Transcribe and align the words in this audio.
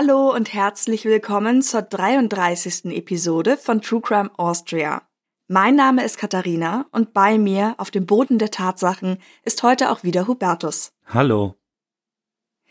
Hallo 0.00 0.32
und 0.32 0.54
herzlich 0.54 1.06
willkommen 1.06 1.60
zur 1.60 1.82
33. 1.82 2.84
Episode 2.96 3.56
von 3.56 3.82
True 3.82 4.00
Crime 4.00 4.30
Austria. 4.36 5.02
Mein 5.48 5.74
Name 5.74 6.04
ist 6.04 6.18
Katharina 6.18 6.86
und 6.92 7.12
bei 7.12 7.36
mir 7.36 7.74
auf 7.78 7.90
dem 7.90 8.06
Boden 8.06 8.38
der 8.38 8.52
Tatsachen 8.52 9.18
ist 9.42 9.64
heute 9.64 9.90
auch 9.90 10.04
wieder 10.04 10.28
Hubertus. 10.28 10.92
Hallo. 11.06 11.56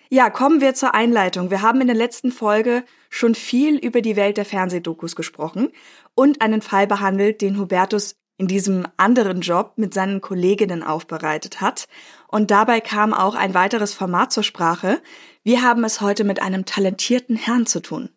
Ja, 0.10 0.30
kommen 0.30 0.62
wir 0.62 0.74
zur 0.74 0.94
Einleitung. 0.94 1.52
Wir 1.52 1.62
haben 1.62 1.82
in 1.82 1.88
der 1.88 1.98
letzten 1.98 2.32
Folge 2.32 2.86
schon 3.10 3.36
viel 3.36 3.76
über 3.76 4.00
die 4.00 4.16
Welt 4.16 4.38
der 4.38 4.46
Fernsehdokus 4.46 5.18
gesprochen 5.18 5.74
und 6.16 6.40
einen 6.40 6.62
Fall 6.62 6.88
behandelt, 6.88 7.42
den 7.42 7.60
Hubertus 7.60 8.16
in 8.38 8.48
diesem 8.48 8.86
anderen 8.98 9.42
Job 9.42 9.74
mit 9.78 9.94
seinen 9.94 10.22
Kolleginnen 10.22 10.84
aufbereitet 10.84 11.60
hat. 11.60 11.88
Und 12.28 12.52
dabei 12.52 12.82
kam 12.82 13.14
auch 13.14 13.36
ein 13.36 13.54
weiteres 13.54 13.94
Format 13.94 14.32
zur 14.32 14.44
Sprache. 14.44 15.02
Wir 15.44 15.64
haben 15.64 15.84
es 15.84 16.02
heute 16.02 16.24
mit 16.24 16.42
einem 16.42 16.66
talentierten 16.66 17.36
Herrn 17.36 17.66
zu 17.66 17.80
tun. 17.80 18.10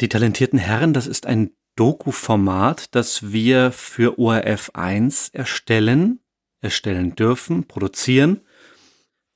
Die 0.00 0.08
talentierten 0.08 0.58
Herren, 0.58 0.92
das 0.92 1.06
ist 1.06 1.26
ein 1.26 1.50
Doku-Format, 1.76 2.94
das 2.94 3.32
wir 3.32 3.70
für 3.72 4.18
ORF 4.18 4.70
1 4.74 5.30
erstellen, 5.30 6.20
erstellen 6.60 7.14
dürfen, 7.14 7.64
produzieren. 7.68 8.40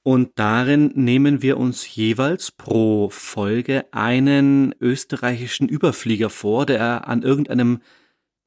Und 0.05 0.33
darin 0.37 0.91
nehmen 0.95 1.43
wir 1.43 1.59
uns 1.59 1.95
jeweils 1.95 2.51
pro 2.51 3.11
Folge 3.11 3.85
einen 3.93 4.75
österreichischen 4.81 5.69
Überflieger 5.69 6.31
vor, 6.31 6.67
der 6.67 7.07
an 7.07 7.23
irgendeinem 7.23 7.81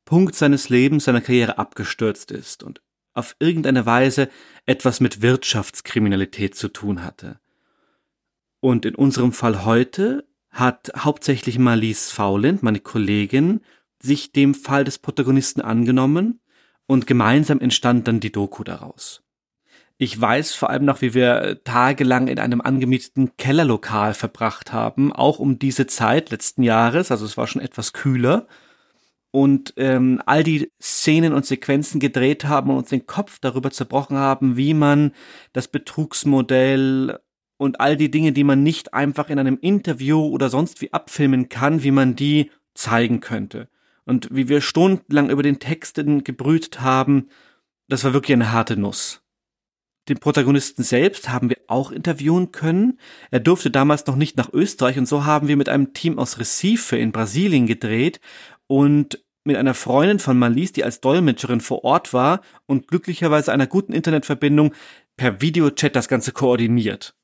Punkt 0.05 0.35
seines 0.35 0.69
Lebens, 0.69 1.05
seiner 1.05 1.21
Karriere 1.21 1.57
abgestürzt 1.57 2.31
ist 2.31 2.63
und 2.63 2.81
auf 3.13 3.35
irgendeine 3.39 3.85
Weise 3.85 4.29
etwas 4.65 4.99
mit 4.99 5.21
Wirtschaftskriminalität 5.21 6.55
zu 6.55 6.67
tun 6.67 7.03
hatte. 7.03 7.39
Und 8.59 8.85
in 8.85 8.95
unserem 8.95 9.31
Fall 9.31 9.65
heute 9.65 10.27
hat 10.51 10.91
hauptsächlich 10.97 11.59
Marlies 11.59 12.11
Fauland, 12.11 12.63
meine 12.63 12.79
Kollegin, 12.79 13.61
sich 14.01 14.31
dem 14.31 14.53
Fall 14.53 14.83
des 14.83 14.99
Protagonisten 14.99 15.61
angenommen 15.61 16.39
und 16.87 17.07
gemeinsam 17.07 17.59
entstand 17.59 18.07
dann 18.07 18.19
die 18.19 18.31
Doku 18.31 18.63
daraus. 18.63 19.23
Ich 19.97 20.19
weiß 20.19 20.53
vor 20.53 20.69
allem 20.69 20.83
noch, 20.83 21.01
wie 21.01 21.13
wir 21.13 21.61
tagelang 21.63 22.27
in 22.27 22.37
einem 22.37 22.59
angemieteten 22.59 23.37
Kellerlokal 23.37 24.13
verbracht 24.13 24.73
haben, 24.73 25.13
auch 25.13 25.39
um 25.39 25.57
diese 25.57 25.87
Zeit 25.87 26.31
letzten 26.31 26.63
Jahres, 26.63 27.11
also 27.11 27.25
es 27.25 27.37
war 27.37 27.47
schon 27.47 27.61
etwas 27.61 27.93
kühler, 27.93 28.45
und 29.35 29.73
ähm, 29.75 30.21
all 30.25 30.45
die 30.45 30.71
Szenen 30.81 31.33
und 31.33 31.45
Sequenzen 31.45 31.99
gedreht 31.99 32.45
haben 32.45 32.69
und 32.69 32.77
uns 32.77 32.89
den 32.89 33.05
Kopf 33.05 33.37
darüber 33.41 33.69
zerbrochen 33.69 34.15
haben, 34.15 34.55
wie 34.55 34.73
man 34.73 35.11
das 35.51 35.67
Betrugsmodell 35.67 37.19
und 37.57 37.81
all 37.81 37.97
die 37.97 38.09
Dinge, 38.09 38.31
die 38.31 38.45
man 38.45 38.63
nicht 38.63 38.93
einfach 38.93 39.29
in 39.29 39.37
einem 39.37 39.57
Interview 39.59 40.25
oder 40.25 40.49
sonst 40.49 40.79
wie 40.79 40.93
abfilmen 40.93 41.49
kann, 41.49 41.83
wie 41.83 41.91
man 41.91 42.15
die 42.15 42.49
zeigen 42.75 43.19
könnte. 43.19 43.67
Und 44.05 44.29
wie 44.31 44.47
wir 44.47 44.61
stundenlang 44.61 45.29
über 45.29 45.43
den 45.43 45.59
Texten 45.59 46.23
gebrütet 46.23 46.79
haben, 46.79 47.27
das 47.89 48.05
war 48.05 48.13
wirklich 48.13 48.35
eine 48.35 48.53
harte 48.53 48.77
Nuss. 48.77 49.21
Den 50.07 50.19
Protagonisten 50.19 50.83
selbst 50.83 51.27
haben 51.27 51.49
wir 51.49 51.57
auch 51.67 51.91
interviewen 51.91 52.53
können. 52.53 52.99
Er 53.31 53.41
durfte 53.41 53.69
damals 53.69 54.05
noch 54.05 54.15
nicht 54.15 54.37
nach 54.37 54.53
Österreich 54.53 54.97
und 54.97 55.07
so 55.07 55.25
haben 55.25 55.49
wir 55.49 55.57
mit 55.57 55.67
einem 55.67 55.91
Team 55.91 56.19
aus 56.19 56.39
Recife 56.39 56.95
in 56.95 57.11
Brasilien 57.11 57.65
gedreht 57.65 58.21
und 58.67 59.24
mit 59.45 59.55
einer 59.57 59.73
Freundin 59.73 60.19
von 60.19 60.37
Malis, 60.37 60.73
die 60.73 60.83
als 60.83 60.99
Dolmetscherin 60.99 61.61
vor 61.61 61.83
Ort 61.83 62.13
war 62.13 62.41
und 62.65 62.87
glücklicherweise 62.87 63.53
einer 63.53 63.67
guten 63.67 63.93
Internetverbindung 63.93 64.73
per 65.15 65.41
Videochat 65.41 65.95
das 65.95 66.07
Ganze 66.07 66.31
koordiniert. 66.31 67.15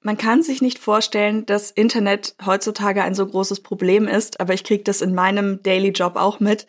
Man 0.00 0.18
kann 0.18 0.42
sich 0.42 0.62
nicht 0.62 0.80
vorstellen, 0.80 1.46
dass 1.46 1.70
Internet 1.70 2.34
heutzutage 2.44 3.04
ein 3.04 3.14
so 3.14 3.24
großes 3.24 3.60
Problem 3.60 4.08
ist, 4.08 4.40
aber 4.40 4.52
ich 4.52 4.64
kriege 4.64 4.82
das 4.82 5.00
in 5.00 5.14
meinem 5.14 5.62
Daily 5.62 5.90
Job 5.90 6.16
auch 6.16 6.40
mit, 6.40 6.66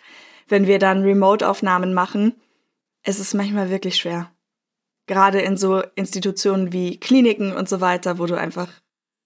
wenn 0.47 0.67
wir 0.67 0.77
dann 0.77 1.01
Remote-Aufnahmen 1.01 1.93
machen. 1.93 2.35
Es 3.01 3.19
ist 3.19 3.33
manchmal 3.33 3.71
wirklich 3.71 3.95
schwer. 3.95 4.31
Gerade 5.07 5.41
in 5.41 5.57
so 5.57 5.81
Institutionen 5.95 6.71
wie 6.71 6.99
Kliniken 6.99 7.53
und 7.53 7.67
so 7.67 7.81
weiter, 7.81 8.19
wo 8.19 8.27
du 8.27 8.37
einfach 8.37 8.69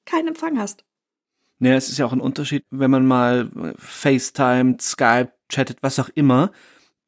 keinen 0.06 0.30
Empfang 0.30 0.58
hast. 0.58 0.86
Naja, 1.60 1.76
es 1.76 1.90
ist 1.90 1.98
ja 1.98 2.06
auch 2.06 2.14
ein 2.14 2.22
Unterschied, 2.22 2.64
wenn 2.70 2.92
man 2.92 3.06
mal 3.06 3.74
FaceTime, 3.78 4.78
Skype, 4.80 5.34
chattet, 5.50 5.80
was 5.82 6.00
auch 6.00 6.10
immer. 6.10 6.52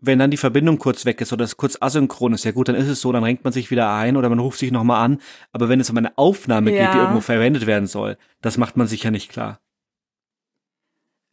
Wenn 0.01 0.19
dann 0.19 0.31
die 0.31 0.37
Verbindung 0.37 0.79
kurz 0.79 1.05
weg 1.05 1.19
ist 1.19 1.33
oder 1.33 1.43
es 1.43 1.57
kurz 1.57 1.77
asynchron 1.81 2.33
ist, 2.33 2.45
ja 2.45 2.51
gut, 2.51 2.69
dann 2.69 2.75
ist 2.75 2.87
es 2.87 3.01
so, 3.01 3.11
dann 3.11 3.23
renkt 3.23 3.43
man 3.43 3.51
sich 3.51 3.69
wieder 3.69 3.93
ein 3.93 4.15
oder 4.15 4.29
man 4.29 4.39
ruft 4.39 4.59
sich 4.59 4.71
nochmal 4.71 5.03
an. 5.03 5.19
Aber 5.51 5.67
wenn 5.67 5.81
es 5.81 5.89
um 5.89 5.97
eine 5.97 6.17
Aufnahme 6.17 6.73
ja. 6.73 6.85
geht, 6.85 6.93
die 6.93 6.99
irgendwo 6.99 7.21
verwendet 7.21 7.67
werden 7.67 7.87
soll, 7.87 8.17
das 8.41 8.57
macht 8.57 8.77
man 8.77 8.87
sich 8.87 9.03
ja 9.03 9.11
nicht 9.11 9.29
klar. 9.29 9.59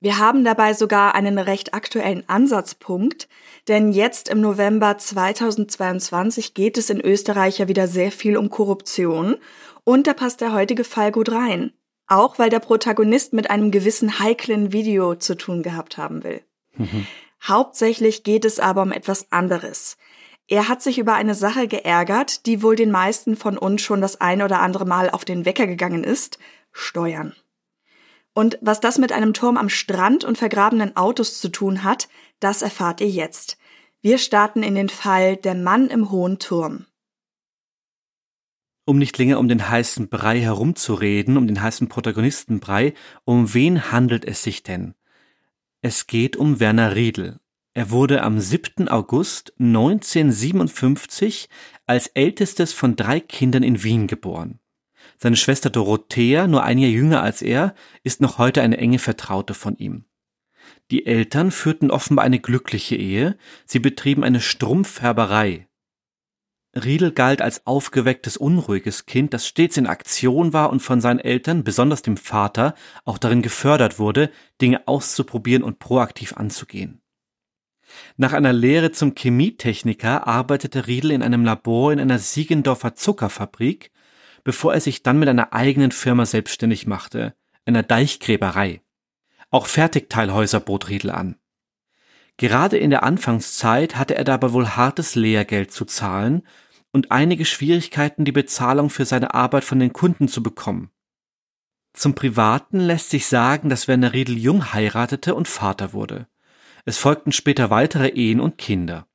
Wir 0.01 0.19
haben 0.19 0.45
dabei 0.45 0.75
sogar 0.75 1.15
einen 1.15 1.39
recht 1.39 1.73
aktuellen 1.73 2.29
Ansatzpunkt, 2.29 3.29
denn 3.67 3.93
jetzt 3.93 4.29
im 4.29 4.41
November 4.41 4.99
2022 4.99 6.53
geht 6.53 6.77
es 6.77 6.91
in 6.91 7.01
Österreich 7.01 7.59
ja 7.59 7.69
wieder 7.69 7.89
sehr 7.89 8.13
viel 8.13 8.37
um 8.37 8.51
Korruption 8.51 9.37
und 9.85 10.07
da 10.07 10.13
passt 10.13 10.43
der 10.43 10.53
heutige 10.53 10.85
Fall 10.85 11.13
gut 11.13 11.33
rein. 11.33 11.73
Auch 12.09 12.39
weil 12.39 12.51
der 12.51 12.61
Protagonist 12.61 13.33
mit 13.33 13.51
einem 13.51 13.71
gewissen 13.71 14.21
heiklen 14.21 14.73
Video 14.73 15.15
zu 15.15 15.35
tun 15.35 15.63
gehabt 15.63 15.97
haben 15.97 16.23
will. 16.23 16.43
Mhm. 16.77 17.07
Hauptsächlich 17.43 18.23
geht 18.23 18.45
es 18.45 18.59
aber 18.59 18.83
um 18.83 18.93
etwas 18.93 19.31
anderes. 19.31 19.97
Er 20.49 20.69
hat 20.69 20.83
sich 20.83 20.99
über 20.99 21.15
eine 21.15 21.35
Sache 21.35 21.67
geärgert, 21.67 22.47
die 22.47 22.63
wohl 22.63 22.77
den 22.77 22.91
meisten 22.91 23.37
von 23.37 23.59
uns 23.59 23.83
schon 23.83 24.01
das 24.01 24.21
ein 24.21 24.43
oder 24.43 24.61
andere 24.61 24.85
Mal 24.85 25.11
auf 25.11 25.25
den 25.25 25.45
Wecker 25.45 25.67
gegangen 25.67 26.05
ist. 26.05 26.39
Steuern. 26.73 27.35
Und 28.33 28.59
was 28.61 28.81
das 28.81 28.99
mit 28.99 29.13
einem 29.13 29.33
Turm 29.33 29.57
am 29.57 29.69
Strand 29.69 30.23
und 30.23 30.39
vergrabenen 30.39 30.97
Autos 30.97 31.41
zu 31.41 31.49
tun 31.49 31.83
hat, 31.83 32.09
das 32.39 32.63
erfahrt 32.63 33.01
ihr 33.01 33.09
jetzt. 33.09 33.57
Wir 34.03 34.19
starten 34.19 34.63
in 34.63 34.75
den 34.75 34.89
Fall 34.89 35.37
Der 35.37 35.55
Mann 35.55 35.89
im 35.89 36.11
hohen 36.11 36.39
Turm. 36.39 36.87
Um 38.85 38.99
nicht 38.99 39.19
länger 39.19 39.41
um 39.41 39.49
den 39.49 39.69
heißen 39.69 40.09
Brei 40.09 40.39
herumzureden, 40.39 41.37
um 41.37 41.49
den 41.49 41.61
heißen 41.61 41.89
Protagonistenbrei, 41.89 42.95
um 43.25 43.53
wen 43.53 43.91
handelt 43.91 44.25
es 44.25 44.45
sich 44.45 44.63
denn? 44.63 44.95
Es 45.89 46.09
geht 46.09 46.37
um 46.37 46.59
Werner 46.59 46.97
Riedel. 46.97 47.39
Er 47.73 47.93
wurde 47.93 48.23
am 48.23 48.41
7. 48.41 48.89
August 48.89 49.53
1957 49.61 51.49
als 51.87 52.09
ältestes 52.09 52.73
von 52.73 52.97
drei 52.97 53.21
Kindern 53.21 53.63
in 53.63 53.85
Wien 53.85 54.09
geboren. 54.09 54.59
Seine 55.17 55.37
Schwester 55.37 55.71
Dorothea, 55.71 56.49
nur 56.49 56.65
ein 56.65 56.79
Jahr 56.79 56.91
jünger 56.91 57.23
als 57.23 57.41
er, 57.41 57.73
ist 58.03 58.21
noch 58.21 58.39
heute 58.39 58.63
eine 58.63 58.79
enge 58.79 58.99
Vertraute 58.99 59.55
von 59.55 59.77
ihm. 59.77 60.07
Die 60.91 61.07
Eltern 61.07 61.53
führten 61.53 61.93
offenbar 61.93 62.25
eine 62.25 62.41
glückliche 62.41 62.97
Ehe, 62.97 63.39
sie 63.65 63.79
betrieben 63.79 64.25
eine 64.25 64.41
Strumpfherberei. 64.41 65.69
Riedel 66.77 67.13
galt 67.13 67.43
als 67.43 67.67
aufgewecktes, 67.67 68.37
unruhiges 68.37 69.07
Kind, 69.07 69.35
das 69.35 69.47
stets 69.47 69.77
in 69.77 69.87
Aktion 69.87 70.53
war 70.53 70.71
und 70.71 70.81
von 70.81 71.01
seinen 71.01 71.19
Eltern, 71.19 71.65
besonders 71.65 72.03
dem 72.03 72.17
Vater, 72.17 72.75
auch 73.05 73.19
darin 73.19 73.43
gefördert 73.43 73.99
wurde, 73.99 74.31
Dinge 74.61 74.87
auszuprobieren 74.87 75.63
und 75.63 75.79
proaktiv 75.79 76.35
anzugehen. 76.35 77.01
Nach 78.17 78.33
einer 78.33 78.53
Lehre 78.53 78.93
zum 78.93 79.15
Chemietechniker 79.15 80.27
arbeitete 80.27 80.87
Riedel 80.87 81.13
in 81.13 81.23
einem 81.23 81.45
Labor 81.45 81.93
in 81.93 82.01
einer 82.01 82.19
Siegendorfer 82.19 82.95
Zuckerfabrik, 82.95 83.91
bevor 84.45 84.75
er 84.75 84.81
sich 84.81 85.03
dann 85.03 85.19
mit 85.19 85.29
einer 85.29 85.53
eigenen 85.53 85.93
Firma 85.93 86.27
selbstständig 86.27 86.87
machte, 86.87 87.35
einer 87.65 87.83
Deichgräberei. 87.83 88.83
Auch 89.51 89.67
Fertigteilhäuser 89.67 90.61
bot 90.61 90.89
Riedel 90.89 91.11
an. 91.11 91.37
Gerade 92.37 92.77
in 92.77 92.91
der 92.91 93.03
Anfangszeit 93.03 93.97
hatte 93.97 94.15
er 94.15 94.25
dabei 94.25 94.53
wohl 94.53 94.69
hartes 94.69 95.15
Lehrgeld 95.15 95.73
zu 95.73 95.87
zahlen 95.87 96.43
und 96.97 97.13
einige 97.13 97.45
Schwierigkeiten, 97.45 98.25
die 98.25 98.33
Bezahlung 98.33 98.89
für 98.89 99.05
seine 99.05 99.35
Arbeit 99.35 99.65
von 99.65 99.79
den 99.79 99.93
Kunden 99.93 100.29
zu 100.29 100.43
bekommen. 100.43 100.91
Zum 101.93 102.15
Privaten 102.15 102.81
lässt 102.81 103.11
sich 103.11 103.27
sagen, 103.27 103.69
dass 103.69 103.87
Werner 103.87 104.15
Riedel 104.15 104.39
jung 104.39 104.73
heiratete 104.73 105.35
und 105.35 105.47
Vater 105.47 105.93
wurde. 105.93 106.27
Es 106.87 106.97
folgten 106.97 107.33
später 107.33 107.69
weitere 107.69 108.09
Ehen 108.09 108.41
und 108.41 108.57
Kinder. 108.57 109.07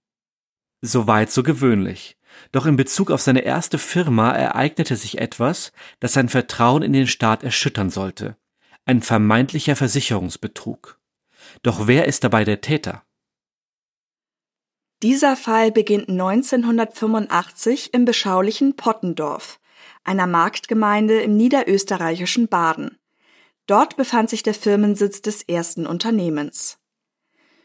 Soweit 0.81 1.31
so 1.31 1.41
gewöhnlich. 1.41 2.17
Doch 2.51 2.67
in 2.67 2.75
Bezug 2.75 3.09
auf 3.09 3.21
seine 3.21 3.41
erste 3.41 3.79
Firma 3.79 4.31
ereignete 4.31 4.95
sich 4.95 5.17
etwas, 5.17 5.71
das 5.99 6.13
sein 6.13 6.29
Vertrauen 6.29 6.83
in 6.83 6.93
den 6.93 7.07
Staat 7.07 7.41
erschüttern 7.41 7.89
sollte. 7.89 8.37
Ein 8.85 9.01
vermeintlicher 9.01 9.75
Versicherungsbetrug. 9.75 10.99
Doch 11.63 11.87
wer 11.87 12.05
ist 12.05 12.23
dabei 12.23 12.43
der 12.43 12.61
Täter? 12.61 13.03
Dieser 15.03 15.35
Fall 15.35 15.71
beginnt 15.71 16.09
1985 16.09 17.91
im 17.91 18.05
beschaulichen 18.05 18.75
Pottendorf, 18.75 19.59
einer 20.03 20.27
Marktgemeinde 20.27 21.21
im 21.21 21.35
niederösterreichischen 21.35 22.47
Baden. 22.47 22.99
Dort 23.65 23.97
befand 23.97 24.29
sich 24.29 24.43
der 24.43 24.53
Firmensitz 24.53 25.23
des 25.23 25.41
ersten 25.41 25.87
Unternehmens. 25.87 26.77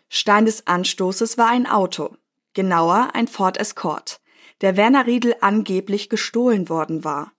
Stein 0.08 0.46
des 0.46 0.66
Anstoßes 0.66 1.36
war 1.36 1.48
ein 1.48 1.66
Auto, 1.66 2.16
genauer 2.54 3.10
ein 3.12 3.28
Ford 3.28 3.58
Escort, 3.58 4.22
der 4.62 4.78
Werner 4.78 5.06
Riedel 5.06 5.36
angeblich 5.42 6.08
gestohlen 6.08 6.70
worden 6.70 7.04
war. 7.04 7.32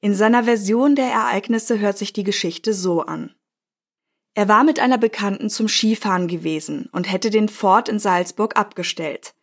In 0.00 0.14
seiner 0.14 0.44
Version 0.44 0.94
der 0.94 1.06
Ereignisse 1.06 1.80
hört 1.80 1.98
sich 1.98 2.12
die 2.12 2.24
Geschichte 2.24 2.72
so 2.74 3.00
an. 3.00 3.34
Er 4.34 4.48
war 4.48 4.64
mit 4.64 4.80
einer 4.80 4.98
Bekannten 4.98 5.50
zum 5.50 5.68
Skifahren 5.68 6.26
gewesen 6.26 6.88
und 6.92 7.10
hätte 7.10 7.30
den 7.30 7.48
Ford 7.48 7.88
in 7.88 7.98
Salzburg 7.98 8.56
abgestellt. 8.56 9.34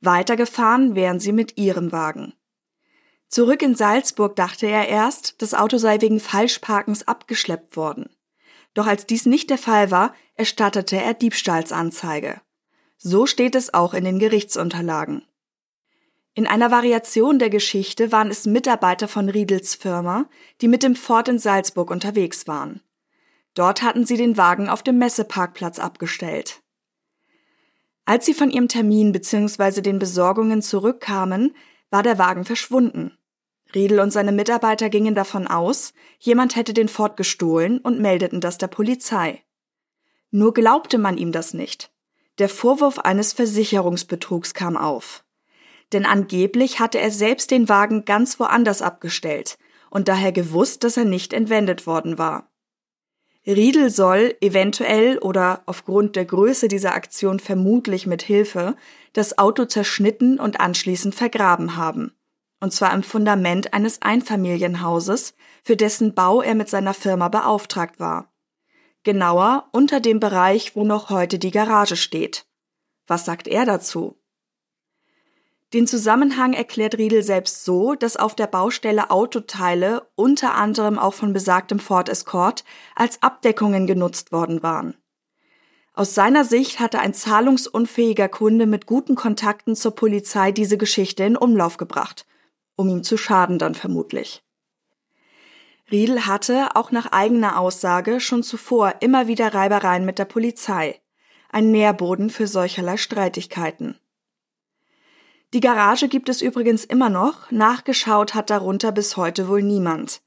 Weitergefahren 0.00 0.94
wären 0.94 1.20
sie 1.20 1.32
mit 1.32 1.58
ihrem 1.58 1.92
Wagen. 1.92 2.32
Zurück 3.28 3.60
in 3.60 3.74
Salzburg 3.74 4.36
dachte 4.36 4.66
er 4.66 4.88
erst, 4.88 5.42
das 5.42 5.52
Auto 5.52 5.76
sei 5.76 6.00
wegen 6.00 6.18
Falschparkens 6.18 7.06
abgeschleppt 7.06 7.76
worden. 7.76 8.08
Doch 8.72 8.86
als 8.86 9.04
dies 9.04 9.26
nicht 9.26 9.50
der 9.50 9.58
Fall 9.58 9.90
war, 9.90 10.14
erstattete 10.34 10.96
er 10.96 11.12
Diebstahlsanzeige. 11.12 12.40
So 12.96 13.26
steht 13.26 13.54
es 13.54 13.74
auch 13.74 13.92
in 13.92 14.04
den 14.04 14.18
Gerichtsunterlagen. 14.18 15.26
In 16.34 16.46
einer 16.46 16.70
Variation 16.70 17.38
der 17.38 17.50
Geschichte 17.50 18.12
waren 18.12 18.30
es 18.30 18.46
Mitarbeiter 18.46 19.08
von 19.08 19.28
Riedels 19.28 19.74
Firma, 19.74 20.26
die 20.60 20.68
mit 20.68 20.82
dem 20.82 20.94
Ford 20.94 21.28
in 21.28 21.38
Salzburg 21.38 21.90
unterwegs 21.90 22.46
waren. 22.46 22.80
Dort 23.58 23.82
hatten 23.82 24.06
sie 24.06 24.16
den 24.16 24.36
Wagen 24.36 24.68
auf 24.68 24.84
dem 24.84 24.98
Messeparkplatz 24.98 25.80
abgestellt. 25.80 26.62
Als 28.04 28.24
sie 28.24 28.32
von 28.32 28.52
ihrem 28.52 28.68
Termin 28.68 29.10
bzw. 29.10 29.80
den 29.80 29.98
Besorgungen 29.98 30.62
zurückkamen, 30.62 31.56
war 31.90 32.04
der 32.04 32.18
Wagen 32.18 32.44
verschwunden. 32.44 33.18
Riedel 33.74 33.98
und 33.98 34.12
seine 34.12 34.30
Mitarbeiter 34.30 34.90
gingen 34.90 35.16
davon 35.16 35.48
aus, 35.48 35.92
jemand 36.20 36.54
hätte 36.54 36.72
den 36.72 36.88
Ford 36.88 37.16
gestohlen 37.16 37.78
und 37.80 37.98
meldeten 37.98 38.40
das 38.40 38.58
der 38.58 38.68
Polizei. 38.68 39.42
Nur 40.30 40.54
glaubte 40.54 40.96
man 40.96 41.18
ihm 41.18 41.32
das 41.32 41.52
nicht. 41.52 41.90
Der 42.38 42.48
Vorwurf 42.48 43.00
eines 43.00 43.32
Versicherungsbetrugs 43.32 44.54
kam 44.54 44.76
auf. 44.76 45.24
Denn 45.92 46.06
angeblich 46.06 46.78
hatte 46.78 47.00
er 47.00 47.10
selbst 47.10 47.50
den 47.50 47.68
Wagen 47.68 48.04
ganz 48.04 48.38
woanders 48.38 48.82
abgestellt 48.82 49.58
und 49.90 50.06
daher 50.06 50.30
gewusst, 50.30 50.84
dass 50.84 50.96
er 50.96 51.06
nicht 51.06 51.32
entwendet 51.32 51.88
worden 51.88 52.18
war. 52.18 52.47
Riedel 53.48 53.90
soll 53.90 54.36
eventuell 54.40 55.18
oder 55.18 55.62
aufgrund 55.66 56.16
der 56.16 56.26
Größe 56.26 56.68
dieser 56.68 56.94
Aktion 56.94 57.40
vermutlich 57.40 58.06
mit 58.06 58.22
Hilfe 58.22 58.76
das 59.14 59.38
Auto 59.38 59.64
zerschnitten 59.64 60.38
und 60.38 60.60
anschließend 60.60 61.14
vergraben 61.14 61.76
haben 61.76 62.12
und 62.60 62.72
zwar 62.72 62.92
im 62.92 63.02
Fundament 63.02 63.72
eines 63.72 64.02
Einfamilienhauses, 64.02 65.34
für 65.62 65.76
dessen 65.76 66.14
Bau 66.14 66.42
er 66.42 66.54
mit 66.54 66.68
seiner 66.68 66.94
Firma 66.94 67.28
beauftragt 67.28 68.00
war. 68.00 68.32
Genauer 69.04 69.68
unter 69.72 70.00
dem 70.00 70.20
Bereich, 70.20 70.74
wo 70.74 70.84
noch 70.84 71.10
heute 71.10 71.38
die 71.38 71.50
Garage 71.50 71.96
steht. 71.96 72.46
Was 73.06 73.24
sagt 73.24 73.48
er 73.48 73.64
dazu? 73.64 74.17
Den 75.74 75.86
Zusammenhang 75.86 76.54
erklärt 76.54 76.96
Riedel 76.96 77.22
selbst 77.22 77.64
so, 77.64 77.94
dass 77.94 78.16
auf 78.16 78.34
der 78.34 78.46
Baustelle 78.46 79.10
Autoteile 79.10 80.08
unter 80.14 80.54
anderem 80.54 80.98
auch 80.98 81.14
von 81.14 81.32
besagtem 81.32 81.78
Ford 81.78 82.08
Escort 82.08 82.64
als 82.94 83.22
Abdeckungen 83.22 83.86
genutzt 83.86 84.32
worden 84.32 84.62
waren. 84.62 84.94
Aus 85.92 86.14
seiner 86.14 86.44
Sicht 86.44 86.80
hatte 86.80 87.00
ein 87.00 87.12
zahlungsunfähiger 87.12 88.28
Kunde 88.28 88.66
mit 88.66 88.86
guten 88.86 89.14
Kontakten 89.14 89.76
zur 89.76 89.94
Polizei 89.94 90.52
diese 90.52 90.78
Geschichte 90.78 91.24
in 91.24 91.36
Umlauf 91.36 91.76
gebracht 91.76 92.24
um 92.78 92.88
ihm 92.88 93.02
zu 93.02 93.16
schaden 93.16 93.58
dann 93.58 93.74
vermutlich. 93.74 94.42
Riedel 95.90 96.26
hatte, 96.26 96.76
auch 96.76 96.92
nach 96.92 97.12
eigener 97.12 97.58
Aussage, 97.58 98.20
schon 98.20 98.42
zuvor 98.42 98.94
immer 99.00 99.26
wieder 99.26 99.52
Reibereien 99.52 100.04
mit 100.04 100.18
der 100.18 100.26
Polizei, 100.26 101.00
ein 101.50 101.70
Nährboden 101.72 102.30
für 102.30 102.46
solcherlei 102.46 102.96
Streitigkeiten. 102.96 103.98
Die 105.54 105.60
Garage 105.60 106.08
gibt 106.08 106.28
es 106.28 106.42
übrigens 106.42 106.84
immer 106.84 107.08
noch, 107.08 107.50
nachgeschaut 107.50 108.34
hat 108.34 108.50
darunter 108.50 108.92
bis 108.92 109.16
heute 109.16 109.48
wohl 109.48 109.62
niemand. 109.62 110.20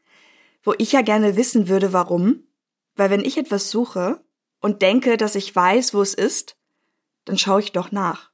Wo 0.64 0.74
ich 0.80 0.92
ja 0.94 1.02
gerne 1.02 1.36
wissen 1.36 1.68
würde, 1.68 1.94
warum, 1.94 2.44
weil 2.96 3.12
wenn 3.12 3.24
ich 3.24 3.38
etwas 3.38 3.70
suche 3.70 4.24
und 4.62 4.82
denke, 4.82 5.18
dass 5.18 5.36
ich 5.36 5.56
weiß, 5.56 5.94
wo 5.94 6.02
es 6.02 6.16
ist, 6.16 6.56
dann 7.26 7.38
schaue 7.38 7.60
ich 7.60 7.72
doch 7.72 7.92
nach. 7.92 8.32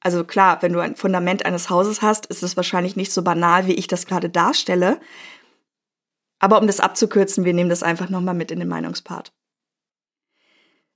Also 0.00 0.24
klar, 0.24 0.60
wenn 0.60 0.72
du 0.72 0.80
ein 0.80 0.96
Fundament 0.96 1.46
eines 1.46 1.70
Hauses 1.70 2.02
hast, 2.02 2.26
ist 2.26 2.42
es 2.42 2.56
wahrscheinlich 2.56 2.96
nicht 2.96 3.12
so 3.12 3.22
banal, 3.22 3.66
wie 3.66 3.74
ich 3.74 3.86
das 3.86 4.06
gerade 4.06 4.28
darstelle. 4.28 5.00
Aber 6.40 6.60
um 6.60 6.66
das 6.66 6.80
abzukürzen, 6.80 7.44
wir 7.44 7.54
nehmen 7.54 7.70
das 7.70 7.82
einfach 7.82 8.08
nochmal 8.10 8.34
mit 8.34 8.50
in 8.50 8.58
den 8.58 8.68
Meinungspart. 8.68 9.32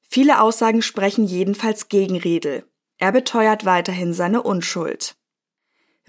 Viele 0.00 0.40
Aussagen 0.40 0.82
sprechen 0.82 1.24
jedenfalls 1.24 1.88
gegen 1.88 2.16
Riedel. 2.16 2.64
Er 2.98 3.12
beteuert 3.12 3.64
weiterhin 3.64 4.12
seine 4.12 4.42
Unschuld. 4.42 5.17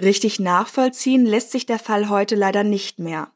Richtig 0.01 0.39
nachvollziehen 0.39 1.25
lässt 1.25 1.51
sich 1.51 1.65
der 1.65 1.79
Fall 1.79 2.07
heute 2.09 2.35
leider 2.35 2.63
nicht 2.63 2.99
mehr. 2.99 3.33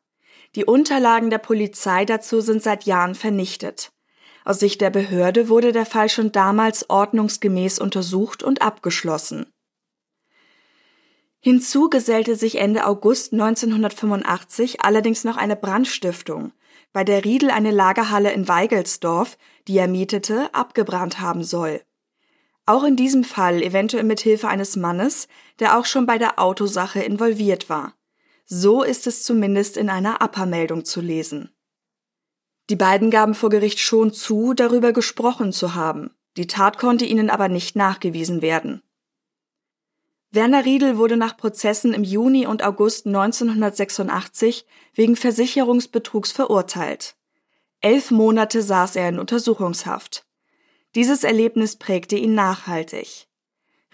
Die 0.55 0.65
Unterlagen 0.65 1.29
der 1.29 1.39
Polizei 1.39 2.05
dazu 2.05 2.39
sind 2.39 2.63
seit 2.63 2.85
Jahren 2.85 3.15
vernichtet. 3.15 3.91
Aus 4.45 4.59
Sicht 4.59 4.81
der 4.81 4.89
Behörde 4.89 5.49
wurde 5.49 5.71
der 5.71 5.85
Fall 5.85 6.09
schon 6.09 6.31
damals 6.31 6.89
ordnungsgemäß 6.89 7.79
untersucht 7.79 8.43
und 8.43 8.61
abgeschlossen. 8.61 9.47
Hinzu 11.39 11.89
gesellte 11.89 12.37
sich 12.37 12.57
Ende 12.57 12.85
August 12.85 13.33
1985 13.33 14.81
allerdings 14.81 15.25
noch 15.25 15.35
eine 15.35 15.57
Brandstiftung, 15.57 16.53
bei 16.93 17.03
der 17.03 17.25
Riedel 17.25 17.51
eine 17.51 17.71
Lagerhalle 17.71 18.31
in 18.31 18.47
Weigelsdorf, 18.47 19.37
die 19.67 19.77
er 19.77 19.89
mietete, 19.89 20.53
abgebrannt 20.53 21.19
haben 21.19 21.43
soll. 21.43 21.81
Auch 22.65 22.83
in 22.83 22.95
diesem 22.95 23.23
Fall 23.23 23.61
eventuell 23.61 24.03
mit 24.03 24.21
Hilfe 24.21 24.47
eines 24.47 24.75
Mannes, 24.75 25.27
der 25.59 25.77
auch 25.77 25.85
schon 25.85 26.05
bei 26.05 26.17
der 26.17 26.39
Autosache 26.39 27.01
involviert 27.01 27.69
war. 27.69 27.93
So 28.45 28.83
ist 28.83 29.07
es 29.07 29.23
zumindest 29.23 29.77
in 29.77 29.89
einer 29.89 30.21
Appermeldung 30.21 30.85
zu 30.85 31.01
lesen. 31.01 31.49
Die 32.69 32.75
beiden 32.75 33.11
gaben 33.11 33.33
vor 33.33 33.49
Gericht 33.49 33.79
schon 33.79 34.13
zu, 34.13 34.53
darüber 34.53 34.93
gesprochen 34.93 35.51
zu 35.51 35.75
haben. 35.75 36.11
Die 36.37 36.47
Tat 36.47 36.77
konnte 36.77 37.05
ihnen 37.05 37.29
aber 37.29 37.49
nicht 37.49 37.75
nachgewiesen 37.75 38.41
werden. 38.41 38.81
Werner 40.31 40.65
Riedel 40.65 40.97
wurde 40.97 41.17
nach 41.17 41.37
Prozessen 41.37 41.93
im 41.93 42.03
Juni 42.03 42.47
und 42.47 42.63
August 42.63 43.05
1986 43.05 44.65
wegen 44.95 45.15
Versicherungsbetrugs 45.15 46.31
verurteilt. 46.31 47.15
Elf 47.81 48.09
Monate 48.09 48.63
saß 48.63 48.95
er 48.95 49.09
in 49.09 49.19
Untersuchungshaft. 49.19 50.25
Dieses 50.95 51.23
Erlebnis 51.23 51.75
prägte 51.77 52.15
ihn 52.15 52.35
nachhaltig. 52.35 53.27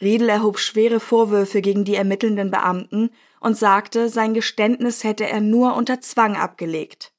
Riedel 0.02 0.30
erhob 0.30 0.60
schwere 0.60 1.00
Vorwürfe 1.00 1.62
gegen 1.62 1.86
die 1.86 1.96
ermittelnden 1.96 2.52
Beamten 2.52 3.10
und 3.40 3.58
sagte, 3.58 4.10
sein 4.10 4.34
Geständnis 4.34 5.04
hätte 5.04 5.28
er 5.28 5.42
nur 5.42 5.76
unter 5.76 6.02
Zwang 6.02 6.36
abgelegt. 6.36 7.14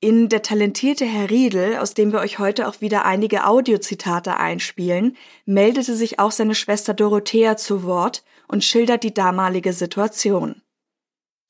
In 0.00 0.28
Der 0.28 0.42
talentierte 0.42 1.04
Herr 1.04 1.30
Riedel, 1.30 1.76
aus 1.76 1.94
dem 1.94 2.12
wir 2.12 2.20
euch 2.20 2.38
heute 2.38 2.68
auch 2.68 2.80
wieder 2.80 3.04
einige 3.04 3.46
Audiozitate 3.46 4.36
einspielen, 4.36 5.16
meldete 5.46 5.94
sich 5.94 6.18
auch 6.18 6.32
seine 6.32 6.54
Schwester 6.54 6.92
Dorothea 6.92 7.56
zu 7.56 7.84
Wort 7.84 8.24
und 8.48 8.64
schildert 8.64 9.04
die 9.04 9.14
damalige 9.14 9.72
Situation. 9.72 10.60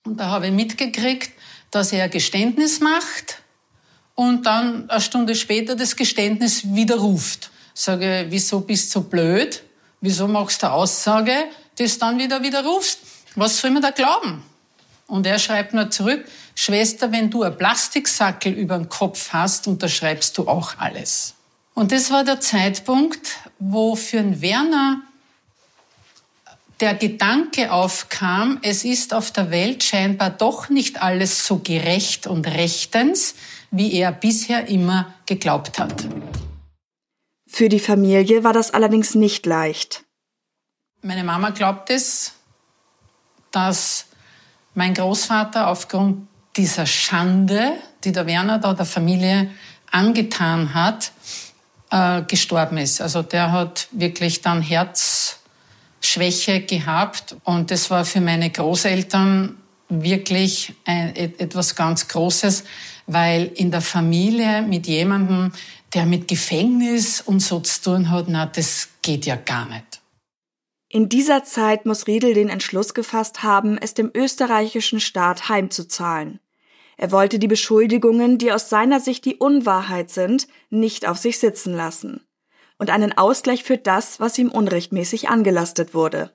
Und 0.04 0.20
da 0.20 0.26
habe 0.26 0.49
ich 0.49 0.52
mitgekriegt, 0.52 1.30
dass 1.70 1.92
er 1.92 2.08
Geständnis 2.08 2.80
macht 2.80 3.41
und 4.14 4.45
dann 4.47 4.88
eine 4.90 5.00
Stunde 5.00 5.35
später 5.35 5.75
das 5.75 5.97
Geständnis 5.97 6.62
widerruft. 6.75 7.50
Sage, 7.75 8.26
wieso 8.28 8.61
bist 8.61 8.95
du 8.95 9.00
so 9.00 9.09
blöd? 9.09 9.62
Wieso 10.00 10.28
machst 10.28 10.62
du 10.62 10.66
eine 10.66 10.75
Aussage, 10.75 11.33
das 11.76 11.99
dann 11.99 12.19
wieder 12.19 12.42
widerrufst? 12.42 12.99
Was 13.37 13.61
soll 13.61 13.71
man 13.71 13.83
da 13.83 13.90
glauben? 13.90 14.42
Und 15.07 15.26
er 15.26 15.38
schreibt 15.38 15.75
nur 15.75 15.90
zurück, 15.90 16.25
Schwester, 16.54 17.12
wenn 17.12 17.31
du 17.31 17.42
ein 17.42 17.57
Plastiksackel 17.57 18.52
über 18.52 18.76
den 18.76 18.88
Kopf 18.88 19.33
hast, 19.33 19.66
unterschreibst 19.66 20.37
du 20.37 20.49
auch 20.49 20.78
alles. 20.78 21.35
Und 21.75 21.92
das 21.92 22.11
war 22.11 22.25
der 22.25 22.40
Zeitpunkt, 22.40 23.38
wo 23.59 23.97
für 23.97 24.19
einen 24.19 24.42
Werner 24.42 25.00
der 26.81 26.95
Gedanke 26.95 27.71
aufkam, 27.73 28.59
es 28.62 28.85
ist 28.85 29.14
auf 29.14 29.31
der 29.31 29.50
Welt 29.50 29.85
scheinbar 29.85 30.31
doch 30.31 30.69
nicht 30.69 31.00
alles 31.00 31.47
so 31.47 31.59
gerecht 31.59 32.26
und 32.26 32.47
rechtens, 32.47 33.35
wie 33.73 33.93
er 33.95 34.12
bisher 34.12 34.69
immer 34.69 35.12
geglaubt 35.26 35.81
hat. 35.81 36.07
Für 37.49 37.69
die 37.69 37.81
Familie 37.81 38.45
war 38.45 38.52
das 38.52 38.73
allerdings 38.73 39.17
nicht 39.17 39.45
leicht. 39.45 40.05
Meine 41.02 41.25
Mama 41.25 41.50
glaubt 41.50 41.91
es 41.91 42.35
dass 43.52 44.07
mein 44.75 44.95
Großvater 44.95 45.69
aufgrund 45.69 46.26
dieser 46.57 46.87
Schande, 46.87 47.75
die 48.02 48.12
der 48.12 48.26
Werner 48.26 48.59
da 48.59 48.75
der 48.75 48.87
Familie 48.87 49.50
angetan 49.91 50.75
hat, 50.75 51.12
äh, 51.91 52.23
gestorben 52.23 52.79
ist. 52.79 53.00
Also 53.00 53.23
der 53.23 53.52
hat 53.52 53.88
wirklich 53.93 54.41
dann 54.41 54.62
Herzschwäche 54.62 56.62
gehabt 56.62 57.37
und 57.45 57.71
das 57.71 57.91
war 57.91 58.05
für 58.05 58.21
meine 58.21 58.50
Großeltern 58.50 59.57
wirklich 59.88 60.75
ein, 60.87 61.14
etwas 61.14 61.76
ganz 61.76 62.09
Großes, 62.09 62.64
weil 63.06 63.50
in 63.54 63.71
der 63.71 63.80
Familie 63.80 64.62
mit 64.62 64.87
jemandem, 64.87 65.52
der 65.94 66.06
mit 66.06 66.28
Gefängnis 66.28 67.21
und 67.21 67.40
so 67.40 67.61
zu 67.61 67.82
tun 67.82 68.11
hat, 68.11 68.26
na, 68.28 68.47
das 68.47 68.88
geht 69.02 69.26
ja 69.26 69.37
gar 69.37 69.66
nicht. 69.68 70.00
In 70.88 71.09
dieser 71.09 71.44
Zeit 71.44 71.87
muss 71.87 72.06
Riedel 72.06 72.35
den 72.35 72.49
Entschluss 72.49 72.92
gefasst 72.92 73.42
haben, 73.42 73.78
es 73.78 73.94
dem 73.94 74.11
österreichischen 74.14 75.00
Staat 75.00 75.49
heimzuzahlen. 75.49 76.38
Er 76.99 77.11
wollte 77.11 77.38
die 77.38 77.49
Beschuldigungen, 77.49 78.37
die 78.38 78.52
aus 78.52 78.68
seiner 78.68 79.00
Sicht 79.00 79.25
die 79.25 79.37
Unwahrheit 79.37 80.11
sind, 80.11 80.49
nicht 80.68 81.09
auf 81.09 81.16
sich 81.16 81.38
sitzen 81.38 81.75
lassen 81.75 82.21
und 82.82 82.90
einen 82.90 83.16
Ausgleich 83.16 83.62
für 83.62 83.78
das, 83.78 84.18
was 84.18 84.37
ihm 84.38 84.50
unrechtmäßig 84.50 85.28
angelastet 85.28 85.94
wurde. 85.94 86.32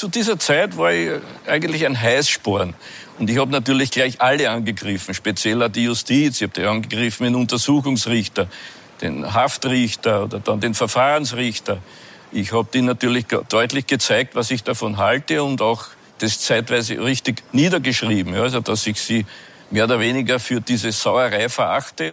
Zu 0.00 0.08
dieser 0.08 0.38
Zeit 0.38 0.78
war 0.78 0.94
ich 0.94 1.10
eigentlich 1.46 1.84
ein 1.84 2.00
Heißsporn. 2.00 2.72
Und 3.18 3.28
ich 3.28 3.36
habe 3.36 3.50
natürlich 3.50 3.90
gleich 3.90 4.18
alle 4.22 4.48
angegriffen, 4.48 5.12
speziell 5.12 5.62
auch 5.62 5.68
die 5.68 5.84
Justiz. 5.84 6.36
Ich 6.36 6.42
habe 6.44 6.54
die 6.58 6.64
angegriffen, 6.64 7.24
den 7.24 7.34
Untersuchungsrichter, 7.34 8.48
den 9.02 9.34
Haftrichter 9.34 10.24
oder 10.24 10.40
dann 10.40 10.58
den 10.58 10.72
Verfahrensrichter. 10.72 11.82
Ich 12.32 12.50
habe 12.54 12.66
denen 12.72 12.86
natürlich 12.86 13.26
deutlich 13.26 13.86
gezeigt, 13.86 14.34
was 14.36 14.50
ich 14.50 14.62
davon 14.62 14.96
halte 14.96 15.42
und 15.42 15.60
auch 15.60 15.88
das 16.16 16.40
zeitweise 16.40 16.98
richtig 16.98 17.42
niedergeschrieben. 17.52 18.34
Also, 18.36 18.60
dass 18.60 18.86
ich 18.86 18.98
sie 19.02 19.26
mehr 19.70 19.84
oder 19.84 20.00
weniger 20.00 20.40
für 20.40 20.62
diese 20.62 20.92
Sauerei 20.92 21.50
verachte. 21.50 22.12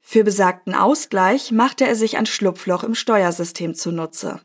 Für 0.00 0.22
besagten 0.22 0.76
Ausgleich 0.76 1.50
machte 1.50 1.88
er 1.88 1.96
sich 1.96 2.18
ein 2.18 2.26
Schlupfloch 2.26 2.84
im 2.84 2.94
Steuersystem 2.94 3.74
zunutze. 3.74 4.40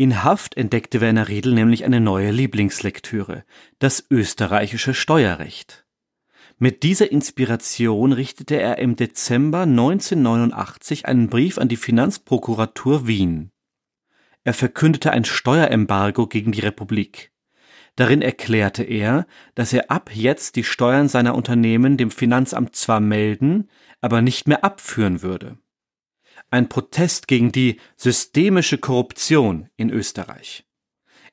In 0.00 0.22
Haft 0.22 0.56
entdeckte 0.56 1.00
Werner 1.00 1.26
Riedel 1.26 1.54
nämlich 1.54 1.84
eine 1.84 2.00
neue 2.00 2.30
Lieblingslektüre, 2.30 3.42
das 3.80 4.06
österreichische 4.08 4.94
Steuerrecht. 4.94 5.86
Mit 6.56 6.84
dieser 6.84 7.10
Inspiration 7.10 8.12
richtete 8.12 8.60
er 8.60 8.78
im 8.78 8.94
Dezember 8.94 9.62
1989 9.62 11.06
einen 11.06 11.28
Brief 11.28 11.58
an 11.58 11.66
die 11.66 11.76
Finanzprokuratur 11.76 13.08
Wien. 13.08 13.50
Er 14.44 14.54
verkündete 14.54 15.10
ein 15.10 15.24
Steuerembargo 15.24 16.28
gegen 16.28 16.52
die 16.52 16.60
Republik. 16.60 17.32
Darin 17.96 18.22
erklärte 18.22 18.84
er, 18.84 19.26
dass 19.56 19.72
er 19.72 19.90
ab 19.90 20.12
jetzt 20.14 20.54
die 20.54 20.62
Steuern 20.62 21.08
seiner 21.08 21.34
Unternehmen 21.34 21.96
dem 21.96 22.12
Finanzamt 22.12 22.76
zwar 22.76 23.00
melden, 23.00 23.68
aber 24.00 24.22
nicht 24.22 24.46
mehr 24.46 24.62
abführen 24.62 25.22
würde. 25.22 25.58
Ein 26.50 26.68
Protest 26.68 27.28
gegen 27.28 27.52
die 27.52 27.78
systemische 27.96 28.78
Korruption 28.78 29.68
in 29.76 29.90
Österreich. 29.90 30.64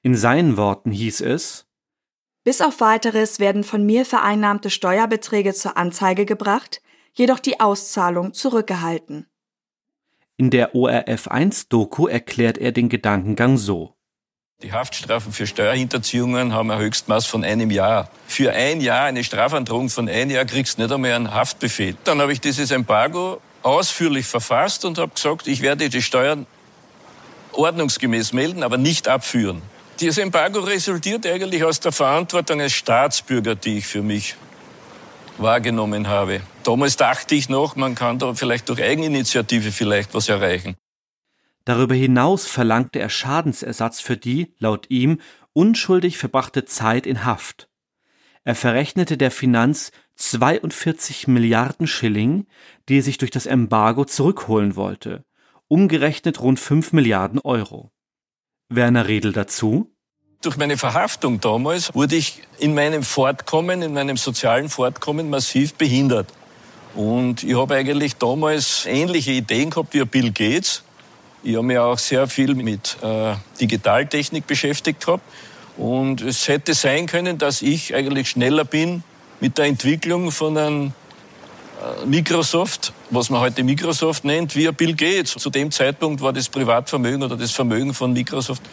In 0.02 0.16
seinen 0.16 0.58
Worten 0.58 0.92
hieß 0.92 1.22
es 1.22 1.66
Bis 2.44 2.62
auf 2.62 2.82
weiteres 2.82 3.40
werden 3.40 3.64
von 3.64 3.86
mir 3.86 4.06
vereinnahmte 4.06 4.70
Steuerbeträge 4.70 5.54
zur 5.54 5.78
Anzeige 5.78 6.26
gebracht, 6.26 6.82
jedoch 7.14 7.40
die 7.40 7.62
Auszahlung 7.62 8.34
zurückgehalten. 8.34 9.28
In 10.38 10.50
der 10.50 10.76
ORF1-Doku 10.76 12.08
erklärt 12.08 12.58
er 12.58 12.74
den 12.74 12.90
Gedankengang 12.90 13.58
so. 13.58 13.96
Die 14.62 14.74
Haftstrafen 14.74 15.32
für 15.32 15.48
Steuerhinterziehungen 15.48 16.54
haben 16.54 16.72
ein 16.72 16.80
Höchstmaß 16.80 17.26
von 17.26 17.46
einem 17.46 17.72
Jahr. 17.72 18.10
Für 18.28 18.52
ein 18.52 18.82
Jahr 18.82 19.06
eine 19.06 19.24
Strafandrohung 19.24 19.90
von 19.90 20.10
einem 20.10 20.32
Jahr 20.32 20.46
kriegst 20.46 20.78
du 20.78 20.82
nicht 20.82 20.94
einmal 20.94 21.14
einen 21.14 21.34
Haftbefehl. 21.34 21.96
Dann 22.04 22.20
habe 22.20 22.34
ich 22.34 22.42
dieses 22.42 22.72
Embargo 22.72 23.42
ausführlich 23.66 24.28
verfasst 24.28 24.86
und 24.86 24.98
habe 24.98 25.14
gesagt, 25.14 25.48
ich 25.48 25.62
werde 25.62 25.90
die 25.90 26.02
Steuern 26.02 26.46
ordnungsgemäß 27.52 28.32
melden, 28.34 28.64
aber 28.64 28.78
nicht 28.78 29.08
abführen. 29.08 29.62
Dieses 30.00 30.18
Embargo 30.18 30.60
resultiert 30.60 31.26
eigentlich 31.26 31.64
aus 31.64 31.80
der 31.80 31.92
Verantwortung 31.92 32.62
als 32.62 32.74
Staatsbürger, 32.74 33.56
die 33.56 33.80
ich 33.80 33.88
für 33.88 34.02
mich 34.02 34.36
wahrgenommen 35.38 36.08
habe. 36.08 36.42
Damals 36.64 36.98
dachte 36.98 37.34
ich 37.36 37.50
noch, 37.50 37.76
man 37.76 37.96
kann 37.96 38.20
da 38.20 38.34
vielleicht 38.34 38.70
durch 38.70 38.84
Eigeninitiative 38.84 39.72
vielleicht 39.72 40.14
was 40.14 40.30
erreichen. 40.30 40.76
Darüber 41.64 41.96
hinaus 41.96 42.46
verlangte 42.46 43.00
er 43.00 43.10
Schadensersatz 43.10 44.00
für 44.00 44.18
die, 44.18 44.54
laut 44.60 44.86
ihm, 44.90 45.20
unschuldig 45.54 46.18
verbrachte 46.18 46.66
Zeit 46.66 47.08
in 47.08 47.26
Haft. 47.26 47.68
Er 48.44 48.54
verrechnete 48.54 49.18
der 49.18 49.32
Finanz 49.32 49.92
42 50.16 51.28
Milliarden 51.28 51.88
Schilling, 51.88 52.48
die 52.88 53.00
er 53.00 53.04
sich 53.04 53.18
durch 53.18 53.32
das 53.32 53.46
Embargo 53.46 54.06
zurückholen 54.06 54.76
wollte, 54.76 55.24
umgerechnet 55.68 56.42
rund 56.42 56.60
5 56.60 56.94
Milliarden 56.94 57.40
Euro. 57.40 57.92
Werner 58.70 59.08
Redel 59.08 59.32
dazu 59.34 59.96
durch 60.46 60.58
meine 60.58 60.78
Verhaftung 60.78 61.42
damals 61.42 61.94
wurde 61.96 62.16
ich 62.16 62.44
in 62.60 62.76
meinem 62.76 63.02
Fortkommen, 63.02 63.82
in 63.82 63.94
meinem 63.94 64.16
sozialen 64.16 64.70
Fortkommen 64.70 65.30
massiv 65.30 65.74
behindert. 65.74 66.28
Und 66.94 67.44
ich 67.44 67.56
habe 67.58 67.76
eigentlich 67.76 68.16
damals 68.16 68.86
ähnliche 68.86 69.32
Ideen 69.32 69.72
gehabt 69.72 69.94
wie 69.94 70.06
Bill 70.06 70.32
Gates. 70.32 70.84
Ich 71.44 71.56
habe 71.56 71.66
mich 71.66 71.78
auch 71.78 71.98
sehr 71.98 72.28
viel 72.28 72.54
mit 72.56 72.98
äh, 73.02 73.34
Digitaltechnik 73.60 74.46
beschäftigt 74.46 75.06
gehabt. 75.06 75.24
Und 75.78 76.22
es 76.22 76.48
hätte 76.48 76.74
sein 76.74 77.08
können, 77.08 77.38
dass 77.38 77.62
ich 77.62 77.94
eigentlich 77.96 78.30
schneller 78.30 78.66
bin 78.66 79.04
mit 79.40 79.58
der 79.58 79.66
Entwicklung 79.66 80.32
von 80.32 80.58
einem 80.58 80.94
äh, 81.82 82.06
Microsoft, 82.06 82.94
was 83.10 83.30
man 83.30 83.42
heute 83.42 83.64
Microsoft 83.64 84.26
nennt, 84.26 84.56
wie 84.56 84.70
Bill 84.72 84.96
Gates. 84.96 85.34
Zu 85.34 85.50
dem 85.50 85.72
Zeitpunkt 85.72 86.22
war 86.22 86.34
das 86.34 86.50
Privatvermögen 86.50 87.24
oder 87.24 87.38
das 87.38 87.52
Vermögen 87.52 87.94
von 87.94 88.14
Microsoft 88.14 88.64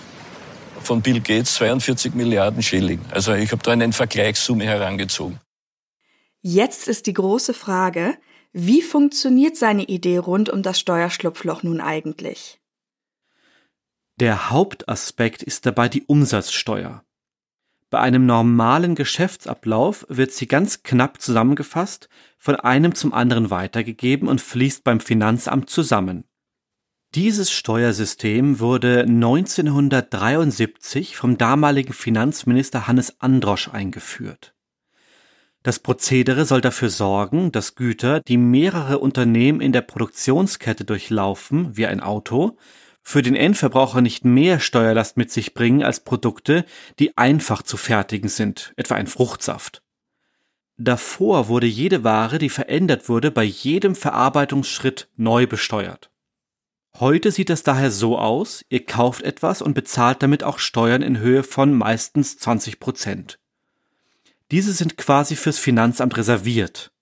von 0.82 1.00
Bill 1.00 1.20
Gates 1.20 1.54
42 1.54 2.14
Milliarden 2.14 2.62
Schilling. 2.62 3.00
Also 3.10 3.34
ich 3.34 3.52
habe 3.52 3.62
da 3.62 3.72
eine 3.72 3.92
Vergleichssumme 3.92 4.64
herangezogen. 4.64 5.40
Jetzt 6.40 6.88
ist 6.88 7.06
die 7.06 7.12
große 7.12 7.54
Frage, 7.54 8.16
wie 8.52 8.82
funktioniert 8.82 9.56
seine 9.56 9.84
Idee 9.84 10.18
rund 10.18 10.50
um 10.50 10.62
das 10.62 10.78
Steuerschlupfloch 10.78 11.62
nun 11.62 11.80
eigentlich? 11.80 12.60
Der 14.20 14.50
Hauptaspekt 14.50 15.42
ist 15.42 15.64
dabei 15.64 15.88
die 15.88 16.02
Umsatzsteuer. 16.02 17.02
Bei 17.92 18.00
einem 18.00 18.24
normalen 18.24 18.94
Geschäftsablauf 18.94 20.06
wird 20.08 20.32
sie 20.32 20.46
ganz 20.46 20.82
knapp 20.82 21.20
zusammengefasst, 21.20 22.08
von 22.38 22.56
einem 22.56 22.94
zum 22.94 23.12
anderen 23.12 23.50
weitergegeben 23.50 24.28
und 24.28 24.40
fließt 24.40 24.82
beim 24.82 24.98
Finanzamt 24.98 25.68
zusammen. 25.68 26.24
Dieses 27.14 27.50
Steuersystem 27.50 28.60
wurde 28.60 29.02
1973 29.02 31.18
vom 31.18 31.36
damaligen 31.36 31.92
Finanzminister 31.92 32.86
Hannes 32.86 33.20
Androsch 33.20 33.68
eingeführt. 33.68 34.54
Das 35.62 35.78
Prozedere 35.78 36.46
soll 36.46 36.62
dafür 36.62 36.88
sorgen, 36.88 37.52
dass 37.52 37.74
Güter, 37.74 38.20
die 38.20 38.38
mehrere 38.38 39.00
Unternehmen 39.00 39.60
in 39.60 39.72
der 39.72 39.82
Produktionskette 39.82 40.86
durchlaufen, 40.86 41.76
wie 41.76 41.86
ein 41.86 42.00
Auto, 42.00 42.56
für 43.02 43.22
den 43.22 43.36
Endverbraucher 43.36 44.00
nicht 44.00 44.24
mehr 44.24 44.60
Steuerlast 44.60 45.16
mit 45.16 45.30
sich 45.30 45.54
bringen 45.54 45.82
als 45.82 46.00
Produkte, 46.00 46.64
die 46.98 47.16
einfach 47.18 47.62
zu 47.62 47.76
fertigen 47.76 48.28
sind, 48.28 48.72
etwa 48.76 48.94
ein 48.94 49.06
Fruchtsaft. 49.06 49.82
Davor 50.78 51.48
wurde 51.48 51.66
jede 51.66 52.04
Ware, 52.04 52.38
die 52.38 52.48
verändert 52.48 53.08
wurde, 53.08 53.30
bei 53.30 53.44
jedem 53.44 53.94
Verarbeitungsschritt 53.94 55.08
neu 55.16 55.46
besteuert. 55.46 56.10
Heute 56.98 57.30
sieht 57.30 57.50
es 57.50 57.62
daher 57.62 57.90
so 57.90 58.18
aus, 58.18 58.64
ihr 58.68 58.84
kauft 58.84 59.22
etwas 59.22 59.62
und 59.62 59.74
bezahlt 59.74 60.22
damit 60.22 60.44
auch 60.44 60.58
Steuern 60.58 61.02
in 61.02 61.18
Höhe 61.18 61.42
von 61.42 61.72
meistens 61.72 62.38
20 62.38 62.80
Prozent. 62.80 63.38
Diese 64.50 64.72
sind 64.72 64.98
quasi 64.98 65.34
fürs 65.34 65.58
Finanzamt 65.58 66.16
reserviert. 66.16 66.92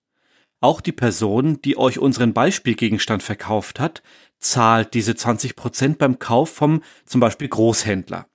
Auch 0.61 0.83
die 0.83 0.93
Person, 0.93 1.61
die 1.62 1.79
euch 1.79 1.99
unseren 1.99 2.35
Beispielgegenstand 2.35 3.23
verkauft 3.23 3.81
hat, 3.81 4.02
zahlt 4.38 4.95
diese 4.95 5.14
20 5.14 5.57
Prozent 5.57 5.99
beim 5.99 6.19
Kauf 6.19 6.50
vom 6.50 6.83
zum 7.07 7.21
Beispiel 7.21 7.49
Großhändler, 7.49 8.26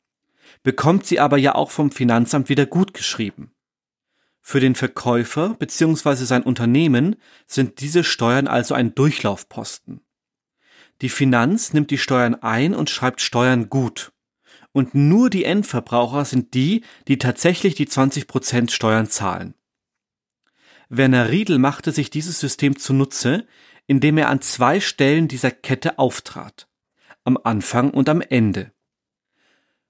bekommt 0.64 1.06
sie 1.06 1.20
aber 1.20 1.38
ja 1.38 1.56
auch 1.56 1.72
vom 1.72 1.92
Finanzamt 1.92 2.50
wieder 2.50 2.66
gutgeschrieben. 2.66 3.52
Für 4.42 4.60
den 4.60 4.76
Verkäufer 4.76 5.56
bzw. 5.58 6.26
sein 6.26 6.44
Unternehmen 6.44 7.16
sind 7.48 7.80
diese 7.80 8.04
Steuern 8.04 8.48
also 8.48 8.76
ein 8.76 8.94
Durchlaufposten. 8.94 10.02
Die 11.02 11.10
Finanz 11.10 11.74
nimmt 11.74 11.92
die 11.92 11.98
Steuern 11.98 12.36
ein 12.36 12.74
und 12.74 12.90
schreibt 12.90 13.22
Steuern 13.22 13.70
gut. 13.70 14.14
Und 14.72 14.94
nur 14.94 15.30
die 15.30 15.46
Endverbraucher 15.46 16.26
sind 16.26 16.54
die, 16.54 16.84
die 17.08 17.18
tatsächlich 17.18 17.76
die 17.76 17.88
20 17.88 18.28
Prozent 18.28 18.72
Steuern 18.72 19.10
zahlen. 19.10 19.56
Werner 20.90 21.30
Riedel 21.30 21.60
machte 21.60 21.92
sich 21.92 22.10
dieses 22.10 22.40
System 22.40 22.78
zunutze, 22.78 23.46
indem 23.88 24.18
er 24.18 24.30
an 24.30 24.42
zwei 24.42 24.80
Stellen 24.80 25.28
dieser 25.28 25.52
Kette 25.52 26.00
auftrat. 26.00 26.68
Am 27.24 27.38
Anfang 27.44 27.92
und 27.92 28.10
am 28.10 28.22
Ende. 28.22 28.72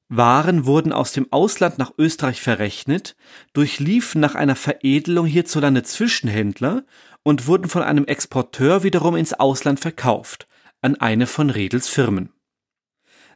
Waren 0.08 0.66
wurden 0.66 0.94
aus 0.94 1.14
dem 1.14 1.32
Ausland 1.32 1.80
nach 1.80 1.92
Österreich 1.98 2.40
verrechnet, 2.40 3.16
durchliefen 3.54 4.22
nach 4.22 4.36
einer 4.36 4.56
Veredelung 4.56 5.25
hierzulande 5.25 5.84
Zwischenhändler 5.84 6.86
und 7.24 7.48
wurden 7.48 7.68
von 7.68 7.82
einem 7.82 8.06
Exporteur 8.06 8.84
wiederum 8.84 9.16
ins 9.16 9.34
Ausland 9.34 9.80
verkauft, 9.80 10.48
an 10.82 10.96
eine 10.96 11.25
von 11.25 11.50
Redels 11.50 11.90
Firmen. 11.90 12.32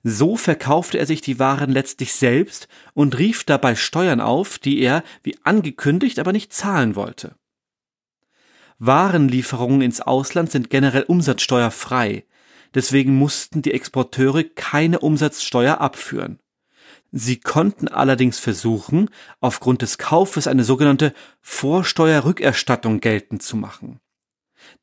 So 0.04 0.38
verkaufte 0.38 0.98
er 1.00 1.08
sich 1.08 1.22
die 1.22 1.40
Waren 1.40 1.72
letztlich 1.72 2.14
selbst 2.14 2.68
und 2.94 3.18
rief 3.18 3.44
dabei 3.44 3.76
Steuern 3.76 4.22
auf, 4.22 4.60
die 4.60 4.80
er, 4.80 5.04
wie 5.24 5.38
angekündigt, 5.44 6.20
aber 6.20 6.32
nicht 6.32 6.54
zahlen 6.54 6.96
wollte. 6.96 7.36
Warenlieferungen 8.80 9.82
ins 9.82 10.02
Ausland 10.02 10.52
sind 10.52 10.70
generell 10.70 11.04
umsatzsteuerfrei, 11.04 12.26
deswegen 12.74 13.16
mussten 13.16 13.62
die 13.62 13.74
Exporteure 13.74 14.44
keine 14.44 15.00
Umsatzsteuer 15.00 15.80
abführen. 15.80 16.40
Sie 17.12 17.40
konnten 17.40 17.88
allerdings 17.88 18.40
versuchen, 18.40 19.10
aufgrund 19.42 19.82
des 19.82 19.98
Kaufes 19.98 20.48
eine 20.48 20.64
sogenannte 20.64 21.14
Vorsteuerrückerstattung 21.42 23.00
geltend 23.00 23.44
zu 23.44 23.58
machen. 23.58 24.00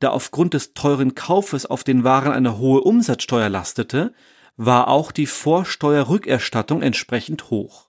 Da 0.00 0.10
aufgrund 0.10 0.54
des 0.54 0.74
teuren 0.74 1.14
Kaufes 1.14 1.66
auf 1.66 1.84
den 1.84 2.04
Waren 2.04 2.32
eine 2.32 2.58
hohe 2.58 2.80
Umsatzsteuer 2.80 3.48
lastete, 3.48 4.12
war 4.56 4.88
auch 4.88 5.12
die 5.12 5.26
Vorsteuerrückerstattung 5.26 6.82
entsprechend 6.82 7.50
hoch. 7.50 7.88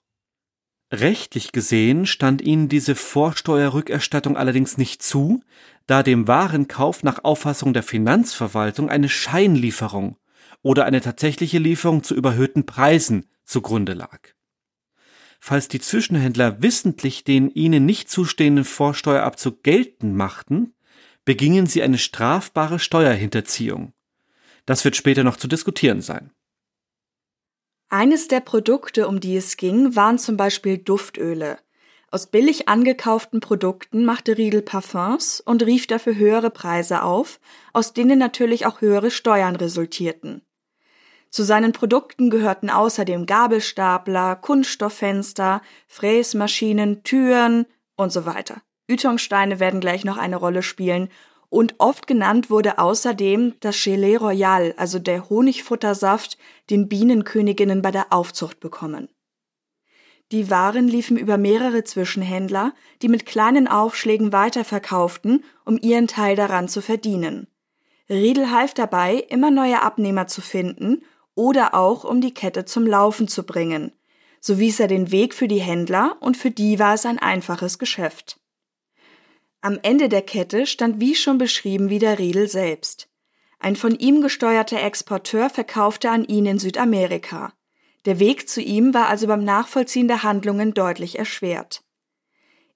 Rechtlich 0.90 1.52
gesehen 1.52 2.06
stand 2.06 2.40
ihnen 2.40 2.68
diese 2.68 2.94
Vorsteuerrückerstattung 2.94 4.36
allerdings 4.36 4.78
nicht 4.78 5.02
zu, 5.02 5.42
da 5.88 6.02
dem 6.04 6.28
Warenkauf 6.28 7.02
nach 7.02 7.24
Auffassung 7.24 7.72
der 7.72 7.82
Finanzverwaltung 7.82 8.90
eine 8.90 9.08
Scheinlieferung 9.08 10.16
oder 10.62 10.84
eine 10.84 11.00
tatsächliche 11.00 11.58
Lieferung 11.58 12.04
zu 12.04 12.14
überhöhten 12.14 12.66
Preisen 12.66 13.26
zugrunde 13.44 13.94
lag. 13.94 14.20
Falls 15.40 15.68
die 15.68 15.80
Zwischenhändler 15.80 16.62
wissentlich 16.62 17.24
den 17.24 17.50
ihnen 17.50 17.86
nicht 17.86 18.10
zustehenden 18.10 18.64
Vorsteuerabzug 18.64 19.62
geltend 19.62 20.14
machten, 20.14 20.74
begingen 21.24 21.66
sie 21.66 21.82
eine 21.82 21.98
strafbare 21.98 22.78
Steuerhinterziehung. 22.78 23.94
Das 24.66 24.84
wird 24.84 24.94
später 24.94 25.24
noch 25.24 25.36
zu 25.36 25.48
diskutieren 25.48 26.02
sein. 26.02 26.32
Eines 27.88 28.28
der 28.28 28.40
Produkte, 28.40 29.08
um 29.08 29.20
die 29.20 29.36
es 29.36 29.56
ging, 29.56 29.96
waren 29.96 30.18
zum 30.18 30.36
Beispiel 30.36 30.76
Duftöle. 30.76 31.58
Aus 32.10 32.26
billig 32.26 32.68
angekauften 32.68 33.40
Produkten 33.40 34.06
machte 34.06 34.38
Riedel 34.38 34.62
Parfums 34.62 35.42
und 35.42 35.62
rief 35.62 35.86
dafür 35.86 36.16
höhere 36.16 36.48
Preise 36.48 37.02
auf, 37.02 37.38
aus 37.74 37.92
denen 37.92 38.18
natürlich 38.18 38.64
auch 38.64 38.80
höhere 38.80 39.10
Steuern 39.10 39.56
resultierten. 39.56 40.40
Zu 41.30 41.42
seinen 41.42 41.72
Produkten 41.72 42.30
gehörten 42.30 42.70
außerdem 42.70 43.26
Gabelstapler, 43.26 44.36
Kunststofffenster, 44.36 45.60
Fräsmaschinen, 45.86 47.02
Türen 47.02 47.66
und 47.96 48.10
so 48.10 48.24
weiter. 48.24 48.62
Ütungssteine 48.86 49.60
werden 49.60 49.80
gleich 49.80 50.04
noch 50.06 50.16
eine 50.16 50.36
Rolle 50.36 50.62
spielen 50.62 51.10
und 51.50 51.74
oft 51.76 52.06
genannt 52.06 52.48
wurde 52.48 52.78
außerdem 52.78 53.56
das 53.60 53.82
Gelee 53.84 54.16
Royal, 54.16 54.72
also 54.78 54.98
der 54.98 55.28
Honigfuttersaft, 55.28 56.38
den 56.70 56.88
Bienenköniginnen 56.88 57.82
bei 57.82 57.90
der 57.90 58.14
Aufzucht 58.14 58.60
bekommen. 58.60 59.10
Die 60.30 60.50
Waren 60.50 60.88
liefen 60.88 61.16
über 61.16 61.38
mehrere 61.38 61.84
Zwischenhändler, 61.84 62.74
die 63.00 63.08
mit 63.08 63.24
kleinen 63.24 63.66
Aufschlägen 63.66 64.32
weiterverkauften, 64.32 65.44
um 65.64 65.78
ihren 65.80 66.06
Teil 66.06 66.36
daran 66.36 66.68
zu 66.68 66.82
verdienen. 66.82 67.46
Riedel 68.10 68.50
half 68.50 68.74
dabei, 68.74 69.16
immer 69.28 69.50
neue 69.50 69.82
Abnehmer 69.82 70.26
zu 70.26 70.40
finden 70.40 71.02
oder 71.34 71.74
auch, 71.74 72.04
um 72.04 72.20
die 72.20 72.34
Kette 72.34 72.64
zum 72.64 72.86
Laufen 72.86 73.28
zu 73.28 73.44
bringen. 73.44 73.92
So 74.40 74.58
wies 74.58 74.80
er 74.80 74.88
den 74.88 75.10
Weg 75.10 75.34
für 75.34 75.48
die 75.48 75.60
Händler 75.60 76.16
und 76.20 76.36
für 76.36 76.50
die 76.50 76.78
war 76.78 76.94
es 76.94 77.06
ein 77.06 77.18
einfaches 77.18 77.78
Geschäft. 77.78 78.38
Am 79.60 79.78
Ende 79.82 80.08
der 80.08 80.22
Kette 80.22 80.66
stand 80.66 81.00
wie 81.00 81.14
schon 81.14 81.38
beschrieben 81.38 81.90
wieder 81.90 82.18
Riedel 82.18 82.48
selbst. 82.48 83.08
Ein 83.58 83.76
von 83.76 83.98
ihm 83.98 84.22
gesteuerter 84.22 84.80
Exporteur 84.80 85.50
verkaufte 85.50 86.10
an 86.10 86.24
ihn 86.24 86.46
in 86.46 86.58
Südamerika. 86.58 87.52
Der 88.08 88.20
Weg 88.20 88.48
zu 88.48 88.62
ihm 88.62 88.94
war 88.94 89.08
also 89.08 89.26
beim 89.26 89.44
Nachvollziehen 89.44 90.08
der 90.08 90.22
Handlungen 90.22 90.72
deutlich 90.72 91.18
erschwert. 91.18 91.84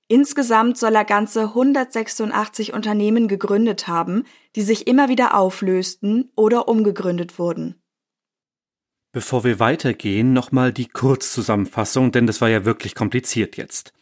Insgesamt 0.06 0.76
soll 0.76 0.94
er 0.94 1.06
ganze 1.06 1.44
186 1.44 2.74
Unternehmen 2.74 3.28
gegründet 3.28 3.88
haben, 3.88 4.24
die 4.56 4.60
sich 4.60 4.86
immer 4.86 5.08
wieder 5.08 5.34
auflösten 5.34 6.30
oder 6.36 6.68
umgegründet 6.68 7.38
wurden. 7.38 7.80
Bevor 9.12 9.42
wir 9.42 9.58
weitergehen, 9.58 10.34
nochmal 10.34 10.70
die 10.70 10.88
Kurzzusammenfassung, 10.88 12.12
denn 12.12 12.26
das 12.26 12.42
war 12.42 12.50
ja 12.50 12.66
wirklich 12.66 12.94
kompliziert 12.94 13.56
jetzt. 13.56 13.94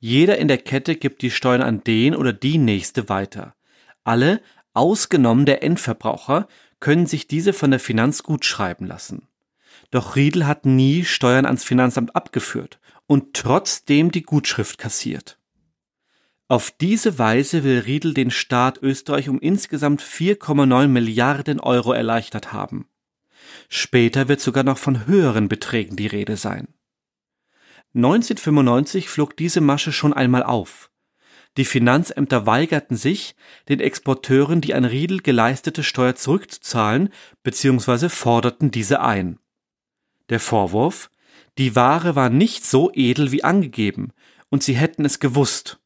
Jeder 0.00 0.36
in 0.36 0.48
der 0.48 0.58
Kette 0.58 0.96
gibt 0.96 1.22
die 1.22 1.30
Steuern 1.30 1.62
an 1.62 1.82
den 1.82 2.14
oder 2.14 2.34
die 2.34 2.58
nächste 2.58 3.08
weiter. 3.08 3.54
Alle, 4.04 4.42
ausgenommen 4.74 5.46
der 5.46 5.62
Endverbraucher, 5.62 6.46
können 6.78 7.06
sich 7.06 7.26
diese 7.26 7.54
von 7.54 7.70
der 7.70 7.80
Finanz 7.80 8.22
gutschreiben 8.22 8.86
lassen. 8.86 9.28
Doch 9.94 10.16
Riedel 10.16 10.48
hat 10.48 10.66
nie 10.66 11.04
Steuern 11.04 11.46
ans 11.46 11.62
Finanzamt 11.62 12.16
abgeführt 12.16 12.80
und 13.06 13.32
trotzdem 13.32 14.10
die 14.10 14.24
Gutschrift 14.24 14.76
kassiert. 14.76 15.38
Auf 16.48 16.72
diese 16.72 17.20
Weise 17.20 17.62
will 17.62 17.78
Riedel 17.78 18.12
den 18.12 18.32
Staat 18.32 18.82
Österreich 18.82 19.28
um 19.28 19.38
insgesamt 19.38 20.02
4,9 20.02 20.88
Milliarden 20.88 21.60
Euro 21.60 21.92
erleichtert 21.92 22.52
haben. 22.52 22.88
Später 23.68 24.26
wird 24.26 24.40
sogar 24.40 24.64
noch 24.64 24.78
von 24.78 25.06
höheren 25.06 25.46
Beträgen 25.46 25.94
die 25.94 26.08
Rede 26.08 26.36
sein. 26.36 26.74
1995 27.94 29.08
flog 29.08 29.36
diese 29.36 29.60
Masche 29.60 29.92
schon 29.92 30.12
einmal 30.12 30.42
auf. 30.42 30.90
Die 31.56 31.64
Finanzämter 31.64 32.46
weigerten 32.46 32.96
sich, 32.96 33.36
den 33.68 33.78
Exporteuren 33.78 34.60
die 34.60 34.74
an 34.74 34.86
Riedel 34.86 35.20
geleistete 35.20 35.84
Steuer 35.84 36.16
zurückzuzahlen 36.16 37.10
bzw. 37.44 38.08
forderten 38.08 38.72
diese 38.72 39.00
ein. 39.00 39.38
Der 40.28 40.40
Vorwurf, 40.40 41.10
die 41.58 41.76
Ware 41.76 42.16
war 42.16 42.30
nicht 42.30 42.64
so 42.64 42.90
edel 42.94 43.32
wie 43.32 43.44
angegeben, 43.44 44.12
und 44.48 44.62
sie 44.62 44.74
hätten 44.74 45.04
es 45.04 45.20
gewusst. 45.20 45.80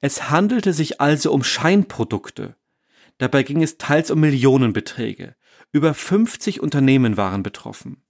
Es 0.00 0.30
handelte 0.30 0.72
sich 0.72 1.00
also 1.00 1.32
um 1.32 1.44
Scheinprodukte. 1.44 2.56
Dabei 3.18 3.42
ging 3.42 3.62
es 3.62 3.78
teils 3.78 4.10
um 4.10 4.20
Millionenbeträge. 4.20 5.36
Über 5.70 5.94
50 5.94 6.60
Unternehmen 6.60 7.16
waren 7.16 7.42
betroffen. 7.42 8.02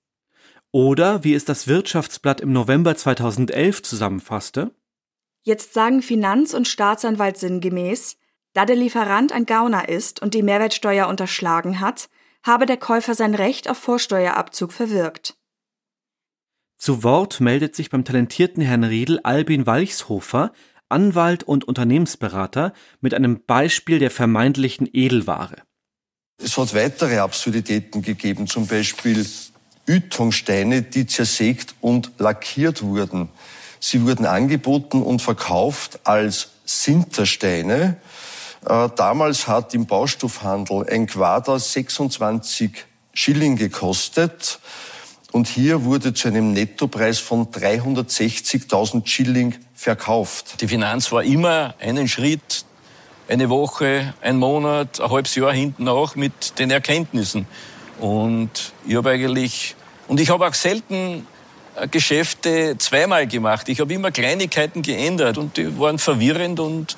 Oder, 0.71 1.23
wie 1.23 1.35
es 1.35 1.45
das 1.45 1.69
Wirtschaftsblatt 1.69 2.41
im 2.41 2.53
November 2.53 2.97
2011 2.97 3.83
zusammenfasste, 3.83 4.75
Jetzt 5.45 5.75
sagen 5.75 6.03
Finanz- 6.03 6.55
und 6.55 6.69
Staatsanwalt 6.69 7.37
sinngemäß, 7.37 8.17
da 8.53 8.65
der 8.65 8.77
Lieferant 8.77 9.33
ein 9.33 9.45
Gauner 9.45 9.89
ist 9.89 10.23
und 10.23 10.35
die 10.35 10.43
Mehrwertsteuer 10.43 11.09
unterschlagen 11.09 11.81
hat, 11.81 12.09
habe 12.45 12.65
der 12.65 12.77
Käufer 12.77 13.15
sein 13.15 13.35
Recht 13.35 13.69
auf 13.69 13.77
Vorsteuerabzug 13.79 14.73
verwirkt. 14.73 15.37
Zu 16.83 17.05
Wort 17.05 17.39
meldet 17.39 17.77
sich 17.77 17.91
beim 17.91 18.05
talentierten 18.05 18.61
Herrn 18.61 18.83
Riedel 18.83 19.21
Albin 19.23 19.67
Walchshofer, 19.67 20.51
Anwalt 20.89 21.45
und 21.45 21.63
Unternehmensberater, 21.63 22.73
mit 23.01 23.15
einem 23.15 23.45
Beispiel 23.47 24.01
der 24.01 24.11
vermeintlichen 24.11 24.89
Edelware. 24.93 25.59
Es 26.43 26.59
hat 26.59 26.75
weitere 26.75 27.19
Absurditäten 27.19 28.03
gegeben, 28.03 28.49
zum 28.49 28.67
Beispiel 28.67 29.25
Ütungssteine, 29.87 30.83
die 30.83 31.07
zersägt 31.07 31.77
und 31.81 32.11
lackiert 32.19 32.83
wurden. 32.83 33.29
Sie 33.79 34.05
wurden 34.05 34.27
angeboten 34.27 35.03
und 35.03 35.23
verkauft 35.23 36.01
als 36.03 36.49
Sintersteine. 36.65 37.99
Äh, 38.67 38.89
damals 38.97 39.47
hat 39.47 39.73
im 39.73 39.87
Baustoffhandel 39.87 40.85
ein 40.91 41.07
Quader 41.07 41.61
26 41.61 42.73
Schilling 43.15 43.55
gekostet. 43.55 44.59
Und 45.33 45.49
hier 45.49 45.85
wurde 45.85 46.13
zu 46.13 46.29
einem 46.29 46.53
Nettopreis 46.53 47.19
von 47.19 47.47
360.000 47.47 49.07
Schilling 49.07 49.55
verkauft. 49.75 50.61
Die 50.61 50.69
Finanz 50.69 51.11
war 51.11 51.25
immer 51.25 51.75
einen 51.81 52.07
Schritt, 52.07 52.67
eine 53.29 53.49
Woche, 53.49 54.13
ein 54.21 54.37
Monat, 54.37 55.01
ein 55.01 55.11
halbes 55.11 55.35
Jahr 55.35 55.55
hinten 55.55 55.89
auch 55.89 56.17
mit 56.17 56.59
den 56.59 56.71
Erkenntnissen. 56.71 57.47
Und 57.99 58.75
ich 58.87 58.95
habe 58.95 59.11
eigentlich, 59.11 59.75
und 60.07 60.21
ich 60.21 60.29
habe 60.29 60.47
auch 60.47 60.55
selten 60.55 61.27
äh, 61.77 61.89
Geschäfte 61.89 62.77
zweimal 62.77 63.27
gemacht. 63.27 63.71
Ich 63.71 63.81
habe 63.81 63.95
immer 63.95 64.11
Kleinigkeiten 64.11 64.83
geändert 64.83 65.39
und 65.39 65.57
die 65.57 65.79
waren 65.79 65.99
verwirrend 65.99 66.61
und 66.61 66.97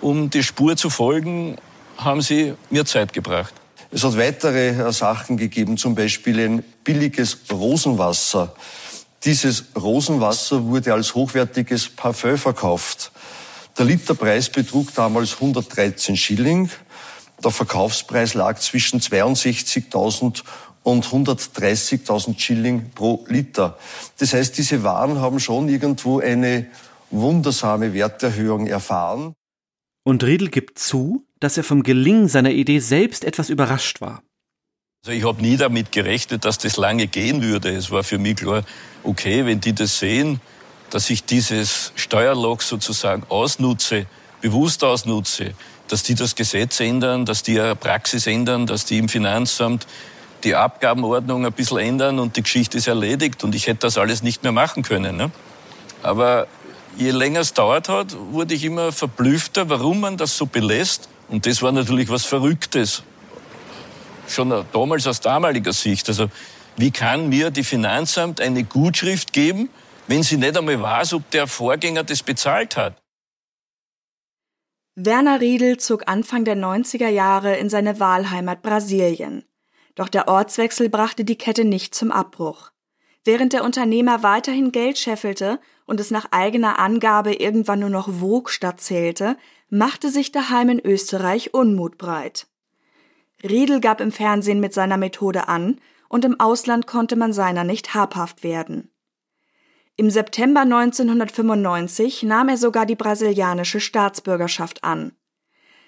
um 0.00 0.30
die 0.30 0.42
Spur 0.42 0.76
zu 0.76 0.88
folgen, 0.88 1.56
haben 1.98 2.22
sie 2.22 2.54
mir 2.70 2.86
Zeit 2.86 3.12
gebracht. 3.12 3.52
Es 3.90 4.04
hat 4.04 4.16
weitere 4.16 4.68
äh, 4.70 4.92
Sachen 4.92 5.36
gegeben, 5.36 5.76
zum 5.76 5.94
Beispiel 5.94 6.40
ein 6.40 6.64
billiges 6.84 7.38
Rosenwasser. 7.50 8.54
Dieses 9.24 9.64
Rosenwasser 9.74 10.64
wurde 10.64 10.92
als 10.92 11.14
hochwertiges 11.14 11.88
Parfum 11.88 12.36
verkauft. 12.36 13.10
Der 13.78 13.86
Literpreis 13.86 14.50
betrug 14.50 14.94
damals 14.94 15.34
113 15.34 16.16
Schilling. 16.16 16.70
Der 17.42 17.50
Verkaufspreis 17.50 18.34
lag 18.34 18.58
zwischen 18.58 19.00
62.000 19.00 20.42
und 20.82 21.06
130.000 21.06 22.38
Schilling 22.38 22.90
pro 22.94 23.24
Liter. 23.28 23.78
Das 24.18 24.34
heißt, 24.34 24.56
diese 24.56 24.82
Waren 24.84 25.20
haben 25.20 25.40
schon 25.40 25.68
irgendwo 25.68 26.20
eine 26.20 26.66
wundersame 27.10 27.94
Werterhöhung 27.94 28.66
erfahren. 28.66 29.34
Und 30.04 30.22
Riedel 30.22 30.50
gibt 30.50 30.78
zu, 30.78 31.26
dass 31.40 31.56
er 31.56 31.64
vom 31.64 31.82
Gelingen 31.82 32.28
seiner 32.28 32.50
Idee 32.50 32.78
selbst 32.78 33.24
etwas 33.24 33.48
überrascht 33.48 34.00
war. 34.00 34.22
Also 35.06 35.18
ich 35.18 35.26
habe 35.26 35.42
nie 35.42 35.58
damit 35.58 35.92
gerechnet, 35.92 36.46
dass 36.46 36.56
das 36.56 36.78
lange 36.78 37.06
gehen 37.06 37.42
würde. 37.42 37.68
Es 37.68 37.90
war 37.90 38.02
für 38.02 38.16
mich 38.16 38.36
klar, 38.36 38.62
okay, 39.02 39.44
wenn 39.44 39.60
die 39.60 39.74
das 39.74 39.98
sehen, 39.98 40.40
dass 40.88 41.10
ich 41.10 41.24
dieses 41.24 41.92
Steuerlog 41.94 42.62
sozusagen 42.62 43.22
ausnutze, 43.28 44.06
bewusst 44.40 44.82
ausnutze, 44.82 45.52
dass 45.88 46.04
die 46.04 46.14
das 46.14 46.34
Gesetz 46.34 46.80
ändern, 46.80 47.26
dass 47.26 47.42
die 47.42 47.52
ihre 47.52 47.76
Praxis 47.76 48.26
ändern, 48.26 48.64
dass 48.64 48.86
die 48.86 48.96
im 48.96 49.10
Finanzamt 49.10 49.86
die 50.42 50.54
Abgabenordnung 50.54 51.44
ein 51.44 51.52
bisschen 51.52 51.80
ändern 51.80 52.18
und 52.18 52.38
die 52.38 52.42
Geschichte 52.42 52.78
ist 52.78 52.88
erledigt 52.88 53.44
und 53.44 53.54
ich 53.54 53.66
hätte 53.66 53.80
das 53.80 53.98
alles 53.98 54.22
nicht 54.22 54.42
mehr 54.42 54.52
machen 54.52 54.82
können. 54.82 55.18
Ne? 55.18 55.30
Aber 56.02 56.46
je 56.96 57.10
länger 57.10 57.40
es 57.40 57.52
dauert 57.52 57.90
hat, 57.90 58.16
wurde 58.30 58.54
ich 58.54 58.64
immer 58.64 58.90
verblüffter, 58.90 59.68
warum 59.68 60.00
man 60.00 60.16
das 60.16 60.34
so 60.34 60.46
belässt. 60.46 61.10
Und 61.28 61.44
das 61.44 61.60
war 61.60 61.72
natürlich 61.72 62.08
was 62.08 62.24
Verrücktes. 62.24 63.02
Schon 64.28 64.64
damals 64.72 65.06
aus 65.06 65.20
damaliger 65.20 65.72
Sicht. 65.72 66.08
Also, 66.08 66.28
wie 66.76 66.90
kann 66.90 67.28
mir 67.28 67.50
die 67.50 67.64
Finanzamt 67.64 68.40
eine 68.40 68.64
Gutschrift 68.64 69.32
geben, 69.32 69.68
wenn 70.08 70.22
sie 70.22 70.36
nicht 70.36 70.56
einmal 70.56 70.80
weiß, 70.80 71.14
ob 71.14 71.30
der 71.30 71.46
Vorgänger 71.46 72.04
das 72.04 72.22
bezahlt 72.22 72.76
hat? 72.76 73.00
Werner 74.96 75.40
Riedel 75.40 75.78
zog 75.78 76.08
Anfang 76.08 76.44
der 76.44 76.56
90er 76.56 77.08
Jahre 77.08 77.56
in 77.56 77.68
seine 77.68 77.98
Wahlheimat 78.00 78.62
Brasilien. 78.62 79.44
Doch 79.94 80.08
der 80.08 80.28
Ortswechsel 80.28 80.88
brachte 80.88 81.24
die 81.24 81.38
Kette 81.38 81.64
nicht 81.64 81.94
zum 81.94 82.10
Abbruch. 82.10 82.70
Während 83.24 83.52
der 83.52 83.64
Unternehmer 83.64 84.22
weiterhin 84.22 84.70
Geld 84.70 84.98
scheffelte 84.98 85.58
und 85.86 85.98
es 85.98 86.10
nach 86.10 86.26
eigener 86.30 86.78
Angabe 86.78 87.34
irgendwann 87.34 87.80
nur 87.80 87.90
noch 87.90 88.20
wog 88.20 88.50
statt 88.50 88.80
zählte, 88.80 89.36
machte 89.68 90.10
sich 90.10 90.30
daheim 90.30 90.68
in 90.68 90.80
Österreich 90.80 91.54
Unmut 91.54 91.98
breit. 91.98 92.46
Riedel 93.44 93.80
gab 93.80 94.00
im 94.00 94.10
Fernsehen 94.10 94.58
mit 94.58 94.72
seiner 94.72 94.96
Methode 94.96 95.48
an, 95.48 95.78
und 96.08 96.24
im 96.24 96.40
Ausland 96.40 96.86
konnte 96.86 97.16
man 97.16 97.32
seiner 97.32 97.64
nicht 97.64 97.94
habhaft 97.94 98.42
werden. 98.42 98.90
Im 99.96 100.10
September 100.10 100.60
1995 100.60 102.24
nahm 102.24 102.48
er 102.48 102.56
sogar 102.56 102.86
die 102.86 102.96
brasilianische 102.96 103.80
Staatsbürgerschaft 103.80 104.82
an. 104.82 105.12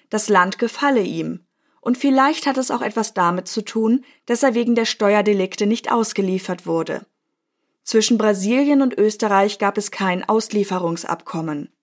Das 0.09 0.29
Land 0.29 0.59
gefalle 0.59 1.01
ihm, 1.01 1.45
und 1.81 1.97
vielleicht 1.97 2.45
hat 2.45 2.57
es 2.57 2.71
auch 2.71 2.81
etwas 2.81 3.13
damit 3.13 3.47
zu 3.47 3.63
tun, 3.63 4.03
dass 4.25 4.43
er 4.43 4.53
wegen 4.53 4.75
der 4.75 4.85
Steuerdelikte 4.85 5.65
nicht 5.65 5.91
ausgeliefert 5.91 6.65
wurde. 6.65 7.05
Zwischen 7.83 8.17
Brasilien 8.17 8.81
und 8.81 8.97
Österreich 8.97 9.59
gab 9.59 9.77
es 9.77 9.91
kein 9.91 10.27
Auslieferungsabkommen. 10.27 11.73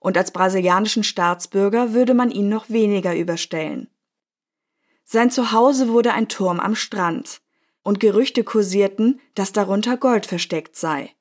Und 0.00 0.18
als 0.18 0.32
brasilianischen 0.32 1.04
Staatsbürger 1.04 1.92
würde 1.92 2.14
man 2.14 2.30
ihn 2.32 2.48
noch 2.48 2.68
weniger 2.70 3.16
überstellen. 3.16 3.88
Sein 5.08 5.30
Zuhause 5.30 5.88
wurde 5.88 6.12
ein 6.12 6.28
Turm 6.28 6.58
am 6.58 6.74
Strand, 6.74 7.40
und 7.84 8.00
Gerüchte 8.00 8.42
kursierten, 8.42 9.20
dass 9.36 9.52
darunter 9.52 9.96
Gold 9.96 10.26
versteckt 10.26 10.74
sei. 10.74 11.12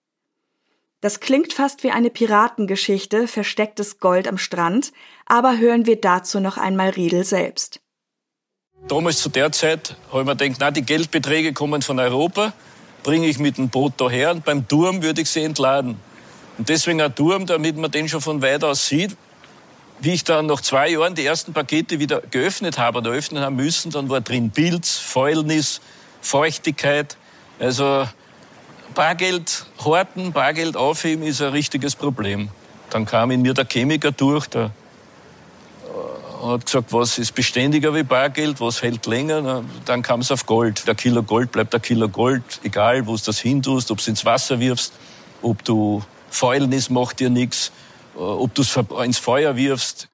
Das 1.02 1.20
klingt 1.20 1.54
fast 1.54 1.84
wie 1.84 1.92
eine 1.92 2.10
Piratengeschichte, 2.10 3.28
verstecktes 3.28 4.00
Gold 4.00 4.28
am 4.28 4.40
Strand, 4.40 4.92
aber 5.28 5.60
hören 5.60 5.86
wir 5.86 6.02
dazu 6.02 6.40
noch 6.40 6.58
einmal 6.58 6.90
Riedel 6.90 7.24
selbst. 7.24 7.80
Damals 8.88 9.20
zu 9.20 9.30
der 9.30 9.52
Zeit 9.52 9.96
habe 10.10 10.22
ich 10.22 10.26
mir 10.26 10.36
gedacht, 10.36 10.58
na, 10.60 10.72
die 10.72 10.82
Geldbeträge 10.82 11.54
kommen 11.54 11.84
von 11.84 12.00
Europa, 12.00 12.54
bringe 13.04 13.28
ich 13.28 13.38
mit 13.38 13.60
dem 13.60 13.70
Boot 13.70 13.94
daher 13.98 14.32
und 14.32 14.44
beim 14.44 14.68
Turm 14.68 15.04
würde 15.04 15.22
ich 15.22 15.30
sie 15.30 15.44
entladen. 15.44 16.00
Und 16.58 16.70
deswegen 16.70 17.02
ein 17.02 17.14
Turm, 17.14 17.46
damit 17.46 17.78
man 17.78 17.92
den 17.92 18.10
schon 18.10 18.22
von 18.22 18.42
weit 18.42 18.64
aus 18.64 18.88
sieht. 18.88 19.16
Wie 20.00 20.14
ich 20.14 20.24
dann 20.24 20.46
nach 20.46 20.62
zwei 20.62 20.90
Jahren 20.90 21.16
die 21.16 21.26
ersten 21.26 21.54
Pakete 21.54 22.00
wieder 22.00 22.22
geöffnet 22.22 22.78
habe 22.78 23.00
oder 23.00 23.12
öffnen 23.12 23.42
haben 23.44 23.56
müssen, 23.56 23.92
dann 23.92 24.10
war 24.10 24.22
drin 24.22 24.52
Pilz, 24.52 24.98
Fäulnis, 24.98 25.82
Feuchtigkeit. 26.22 27.18
Also 27.60 28.08
Bargeld 28.94 29.66
horten, 29.84 30.34
Bargeld 30.34 30.76
aufheben 30.76 31.24
ist 31.26 31.42
ein 31.42 31.50
richtiges 31.50 31.96
Problem. 31.96 32.50
Dann 32.90 33.06
kam 33.06 33.32
in 33.32 33.42
mir 33.42 33.54
der 33.54 33.66
Chemiker 33.66 34.12
durch, 34.12 34.48
der 34.48 34.72
hat 36.44 36.66
gesagt, 36.66 36.94
was 36.94 37.18
ist 37.18 37.34
beständiger 37.34 37.94
wie 37.96 38.04
Bargeld, 38.04 38.62
was 38.62 38.82
hält 38.82 39.06
länger. 39.06 39.64
Dann 39.86 40.02
kam 40.02 40.22
es 40.22 40.32
auf 40.32 40.46
Gold. 40.46 40.88
Der 40.88 40.96
Kilo 40.96 41.24
Gold 41.24 41.52
bleibt 41.52 41.74
der 41.74 41.80
Kilo 41.80 42.10
Gold, 42.10 42.44
egal 42.64 43.08
wo 43.08 43.16
du 43.16 43.22
das 43.26 43.40
hintust, 43.40 43.92
ob 43.92 44.04
du 44.04 44.10
ins 44.10 44.26
Wasser 44.26 44.60
wirfst, 44.60 44.94
ob 45.42 45.64
du 45.64 46.04
Fäulnis 46.30 46.90
macht 46.90 47.20
dir 47.20 47.30
nichts, 47.30 47.70
äh, 47.70 47.72
ob 48.16 48.54
du 48.56 48.62
es 48.62 48.78
ins 49.04 49.20
Feuer 49.20 49.56
wirfst. 49.56 50.10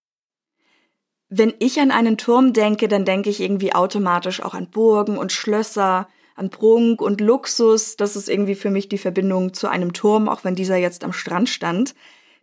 Wenn 1.29 1.53
ich 1.59 1.79
an 1.79 1.91
einen 1.91 2.17
Turm 2.17 2.51
denke, 2.51 2.87
dann 2.87 3.05
denke 3.05 3.29
ich 3.29 3.39
irgendwie 3.39 3.73
automatisch 3.73 4.41
auch 4.41 4.53
an 4.53 4.69
Burgen 4.69 5.17
und 5.17 5.31
Schlösser, 5.31 6.09
an 6.35 6.49
Prunk 6.49 7.01
und 7.01 7.21
Luxus. 7.21 7.95
Das 7.95 8.15
ist 8.15 8.27
irgendwie 8.27 8.55
für 8.55 8.69
mich 8.69 8.89
die 8.89 8.97
Verbindung 8.97 9.53
zu 9.53 9.69
einem 9.69 9.93
Turm, 9.93 10.27
auch 10.27 10.43
wenn 10.43 10.55
dieser 10.55 10.75
jetzt 10.75 11.03
am 11.03 11.13
Strand 11.13 11.47
stand. 11.47 11.95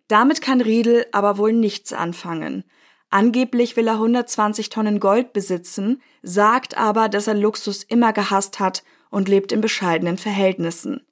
Damit 0.09 0.40
kann 0.40 0.62
Riedel 0.62 1.05
aber 1.12 1.37
wohl 1.37 1.53
nichts 1.53 1.92
anfangen. 1.92 2.64
Angeblich 3.11 3.77
will 3.77 3.88
er 3.88 3.94
120 3.94 4.71
Tonnen 4.71 5.01
Gold 5.01 5.33
besitzen, 5.33 6.03
sagt 6.23 6.77
aber, 6.77 7.09
dass 7.09 7.27
er 7.27 7.35
Luxus 7.35 7.83
immer 7.83 8.12
gehasst 8.12 8.61
hat 8.61 8.85
und 9.11 9.29
lebt 9.29 9.53
in 9.53 9.61
bescheidenen 9.61 10.18
Verhältnissen. 10.18 11.03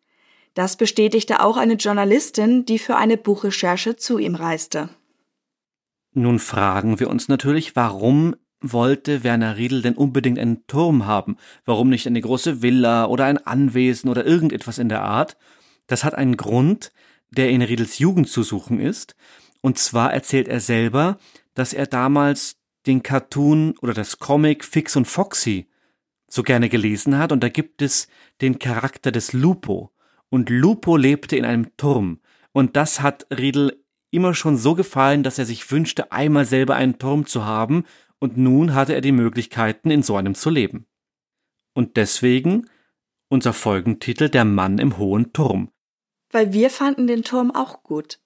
Das 0.57 0.77
bestätigte 0.79 1.41
auch 1.41 1.59
eine 1.59 1.75
Journalistin, 1.75 2.65
die 2.65 2.79
für 2.79 2.97
eine 2.97 3.19
Buchrecherche 3.19 3.97
zu 3.97 4.17
ihm 4.17 4.35
reiste. 4.35 4.89
Nun 6.15 6.39
fragen 6.39 6.99
wir 6.99 7.11
uns 7.11 7.29
natürlich, 7.29 7.77
warum 7.77 8.37
wollte 8.63 9.23
Werner 9.23 9.59
Riedel 9.59 9.83
denn 9.83 9.93
unbedingt 9.93 10.39
einen 10.39 10.67
Turm 10.67 11.05
haben? 11.05 11.37
Warum 11.67 11.91
nicht 11.91 12.07
eine 12.07 12.23
große 12.23 12.63
Villa 12.63 13.05
oder 13.05 13.27
ein 13.27 13.37
Anwesen 13.37 14.09
oder 14.09 14.25
irgendetwas 14.25 14.79
in 14.79 14.89
der 14.89 15.03
Art? 15.03 15.37
Das 15.89 16.05
hat 16.05 16.15
einen 16.15 16.39
Grund, 16.39 16.91
der 17.29 17.51
in 17.51 17.61
Riedels 17.61 17.99
Jugend 17.99 18.31
zu 18.31 18.43
suchen 18.43 18.81
ist. 18.81 19.15
Und 19.61 19.77
zwar 19.77 20.15
erzählt 20.15 20.49
er 20.49 20.61
selber, 20.61 21.19
dass 21.53 21.75
er 21.75 21.87
damals 21.87 22.57
den 22.87 23.03
Cartoon 23.03 23.75
oder 23.83 23.93
das 23.93 24.21
Comic 24.21 24.65
Fix 24.65 24.97
und 24.97 25.05
Foxy 25.05 25.69
so 26.29 26.43
gerne 26.43 26.71
gelesen 26.71 27.19
hat 27.19 27.31
und 27.31 27.43
da 27.43 27.51
gibt 27.51 27.83
es 27.83 28.09
den 28.41 28.59
Charakter 28.59 29.13
des 29.13 29.35
Lupo 29.35 29.93
und 30.31 30.51
Lupo 30.51 30.97
lebte 30.97 31.37
in 31.37 31.45
einem 31.45 31.77
Turm 31.77 32.21
und 32.53 32.77
das 32.77 33.01
hat 33.01 33.27
Riedel 33.31 33.85
immer 34.11 34.35
schon 34.35 34.57
so 34.57 34.75
gefallen, 34.75 35.23
dass 35.23 35.39
er 35.39 35.45
sich 35.45 35.71
wünschte, 35.71 36.13
einmal 36.13 36.47
selber 36.47 36.75
einen 36.75 36.99
Turm 36.99 37.27
zu 37.27 37.45
haben 37.45 37.85
und 38.19 38.37
nun 38.37 38.75
hatte 38.75 38.95
er 38.95 39.01
die 39.01 39.13
Möglichkeiten, 39.13 39.91
in 39.91 40.03
so 40.03 40.17
einem 40.17 40.35
zu 40.35 40.51
leben. 40.51 40.87
Und 41.75 41.97
deswegen 41.97 42.69
unser 43.29 43.53
Folgentitel 43.53 44.29
Der 44.29 44.45
Mann 44.45 44.79
im 44.79 44.99
hohen 44.99 45.33
Turm. 45.33 45.71
Weil 46.31 46.53
wir 46.53 46.71
fanden 46.71 47.07
den 47.07 47.23
Turm 47.23 47.51
auch 47.51 47.83
gut. 47.83 48.21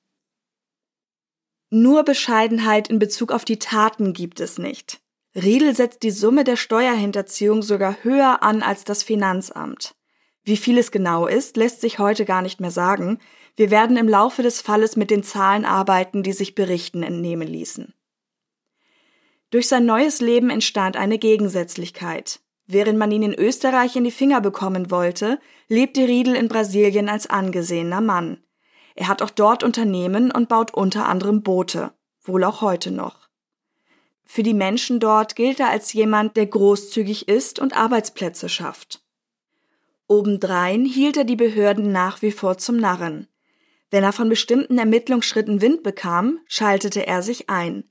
Nur 1.70 2.04
Bescheidenheit 2.04 2.88
in 2.88 2.98
Bezug 2.98 3.32
auf 3.32 3.44
die 3.44 3.58
Taten 3.58 4.12
gibt 4.12 4.40
es 4.40 4.58
nicht. 4.58 5.00
Riedel 5.34 5.74
setzt 5.76 6.02
die 6.02 6.10
Summe 6.10 6.44
der 6.44 6.56
Steuerhinterziehung 6.56 7.62
sogar 7.62 8.02
höher 8.02 8.42
an 8.42 8.62
als 8.62 8.84
das 8.84 9.02
Finanzamt. 9.02 9.94
Wie 10.50 10.56
viel 10.56 10.78
es 10.78 10.90
genau 10.90 11.28
ist, 11.28 11.56
lässt 11.56 11.80
sich 11.80 12.00
heute 12.00 12.24
gar 12.24 12.42
nicht 12.42 12.60
mehr 12.60 12.72
sagen. 12.72 13.20
Wir 13.54 13.70
werden 13.70 13.96
im 13.96 14.08
Laufe 14.08 14.42
des 14.42 14.60
Falles 14.60 14.96
mit 14.96 15.08
den 15.08 15.22
Zahlen 15.22 15.64
arbeiten, 15.64 16.24
die 16.24 16.32
sich 16.32 16.56
Berichten 16.56 17.04
entnehmen 17.04 17.46
ließen. 17.46 17.94
Durch 19.50 19.68
sein 19.68 19.86
neues 19.86 20.20
Leben 20.20 20.50
entstand 20.50 20.96
eine 20.96 21.18
Gegensätzlichkeit. 21.18 22.40
Während 22.66 22.98
man 22.98 23.12
ihn 23.12 23.22
in 23.22 23.32
Österreich 23.32 23.94
in 23.94 24.02
die 24.02 24.10
Finger 24.10 24.40
bekommen 24.40 24.90
wollte, 24.90 25.38
lebte 25.68 26.08
Riedel 26.08 26.34
in 26.34 26.48
Brasilien 26.48 27.08
als 27.08 27.28
angesehener 27.28 28.00
Mann. 28.00 28.42
Er 28.96 29.06
hat 29.06 29.22
auch 29.22 29.30
dort 29.30 29.62
Unternehmen 29.62 30.32
und 30.32 30.48
baut 30.48 30.74
unter 30.74 31.06
anderem 31.06 31.44
Boote, 31.44 31.92
wohl 32.24 32.42
auch 32.42 32.60
heute 32.60 32.90
noch. 32.90 33.28
Für 34.24 34.42
die 34.42 34.54
Menschen 34.54 34.98
dort 34.98 35.36
gilt 35.36 35.60
er 35.60 35.70
als 35.70 35.92
jemand, 35.92 36.36
der 36.36 36.46
großzügig 36.46 37.28
ist 37.28 37.60
und 37.60 37.76
Arbeitsplätze 37.76 38.48
schafft. 38.48 39.00
Obendrein 40.10 40.84
hielt 40.84 41.16
er 41.16 41.22
die 41.22 41.36
Behörden 41.36 41.92
nach 41.92 42.20
wie 42.20 42.32
vor 42.32 42.58
zum 42.58 42.76
Narren. 42.76 43.28
Wenn 43.92 44.02
er 44.02 44.12
von 44.12 44.28
bestimmten 44.28 44.76
Ermittlungsschritten 44.76 45.60
Wind 45.60 45.84
bekam, 45.84 46.40
schaltete 46.48 47.06
er 47.06 47.22
sich 47.22 47.48
ein, 47.48 47.84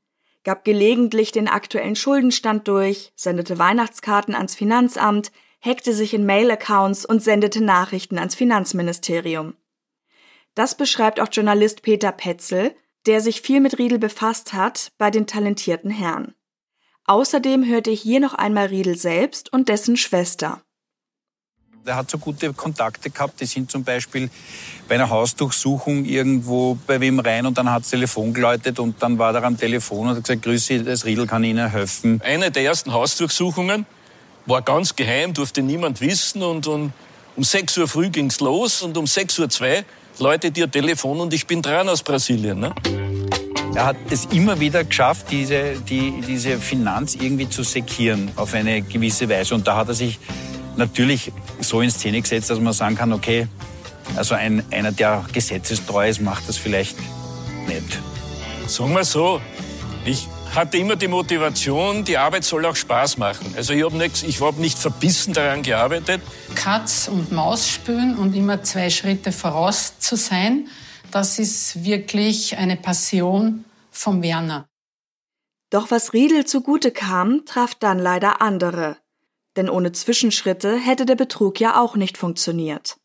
gab 0.43 0.65
gelegentlich 0.65 1.31
den 1.31 1.47
aktuellen 1.47 1.95
Schuldenstand 1.95 2.67
durch, 2.67 3.13
sendete 3.15 3.57
Weihnachtskarten 3.57 4.35
ans 4.35 4.53
Finanzamt, 4.53 5.31
hackte 5.61 5.93
sich 5.93 6.13
in 6.13 6.25
Mail-Accounts 6.25 7.05
und 7.05 7.23
sendete 7.23 7.63
Nachrichten 7.63 8.17
ans 8.17 8.35
Finanzministerium. 8.35 9.55
Das 10.55 10.75
beschreibt 10.75 11.21
auch 11.21 11.29
Journalist 11.31 11.83
Peter 11.83 12.11
Petzel, 12.11 12.75
der 13.05 13.21
sich 13.21 13.41
viel 13.41 13.61
mit 13.61 13.79
Riedel 13.79 13.97
befasst 13.97 14.51
hat, 14.51 14.91
bei 14.97 15.09
den 15.09 15.25
talentierten 15.25 15.89
Herren. 15.89 16.35
Außerdem 17.05 17.65
hörte 17.65 17.91
hier 17.91 18.19
noch 18.19 18.33
einmal 18.33 18.67
Riedel 18.67 18.97
selbst 18.97 19.53
und 19.53 19.69
dessen 19.69 19.95
Schwester. 19.95 20.61
Er 21.85 21.95
hat 21.95 22.11
so 22.11 22.17
gute 22.17 22.53
Kontakte 22.53 23.09
gehabt, 23.09 23.39
die 23.39 23.45
sind 23.45 23.71
zum 23.71 23.83
Beispiel 23.83 24.29
bei 24.87 24.95
einer 24.95 25.09
Hausdurchsuchung 25.09 26.05
irgendwo 26.05 26.77
bei 26.85 26.99
wem 26.99 27.19
rein 27.19 27.45
und 27.45 27.57
dann 27.57 27.71
hat 27.71 27.83
das 27.83 27.89
Telefon 27.89 28.33
geläutet 28.33 28.79
und 28.79 29.01
dann 29.01 29.17
war 29.17 29.33
er 29.33 29.43
am 29.43 29.57
Telefon 29.57 30.07
und 30.07 30.15
hat 30.15 30.23
gesagt, 30.23 30.43
Grüße, 30.43 30.83
das 30.83 31.05
Riedel 31.05 31.25
kann 31.25 31.43
Ihnen 31.43 31.69
helfen. 31.69 32.21
Eine 32.23 32.51
der 32.51 32.63
ersten 32.63 32.93
Hausdurchsuchungen 32.93 33.85
war 34.45 34.61
ganz 34.61 34.95
geheim, 34.95 35.33
durfte 35.33 35.61
niemand 35.61 36.01
wissen 36.01 36.43
und, 36.43 36.67
und 36.67 36.91
um 37.35 37.43
6 37.43 37.77
Uhr 37.77 37.87
früh 37.87 38.09
ging's 38.09 38.39
los 38.39 38.81
und 38.81 38.97
um 38.97 39.05
6.02 39.05 39.77
Uhr 39.77 39.83
läutet 40.19 40.57
ihr 40.57 40.69
Telefon 40.69 41.21
und 41.21 41.33
ich 41.33 41.47
bin 41.47 41.61
dran 41.61 41.87
aus 41.87 42.03
Brasilien. 42.03 42.59
Ne? 42.59 42.75
Er 43.73 43.85
hat 43.85 43.97
es 44.09 44.25
immer 44.25 44.59
wieder 44.59 44.83
geschafft, 44.83 45.27
diese, 45.31 45.75
die, 45.87 46.21
diese 46.27 46.57
Finanz 46.57 47.15
irgendwie 47.15 47.47
zu 47.47 47.63
sekieren 47.63 48.31
auf 48.35 48.53
eine 48.53 48.81
gewisse 48.81 49.29
Weise. 49.29 49.55
Und 49.55 49.65
da 49.67 49.77
hat 49.77 49.87
er 49.87 49.93
sich 49.93 50.19
natürlich 50.75 51.31
so 51.59 51.81
in 51.81 51.91
Szene 51.91 52.21
gesetzt, 52.21 52.49
dass 52.49 52.59
man 52.59 52.73
sagen 52.73 52.95
kann, 52.95 53.13
okay, 53.13 53.47
also 54.15 54.35
ein, 54.35 54.63
einer, 54.71 54.91
der 54.91 55.25
gesetzestreu 55.31 56.09
ist, 56.09 56.21
macht 56.21 56.47
das 56.47 56.57
vielleicht 56.57 56.97
nicht. 57.67 57.99
Sagen 58.67 58.93
wir 58.93 59.03
so, 59.03 59.41
ich 60.05 60.27
hatte 60.55 60.77
immer 60.77 60.95
die 60.95 61.07
Motivation, 61.07 62.03
die 62.03 62.17
Arbeit 62.17 62.43
soll 62.43 62.65
auch 62.65 62.75
Spaß 62.75 63.17
machen. 63.17 63.53
Also 63.55 63.73
ich 63.73 63.83
habe 63.83 63.97
nicht, 63.97 64.23
hab 64.41 64.57
nicht 64.57 64.77
verbissen 64.77 65.33
daran 65.33 65.61
gearbeitet. 65.61 66.21
Katz 66.55 67.07
und 67.07 67.31
Maus 67.31 67.67
spülen 67.67 68.17
und 68.17 68.35
immer 68.35 68.63
zwei 68.63 68.89
Schritte 68.89 69.31
voraus 69.31 69.99
zu 69.99 70.15
sein, 70.15 70.67
das 71.11 71.39
ist 71.39 71.83
wirklich 71.83 72.57
eine 72.57 72.77
Passion 72.77 73.65
vom 73.91 74.21
Werner. 74.21 74.67
Doch 75.69 75.91
was 75.91 76.13
Riedel 76.13 76.45
zugute 76.45 76.91
kam, 76.91 77.45
traf 77.45 77.75
dann 77.75 77.99
leider 77.99 78.41
andere. 78.41 78.97
Denn 79.55 79.69
ohne 79.69 79.91
Zwischenschritte 79.91 80.77
hätte 80.77 81.05
der 81.05 81.15
Betrug 81.15 81.59
ja 81.59 81.81
auch 81.81 81.95
nicht 81.95 82.17
funktioniert. 82.17 82.97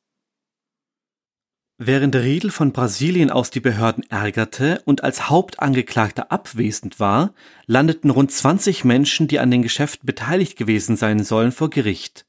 Während 1.76 2.14
Riedel 2.14 2.50
von 2.50 2.72
Brasilien 2.72 3.30
aus 3.30 3.50
die 3.50 3.60
Behörden 3.60 4.04
ärgerte 4.08 4.80
und 4.84 5.02
als 5.02 5.28
Hauptangeklagter 5.28 6.30
abwesend 6.30 7.00
war, 7.00 7.34
landeten 7.66 8.10
rund 8.10 8.30
20 8.30 8.84
Menschen, 8.84 9.26
die 9.26 9.40
an 9.40 9.50
den 9.50 9.62
Geschäften 9.62 10.06
beteiligt 10.06 10.56
gewesen 10.56 10.96
sein 10.96 11.24
sollen, 11.24 11.50
vor 11.50 11.70
Gericht. 11.70 12.26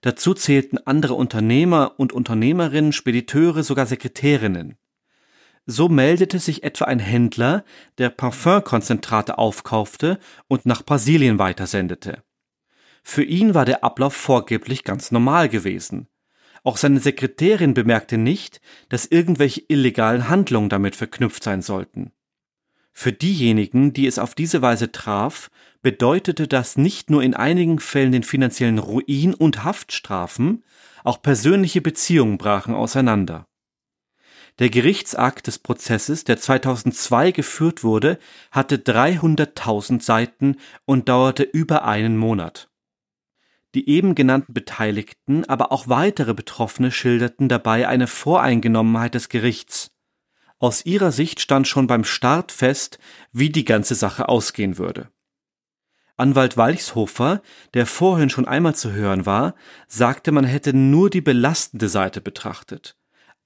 Dazu 0.00 0.34
zählten 0.34 0.78
andere 0.78 1.14
Unternehmer 1.14 1.94
und 1.96 2.12
Unternehmerinnen, 2.12 2.92
Spediteure, 2.92 3.62
sogar 3.62 3.86
Sekretärinnen. 3.86 4.76
So 5.64 5.88
meldete 5.88 6.40
sich 6.40 6.64
etwa 6.64 6.86
ein 6.86 6.98
Händler, 6.98 7.64
der 7.98 8.10
Parfümkonzentrate 8.10 9.38
aufkaufte 9.38 10.18
und 10.48 10.66
nach 10.66 10.84
Brasilien 10.84 11.38
weitersendete. 11.38 12.24
Für 13.02 13.24
ihn 13.24 13.54
war 13.54 13.64
der 13.64 13.84
Ablauf 13.84 14.14
vorgeblich 14.14 14.84
ganz 14.84 15.10
normal 15.10 15.48
gewesen. 15.48 16.08
Auch 16.64 16.76
seine 16.76 17.00
Sekretärin 17.00 17.74
bemerkte 17.74 18.16
nicht, 18.16 18.60
dass 18.88 19.06
irgendwelche 19.06 19.62
illegalen 19.68 20.28
Handlungen 20.28 20.68
damit 20.68 20.94
verknüpft 20.94 21.42
sein 21.42 21.60
sollten. 21.60 22.12
Für 22.92 23.12
diejenigen, 23.12 23.92
die 23.92 24.06
es 24.06 24.18
auf 24.18 24.34
diese 24.34 24.62
Weise 24.62 24.92
traf, 24.92 25.50
bedeutete 25.80 26.46
das 26.46 26.76
nicht 26.76 27.10
nur 27.10 27.22
in 27.22 27.34
einigen 27.34 27.80
Fällen 27.80 28.12
den 28.12 28.22
finanziellen 28.22 28.78
Ruin 28.78 29.34
und 29.34 29.64
Haftstrafen, 29.64 30.62
auch 31.02 31.20
persönliche 31.22 31.80
Beziehungen 31.80 32.38
brachen 32.38 32.74
auseinander. 32.74 33.48
Der 34.58 34.68
Gerichtsakt 34.68 35.46
des 35.46 35.58
Prozesses, 35.58 36.24
der 36.24 36.38
2002 36.38 37.32
geführt 37.32 37.82
wurde, 37.82 38.18
hatte 38.50 38.76
300.000 38.76 40.02
Seiten 40.02 40.56
und 40.84 41.08
dauerte 41.08 41.42
über 41.42 41.84
einen 41.84 42.18
Monat. 42.18 42.68
Die 43.74 43.88
eben 43.88 44.14
genannten 44.14 44.52
Beteiligten, 44.52 45.44
aber 45.46 45.72
auch 45.72 45.88
weitere 45.88 46.34
Betroffene 46.34 46.90
schilderten 46.90 47.48
dabei 47.48 47.88
eine 47.88 48.06
Voreingenommenheit 48.06 49.14
des 49.14 49.28
Gerichts. 49.28 49.90
Aus 50.58 50.84
ihrer 50.84 51.10
Sicht 51.10 51.40
stand 51.40 51.66
schon 51.66 51.86
beim 51.86 52.04
Start 52.04 52.52
fest, 52.52 52.98
wie 53.32 53.50
die 53.50 53.64
ganze 53.64 53.94
Sache 53.94 54.28
ausgehen 54.28 54.78
würde. 54.78 55.10
Anwalt 56.16 56.56
Walchshofer, 56.56 57.42
der 57.74 57.86
vorhin 57.86 58.30
schon 58.30 58.46
einmal 58.46 58.74
zu 58.74 58.92
hören 58.92 59.26
war, 59.26 59.54
sagte, 59.88 60.30
man 60.30 60.44
hätte 60.44 60.72
nur 60.72 61.10
die 61.10 61.20
belastende 61.20 61.88
Seite 61.88 62.20
betrachtet. 62.20 62.96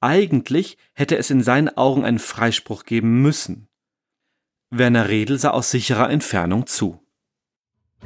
Eigentlich 0.00 0.76
hätte 0.92 1.16
es 1.16 1.30
in 1.30 1.42
seinen 1.42 1.74
Augen 1.76 2.04
einen 2.04 2.18
Freispruch 2.18 2.84
geben 2.84 3.22
müssen. 3.22 3.68
Werner 4.70 5.08
Redl 5.08 5.38
sah 5.38 5.50
aus 5.50 5.70
sicherer 5.70 6.10
Entfernung 6.10 6.66
zu. 6.66 7.05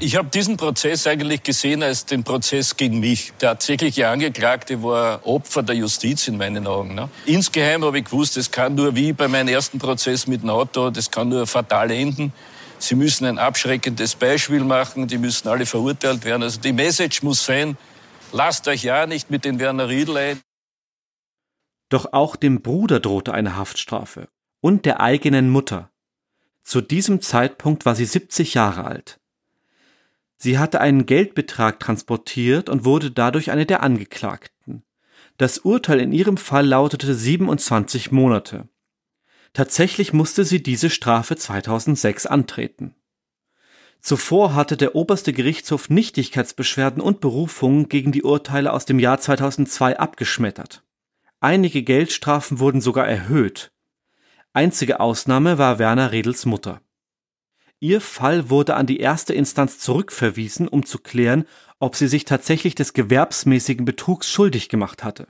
Ich 0.03 0.17
habe 0.17 0.31
diesen 0.31 0.57
Prozess 0.57 1.07
eigentlich 1.07 1.43
gesehen 1.43 1.83
als 1.83 2.07
den 2.07 2.25
Prozess 2.25 2.75
gegen 2.75 3.01
mich. 3.01 3.35
Der 3.43 3.51
tatsächliche 3.51 4.09
Angeklagte 4.09 4.83
war 4.83 5.27
Opfer 5.27 5.63
der 5.63 5.77
Justiz 5.77 6.27
in 6.27 6.39
meinen 6.39 6.67
Augen. 6.67 6.95
Ne? 6.95 7.11
Insgeheim 7.27 7.85
habe 7.85 7.99
ich 7.99 8.07
gewusst, 8.07 8.39
es 8.39 8.51
kann 8.51 8.75
nur 8.75 8.97
wie 8.97 9.13
bei 9.13 9.29
meinem 9.29 9.49
ersten 9.49 9.79
Prozess 9.79 10.27
mit 10.27 10.41
dem 10.41 10.49
Auto, 10.49 10.89
das 10.89 11.11
kann 11.11 11.29
nur 11.29 11.47
fatal 11.47 11.91
enden. 11.91 12.33
Sie 12.79 12.95
müssen 12.95 13.27
ein 13.27 13.39
abschreckendes 13.39 14.15
Beispiel 14.15 14.65
machen, 14.65 15.07
die 15.07 15.19
müssen 15.19 15.49
alle 15.49 15.67
verurteilt 15.67 16.25
werden. 16.25 16.45
Also 16.45 16.59
die 16.61 16.73
Message 16.73 17.23
muss 17.23 17.45
sein, 17.45 17.77
lasst 18.33 18.69
euch 18.69 18.83
ja 18.83 19.07
nicht 19.07 19.31
mit 19.31 19.45
den 19.45 19.59
Werner 19.59 19.91
Riedl 19.91 20.17
ein. 20.17 20.41
Doch 21.91 22.15
auch 22.15 22.37
dem 22.37 22.63
Bruder 22.63 23.01
drohte 23.01 23.35
eine 23.35 23.57
Haftstrafe 23.57 24.29
und 24.63 24.87
der 24.87 25.01
eigenen 25.01 25.51
Mutter. 25.51 25.91
Zu 26.63 26.81
diesem 26.81 27.21
Zeitpunkt 27.21 27.85
war 27.85 27.95
sie 27.95 28.07
70 28.07 28.55
Jahre 28.55 28.85
alt. 28.85 29.20
Sie 30.43 30.59
hatte 30.59 30.81
einen 30.81 31.05
Geldbetrag 31.05 31.79
transportiert 31.81 32.71
und 32.71 32.87
wurde 32.87 33.11
dadurch 33.11 33.51
eine 33.51 33.67
der 33.67 33.83
Angeklagten. 33.83 34.83
Das 35.37 35.59
Urteil 35.59 36.01
in 36.01 36.13
ihrem 36.13 36.39
Fall 36.39 36.67
lautete 36.67 37.15
27 37.15 38.11
Monate. 38.11 38.67
Tatsächlich 39.53 40.15
musste 40.15 40.47
sie 40.47 40.63
diese 40.63 40.89
Strafe 40.89 41.37
2006 41.37 42.25
antreten. 42.25 42.95
Zuvor 44.01 44.55
hatte 44.55 44.79
der 44.79 44.95
oberste 44.95 45.35
Gerichtshof 45.35 45.91
Nichtigkeitsbeschwerden 45.91 47.03
und 47.03 47.21
Berufungen 47.21 47.91
gegen 47.91 48.11
die 48.11 48.23
Urteile 48.23 48.73
aus 48.73 48.87
dem 48.87 48.99
Jahr 48.99 49.21
2002 49.21 49.99
abgeschmettert. 49.99 50.83
Einige 51.41 51.83
Geldstrafen 51.83 52.61
wurden 52.61 52.81
sogar 52.81 53.07
erhöht. 53.07 53.73
Einzige 54.55 55.01
Ausnahme 55.01 55.59
war 55.59 55.79
Werner 55.79 56.13
Redels 56.13 56.47
Mutter. 56.47 56.81
Ihr 57.81 58.03
Fall 58.03 58.51
wurde 58.51 58.77
an 58.77 58.87
die 58.87 59.01
erste 59.01 59.33
Instanz 59.33 59.79
zurückverwiesen, 59.79 60.69
um 60.69 60.85
zu 60.85 60.99
klären, 60.99 61.47
ob 61.79 61.97
sie 61.97 62.09
sich 62.09 62.27
tatsächlich 62.27 62.75
des 62.75 62.93
gewerbsmäßigen 62.93 63.87
Betrugs 63.87 64.31
schuldig 64.31 64.69
gemacht 64.69 65.03
hatte. 65.03 65.29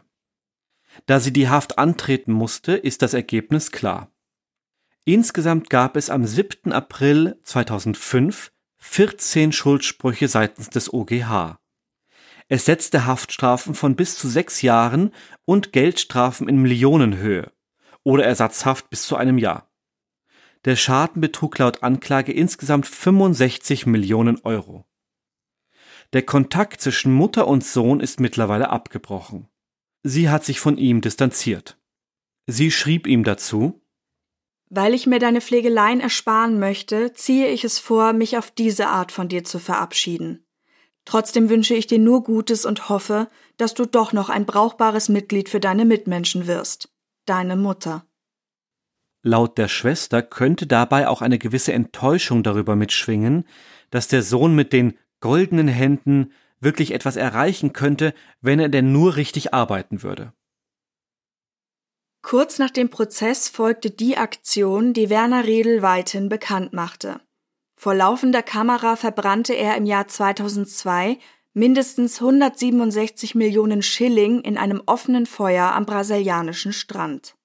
Da 1.07 1.21
sie 1.21 1.33
die 1.33 1.49
Haft 1.49 1.79
antreten 1.79 2.33
musste, 2.33 2.73
ist 2.73 3.03
das 3.03 3.15
Ergebnis 3.15 3.71
klar. 3.71 4.11
Insgesamt 5.05 5.71
gab 5.71 5.97
es 5.97 6.11
am 6.11 6.27
7. 6.27 6.73
April 6.73 7.39
2005 7.45 8.53
14 8.79 9.53
Schuldsprüche 9.53 10.27
seitens 10.27 10.71
des 10.71 10.93
OGH. 10.93 11.59
Es 12.49 12.65
setzte 12.65 13.07
Haftstrafen 13.07 13.75
von 13.75 13.95
bis 13.95 14.19
zu 14.19 14.29
sechs 14.29 14.63
Jahren 14.63 15.13
und 15.45 15.73
Geldstrafen 15.73 16.49
in 16.49 16.61
Millionenhöhe 16.61 17.53
oder 18.03 18.25
Ersatzhaft 18.25 18.91
bis 18.91 19.05
zu 19.05 19.17
einem 19.17 19.39
Jahr. 19.39 19.70
Der 20.65 20.77
Schaden 20.77 21.21
betrug 21.21 21.59
laut 21.59 21.83
Anklage 21.83 22.33
insgesamt 22.33 22.87
65 22.87 23.87
Millionen 23.87 24.41
Euro. 24.45 24.85
Der 26.13 26.23
Kontakt 26.23 26.81
zwischen 26.81 27.13
Mutter 27.13 27.47
und 27.47 27.65
Sohn 27.65 28.01
ist 28.01 28.21
mittlerweile 28.21 28.71
abgebrochen. 28.71 29.49
Sie 30.03 30.29
hat 30.29 30.45
sich 30.45 30.61
von 30.61 30.77
ihm 30.77 31.01
distanziert. 31.01 31.79
Sie 32.47 32.71
schrieb 32.71 33.07
ihm 33.07 33.25
dazu 33.25 33.81
Weil 34.69 34.93
ich 34.93 35.07
mir 35.07 35.19
deine 35.19 35.41
Pflegeleien 35.41 36.01
ersparen 36.01 36.59
möchte, 36.59 37.13
ziehe 37.13 37.49
ich 37.49 37.65
es 37.65 37.79
vor, 37.79 38.13
mich 38.13 38.37
auf 38.37 38.51
diese 38.51 38.89
Art 38.89 39.13
von 39.13 39.29
dir 39.29 39.45
zu 39.45 39.59
verabschieden. 39.59 40.45
Trotzdem 41.05 41.49
wünsche 41.49 41.75
ich 41.75 41.87
dir 41.87 41.99
nur 41.99 42.23
Gutes 42.23 42.67
und 42.67 42.89
hoffe, 42.89 43.29
dass 43.57 43.75
du 43.75 43.87
doch 43.87 44.13
noch 44.13 44.29
ein 44.29 44.47
brauchbares 44.47 45.09
Mitglied 45.09 45.49
für 45.49 45.61
deine 45.61 45.85
Mitmenschen 45.85 46.47
wirst. 46.47 46.93
Deine 47.25 47.57
Mutter. 47.57 48.07
Laut 49.23 49.59
der 49.59 49.69
Schwester 49.69 50.23
könnte 50.23 50.67
dabei 50.67 51.09
auch 51.09 51.21
eine 51.21 51.39
gewisse 51.39 51.73
Enttäuschung 51.73 52.43
darüber 52.43 52.75
mitschwingen, 52.77 53.45
dass 53.91 54.09
der 54.09 54.23
Sohn 54.23 54.55
mit 54.55 54.73
den 54.73 54.97
goldenen 55.21 55.69
Händen 55.69 56.33
wirklich 56.61 56.93
etwas 56.93 57.17
erreichen 57.17 57.73
könnte, 57.73 58.15
wenn 58.41 58.61
er 58.61 58.69
denn 58.69 58.93
nur 58.93 59.17
richtig 59.17 59.53
arbeiten 59.53 60.03
würde. 60.03 60.33
Kurz 62.23 62.59
nach 62.59 62.71
dem 62.71 62.91
Prozess 62.91 63.49
folgte 63.49 63.91
die 63.91 64.17
Aktion, 64.17 64.93
die 64.93 65.09
Werner 65.09 65.45
Redl 65.45 65.83
weithin 65.83 66.29
bekannt 66.29 66.73
machte. 66.73 67.21
Vor 67.77 67.95
laufender 67.95 68.43
Kamera 68.43 68.97
verbrannte 68.97 69.55
er 69.55 69.77
im 69.77 69.87
Jahr 69.87 70.07
2002 70.07 71.19
mindestens 71.55 72.21
167 72.21 73.35
Millionen 73.35 73.83
Schilling 73.83 74.43
in 74.43 74.59
einem 74.59 74.83
offenen 74.85 75.25
Feuer 75.25 75.73
am 75.73 75.87
brasilianischen 75.87 76.75
Strand. 76.75 77.37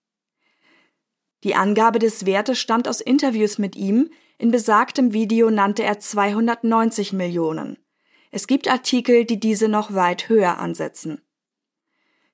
Die 1.45 1.53
Angabe 1.53 1.99
des 1.99 2.25
Wertes 2.25 2.57
stammt 2.57 2.87
aus 2.87 3.01
Interviews 3.01 3.59
mit 3.59 3.75
ihm. 3.75 4.09
In 4.39 4.49
besagtem 4.49 5.13
Video 5.13 5.51
nannte 5.51 5.83
er 5.83 5.99
290 5.99 7.13
Millionen. 7.13 7.77
Es 8.31 8.47
gibt 8.47 8.67
Artikel, 8.67 9.25
die 9.25 9.39
diese 9.39 9.67
noch 9.67 9.93
weit 9.93 10.27
höher 10.27 10.57
ansetzen. 10.57 11.21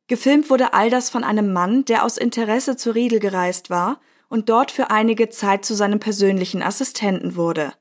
Gefilmt 0.08 0.50
wurde 0.50 0.74
all 0.74 0.90
das 0.90 1.10
von 1.10 1.26
einem 1.26 1.52
Mann, 1.52 1.84
der 1.84 2.06
aus 2.06 2.18
Interesse 2.18 2.78
zu 2.78 2.92
Riedel 2.92 3.20
gereist 3.20 3.70
war 3.70 4.00
und 4.30 4.48
dort 4.48 4.72
für 4.72 4.92
einige 4.92 5.28
Zeit 5.28 5.66
zu 5.66 5.76
seinem 5.76 6.00
persönlichen 6.00 6.64
Assistenten 6.64 7.36
wurde. 7.36 7.74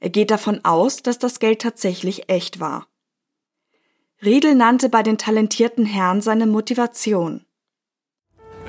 Er 0.00 0.10
geht 0.10 0.30
davon 0.30 0.66
aus, 0.66 1.02
dass 1.02 1.18
das 1.18 1.38
Geld 1.38 1.62
tatsächlich 1.62 2.28
echt 2.28 2.60
war. 2.60 2.88
Riedel 4.22 4.54
nannte 4.54 4.90
bei 4.90 5.02
den 5.02 5.16
talentierten 5.16 5.86
Herren 5.86 6.20
seine 6.20 6.46
Motivation. 6.46 7.46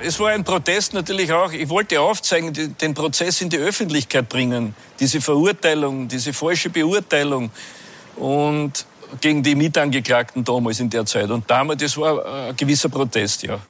Es 0.02 0.18
war 0.18 0.30
ein 0.30 0.44
Protest 0.44 0.94
natürlich 0.94 1.30
auch. 1.32 1.52
Ich 1.52 1.68
wollte 1.68 2.00
aufzeigen, 2.00 2.76
den 2.80 2.94
Prozess 2.94 3.42
in 3.42 3.50
die 3.50 3.58
Öffentlichkeit 3.58 4.28
bringen. 4.28 4.74
Diese 4.98 5.20
Verurteilung, 5.20 6.08
diese 6.08 6.32
falsche 6.32 6.70
Beurteilung. 6.70 7.50
Und 8.16 8.86
gegen 9.20 9.42
die 9.42 9.54
Mitangeklagten 9.54 10.44
damals 10.44 10.80
in 10.80 10.88
der 10.88 11.04
Zeit. 11.04 11.30
Und 11.30 11.50
damals, 11.50 11.82
das 11.82 11.96
war 11.96 12.24
ein 12.48 12.56
gewisser 12.56 12.88
Protest, 12.88 13.42
ja. 13.42 13.60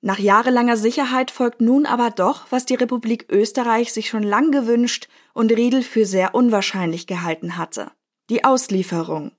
Nach 0.00 0.18
jahrelanger 0.18 0.76
Sicherheit 0.76 1.30
folgt 1.30 1.60
nun 1.60 1.84
aber 1.84 2.10
doch, 2.10 2.46
was 2.50 2.64
die 2.64 2.74
Republik 2.74 3.26
Österreich 3.28 3.92
sich 3.92 4.08
schon 4.08 4.22
lang 4.22 4.52
gewünscht 4.52 5.08
und 5.34 5.50
Riedel 5.50 5.82
für 5.82 6.06
sehr 6.06 6.34
unwahrscheinlich 6.34 7.06
gehalten 7.06 7.56
hatte. 7.56 7.90
Die 8.30 8.44
Auslieferung. 8.44 9.32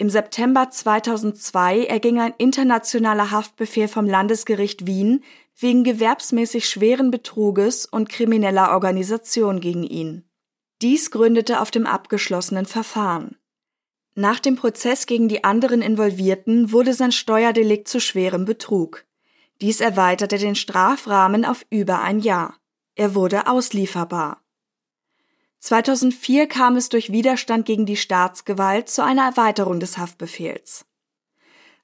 Im 0.00 0.08
September 0.08 0.70
2002 0.70 1.84
erging 1.84 2.20
ein 2.20 2.32
internationaler 2.38 3.32
Haftbefehl 3.32 3.86
vom 3.86 4.06
Landesgericht 4.06 4.86
Wien 4.86 5.22
wegen 5.58 5.84
gewerbsmäßig 5.84 6.70
schweren 6.70 7.10
Betruges 7.10 7.84
und 7.84 8.08
krimineller 8.08 8.70
Organisation 8.70 9.60
gegen 9.60 9.82
ihn. 9.82 10.24
Dies 10.80 11.10
gründete 11.10 11.60
auf 11.60 11.70
dem 11.70 11.84
abgeschlossenen 11.84 12.64
Verfahren. 12.64 13.36
Nach 14.14 14.40
dem 14.40 14.56
Prozess 14.56 15.04
gegen 15.04 15.28
die 15.28 15.44
anderen 15.44 15.82
Involvierten 15.82 16.72
wurde 16.72 16.94
sein 16.94 17.12
Steuerdelikt 17.12 17.86
zu 17.86 18.00
schwerem 18.00 18.46
Betrug. 18.46 19.04
Dies 19.60 19.82
erweiterte 19.82 20.38
den 20.38 20.54
Strafrahmen 20.54 21.44
auf 21.44 21.66
über 21.68 22.00
ein 22.00 22.20
Jahr. 22.20 22.56
Er 22.94 23.14
wurde 23.14 23.48
auslieferbar. 23.48 24.40
2004 25.60 26.46
kam 26.46 26.76
es 26.76 26.88
durch 26.88 27.12
Widerstand 27.12 27.66
gegen 27.66 27.86
die 27.86 27.96
Staatsgewalt 27.96 28.88
zu 28.88 29.04
einer 29.04 29.24
Erweiterung 29.24 29.78
des 29.78 29.98
Haftbefehls. 29.98 30.86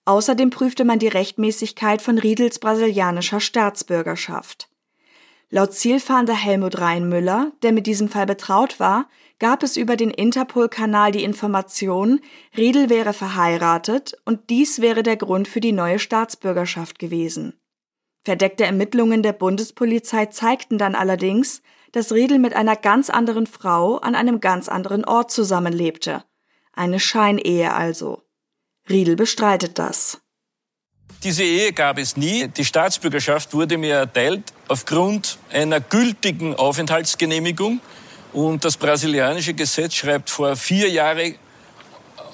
Außerdem 0.07 0.51
prüfte 0.51 0.85
man 0.85 0.99
die 0.99 1.09
Rechtmäßigkeit 1.09 2.01
von 2.01 2.19
Riedels 2.19 2.59
brasilianischer 2.59 3.41
Staatsbürgerschaft. 3.41 4.69
Laut 5.51 5.75
Zielfahnder 5.75 6.35
Helmut 6.35 6.81
Reinmüller, 6.81 7.53
der 7.63 7.73
mit 7.73 7.87
diesem 7.87 8.09
Fall 8.09 8.27
betraut 8.27 8.81
war, 8.81 9.09
gab 9.39 9.63
es 9.63 9.77
über 9.77 9.97
den 9.97 10.11
Interpol-Kanal 10.11 11.13
die 11.13 11.23
Information, 11.23 12.21
Riedel 12.57 12.89
wäre 12.89 13.13
verheiratet 13.13 14.17
und 14.25 14.49
dies 14.49 14.81
wäre 14.81 15.03
der 15.03 15.17
Grund 15.17 15.47
für 15.49 15.61
die 15.61 15.73
neue 15.73 15.99
Staatsbürgerschaft 15.99 16.99
gewesen. 16.99 17.53
Verdeckte 18.25 18.65
Ermittlungen 18.65 19.23
der 19.23 19.35
Bundespolizei 19.35 20.27
zeigten 20.27 20.79
dann 20.79 20.95
allerdings, 20.95 21.63
dass 21.93 22.13
Riedel 22.13 22.39
mit 22.39 22.55
einer 22.55 22.77
ganz 22.77 23.11
anderen 23.11 23.47
Frau 23.47 23.99
an 23.99 24.15
einem 24.15 24.41
ganz 24.41 24.69
anderen 24.69 25.05
Ort 25.05 25.31
zusammenlebte. 25.31 26.25
Eine 26.73 27.01
Scheinehe 27.01 27.73
also. 27.73 28.23
Riedel 28.89 29.17
bestreitet 29.17 29.79
das. 29.79 30.21
Diese 31.23 31.43
Ehe 31.43 31.73
gab 31.73 31.99
es 31.99 32.17
nie. 32.17 32.49
Die 32.49 32.65
Staatsbürgerschaft 32.65 33.55
wurde 33.55 33.79
mir 33.79 33.95
erteilt 33.95 34.53
aufgrund 34.69 35.39
einer 35.51 35.81
gültigen 35.81 36.55
Aufenthaltsgenehmigung. 36.55 37.81
Und 38.33 38.65
das 38.65 38.77
brasilianische 38.77 39.55
Gesetz 39.55 39.95
schreibt 39.95 40.29
vor, 40.29 40.57
vier 40.57 40.91
Jahre 40.91 41.35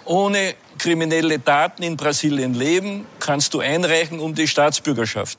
ohne 0.04 0.54
kriminelle 0.78 1.42
Taten 1.42 1.84
in 1.84 1.96
Brasilien 1.96 2.54
leben, 2.54 3.06
kannst 3.20 3.54
du 3.54 3.60
einreichen 3.60 4.18
um 4.18 4.34
die 4.34 4.48
Staatsbürgerschaft. 4.48 5.38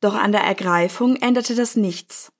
Doch 0.00 0.14
an 0.14 0.30
der 0.30 0.42
Ergreifung 0.42 1.16
änderte 1.16 1.56
das 1.56 1.74
nichts. 1.74 2.30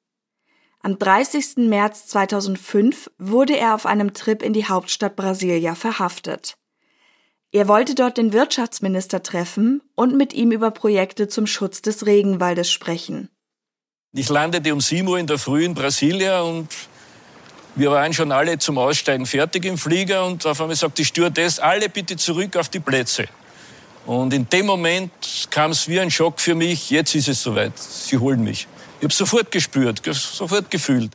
Am 0.80 0.96
30. 0.98 1.68
März 1.68 2.06
2005 2.06 3.10
wurde 3.18 3.56
er 3.56 3.74
auf 3.74 3.84
einem 3.84 4.14
Trip 4.14 4.42
in 4.42 4.52
die 4.52 4.66
Hauptstadt 4.66 5.16
Brasilia 5.16 5.74
verhaftet. 5.74 6.56
Er 7.50 7.66
wollte 7.66 7.94
dort 7.94 8.18
den 8.18 8.32
Wirtschaftsminister 8.32 9.22
treffen 9.22 9.82
und 9.96 10.16
mit 10.16 10.32
ihm 10.34 10.52
über 10.52 10.70
Projekte 10.70 11.28
zum 11.28 11.46
Schutz 11.46 11.82
des 11.82 12.06
Regenwaldes 12.06 12.70
sprechen. 12.70 13.28
Ich 14.12 14.28
landete 14.28 14.72
um 14.72 14.80
7 14.80 15.08
Uhr 15.08 15.18
in 15.18 15.26
der 15.26 15.38
Früh 15.38 15.64
in 15.64 15.74
Brasilia 15.74 16.42
und 16.42 16.68
wir 17.74 17.90
waren 17.90 18.12
schon 18.12 18.32
alle 18.32 18.58
zum 18.58 18.78
Aussteigen 18.78 19.26
fertig 19.26 19.64
im 19.64 19.78
Flieger 19.78 20.26
und 20.26 20.46
auf 20.46 20.60
einmal 20.60 20.76
sagt 20.76 20.98
die 20.98 21.04
Stewardess, 21.04 21.58
alle 21.58 21.88
bitte 21.88 22.16
zurück 22.16 22.56
auf 22.56 22.68
die 22.68 22.80
Plätze. 22.80 23.26
Und 24.06 24.32
in 24.32 24.48
dem 24.48 24.66
Moment 24.66 25.10
kam 25.50 25.72
es 25.72 25.88
wie 25.88 26.00
ein 26.00 26.10
Schock 26.10 26.40
für 26.40 26.54
mich, 26.54 26.90
jetzt 26.90 27.14
ist 27.14 27.28
es 27.28 27.42
soweit, 27.42 27.78
sie 27.78 28.16
holen 28.16 28.42
mich. 28.42 28.66
Ich 28.98 29.04
habe 29.04 29.14
sofort 29.14 29.52
gespürt, 29.52 30.02
sofort 30.04 30.70
gefühlt. 30.72 31.12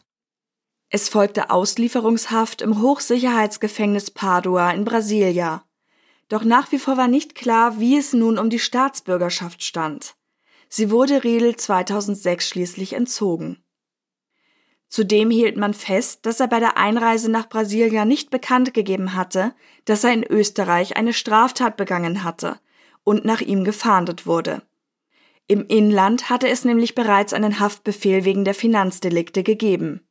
Es 0.90 1.10
folgte 1.10 1.50
Auslieferungshaft 1.50 2.62
im 2.62 2.82
Hochsicherheitsgefängnis 2.82 4.12
Padua 4.12 4.72
in 4.72 4.86
Brasilia. 4.86 5.66
Doch 6.30 6.46
nach 6.46 6.72
wie 6.72 6.80
vor 6.80 6.96
war 6.96 7.10
nicht 7.10 7.36
klar, 7.36 7.80
wie 7.80 7.98
es 7.98 8.14
nun 8.14 8.40
um 8.40 8.50
die 8.50 8.60
Staatsbürgerschaft 8.60 9.64
stand. 9.64 10.16
Sie 10.70 10.92
wurde 10.92 11.26
Riedel 11.26 11.58
2006 11.58 12.48
schließlich 12.48 12.94
entzogen. 12.94 13.64
Zudem 14.88 15.30
hielt 15.30 15.58
man 15.58 15.74
fest, 15.74 16.26
dass 16.26 16.40
er 16.40 16.48
bei 16.48 16.60
der 16.60 16.78
Einreise 16.78 17.30
nach 17.30 17.50
Brasilia 17.50 18.06
nicht 18.06 18.30
bekannt 18.30 18.74
gegeben 18.74 19.14
hatte, 19.14 19.54
dass 19.86 20.04
er 20.04 20.14
in 20.14 20.24
Österreich 20.24 20.96
eine 20.96 21.14
Straftat 21.14 21.76
begangen 21.76 22.24
hatte 22.24 22.60
und 23.04 23.26
nach 23.26 23.42
ihm 23.42 23.66
gefahndet 23.66 24.26
wurde. 24.26 24.62
Im 25.48 25.68
Inland 25.68 26.30
hatte 26.30 26.48
es 26.48 26.64
nämlich 26.64 26.96
bereits 26.96 27.34
einen 27.34 27.60
Haftbefehl 27.60 28.24
wegen 28.24 28.46
der 28.46 28.54
Finanzdelikte 28.54 29.44
gegeben. 29.44 30.02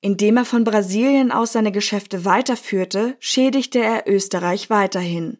Indem 0.00 0.36
er 0.36 0.44
von 0.44 0.64
Brasilien 0.64 1.32
aus 1.32 1.52
seine 1.52 1.72
Geschäfte 1.72 2.24
weiterführte, 2.24 3.16
schädigte 3.20 3.80
er 3.80 4.08
Österreich 4.08 4.70
weiterhin. 4.70 5.38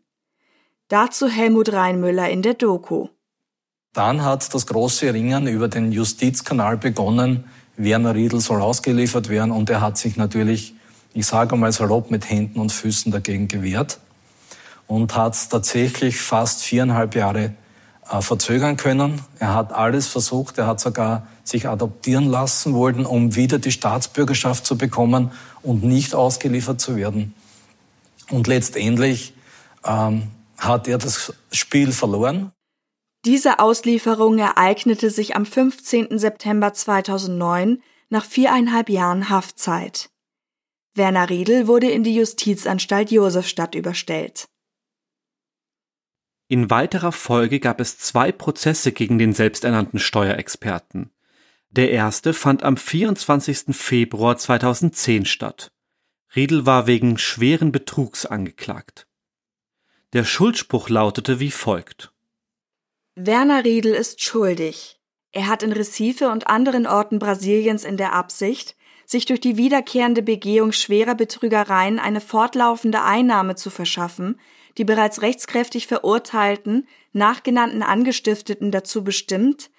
Dazu 0.88 1.29
Helmut 1.29 1.72
Reinmüller 1.72 2.29
in 2.29 2.42
der 2.42 2.55
Doku. 2.55 3.09
Dann 3.92 4.24
hat 4.24 4.53
das 4.55 4.66
große 4.66 5.12
Ringen 5.12 5.46
über 5.46 5.68
den 5.68 5.92
Justizkanal 5.92 6.77
begonnen. 6.77 7.44
Werner 7.77 8.14
Riedl 8.14 8.40
soll 8.40 8.62
ausgeliefert 8.62 9.29
werden 9.29 9.51
und 9.51 9.70
er 9.70 9.81
hat 9.81 9.98
sich 9.98 10.16
natürlich, 10.16 10.74
ich 11.14 11.27
sage 11.27 11.57
mal 11.57 11.72
salopp, 11.72 12.11
mit 12.11 12.29
Händen 12.29 12.59
und 12.59 12.72
Füßen 12.72 13.12
dagegen 13.12 13.48
gewehrt 13.48 13.98
und 14.87 15.14
hat 15.14 15.51
tatsächlich 15.51 16.20
fast 16.20 16.62
viereinhalb 16.62 17.14
Jahre 17.14 17.55
verzögern 18.21 18.77
können. 18.77 19.21
Er 19.38 19.55
hat 19.55 19.73
alles 19.73 20.07
versucht. 20.07 20.59
Er 20.59 20.66
hat 20.66 20.81
sogar 20.81 21.27
sich 21.44 21.68
adoptieren 21.68 22.27
lassen 22.27 22.75
wollen, 22.75 23.07
um 23.07 23.35
wieder 23.35 23.59
die 23.59 23.73
Staatsbürgerschaft 23.73 24.66
zu 24.66 24.79
bekommen 24.79 25.31
und 25.62 25.85
nicht 25.85 26.14
ausgeliefert 26.14 26.81
zu 26.81 26.97
werden. 26.97 27.35
Und 28.31 28.47
letztendlich 28.47 29.35
ähm, 29.85 30.29
hat 30.57 30.88
er 30.88 30.99
das 30.99 31.33
Spiel 31.53 31.92
verloren. 31.92 32.53
Diese 33.25 33.59
Auslieferung 33.59 34.38
ereignete 34.38 35.11
sich 35.11 35.37
am 35.37 35.44
15. 35.44 36.18
September 36.18 36.73
2009 36.73 37.83
nach 38.11 38.25
viereinhalb 38.25 38.88
Jahren 38.88 39.29
Haftzeit. 39.29 40.09
Werner 40.94 41.29
Riedel 41.29 41.66
wurde 41.66 41.90
in 41.90 42.05
die 42.05 42.14
Justizanstalt 42.14 43.11
Josefstadt 43.11 43.75
überstellt. 43.75 44.49
In 46.50 46.70
weiterer 46.70 47.12
Folge 47.12 47.61
gab 47.61 47.78
es 47.78 47.98
zwei 47.98 48.32
Prozesse 48.32 48.92
gegen 48.92 49.18
den 49.18 49.34
selbsternannten 49.34 49.98
Steuerexperten. 49.98 51.11
Der 51.70 51.90
erste 51.90 52.32
fand 52.32 52.62
am 52.62 52.78
24. 52.78 53.76
Februar 53.76 54.38
2010 54.38 55.26
statt. 55.26 55.70
Riedel 56.34 56.64
war 56.64 56.87
wegen 56.87 57.18
schweren 57.18 57.70
Betrugs 57.70 58.24
angeklagt. 58.24 59.06
Der 60.14 60.24
Schuldspruch 60.24 60.88
lautete 60.88 61.38
wie 61.38 61.50
folgt. 61.50 62.12
Werner 63.14 63.64
Riedel 63.64 63.92
ist 63.92 64.23
schuldig. 64.23 64.98
Er 65.33 65.48
hat 65.48 65.62
in 65.62 65.73
Recife 65.73 66.31
und 66.31 66.46
anderen 66.46 66.87
Orten 66.87 67.18
Brasiliens 67.18 67.85
in 67.85 67.98
der 67.98 68.14
Absicht, 68.14 68.75
sich 69.04 69.27
durch 69.27 69.40
die 69.40 69.58
wiederkehrende 69.58 70.23
Begehung 70.23 70.73
schwerer 70.73 71.14
Betrügereien 71.14 71.98
eine 71.98 72.23
fortlaufende 72.23 73.02
Einnahme 73.02 73.54
zu 73.54 73.68
verschaffen, 73.68 74.40
die 74.79 74.85
bereits 74.85 75.22
rechtskräftig 75.22 75.87
Verurteilten, 75.87 76.87
nachgenannten 77.12 77.83
Angestifteten 77.83 78.70
dazu 78.70 79.04
bestimmt, 79.04 79.70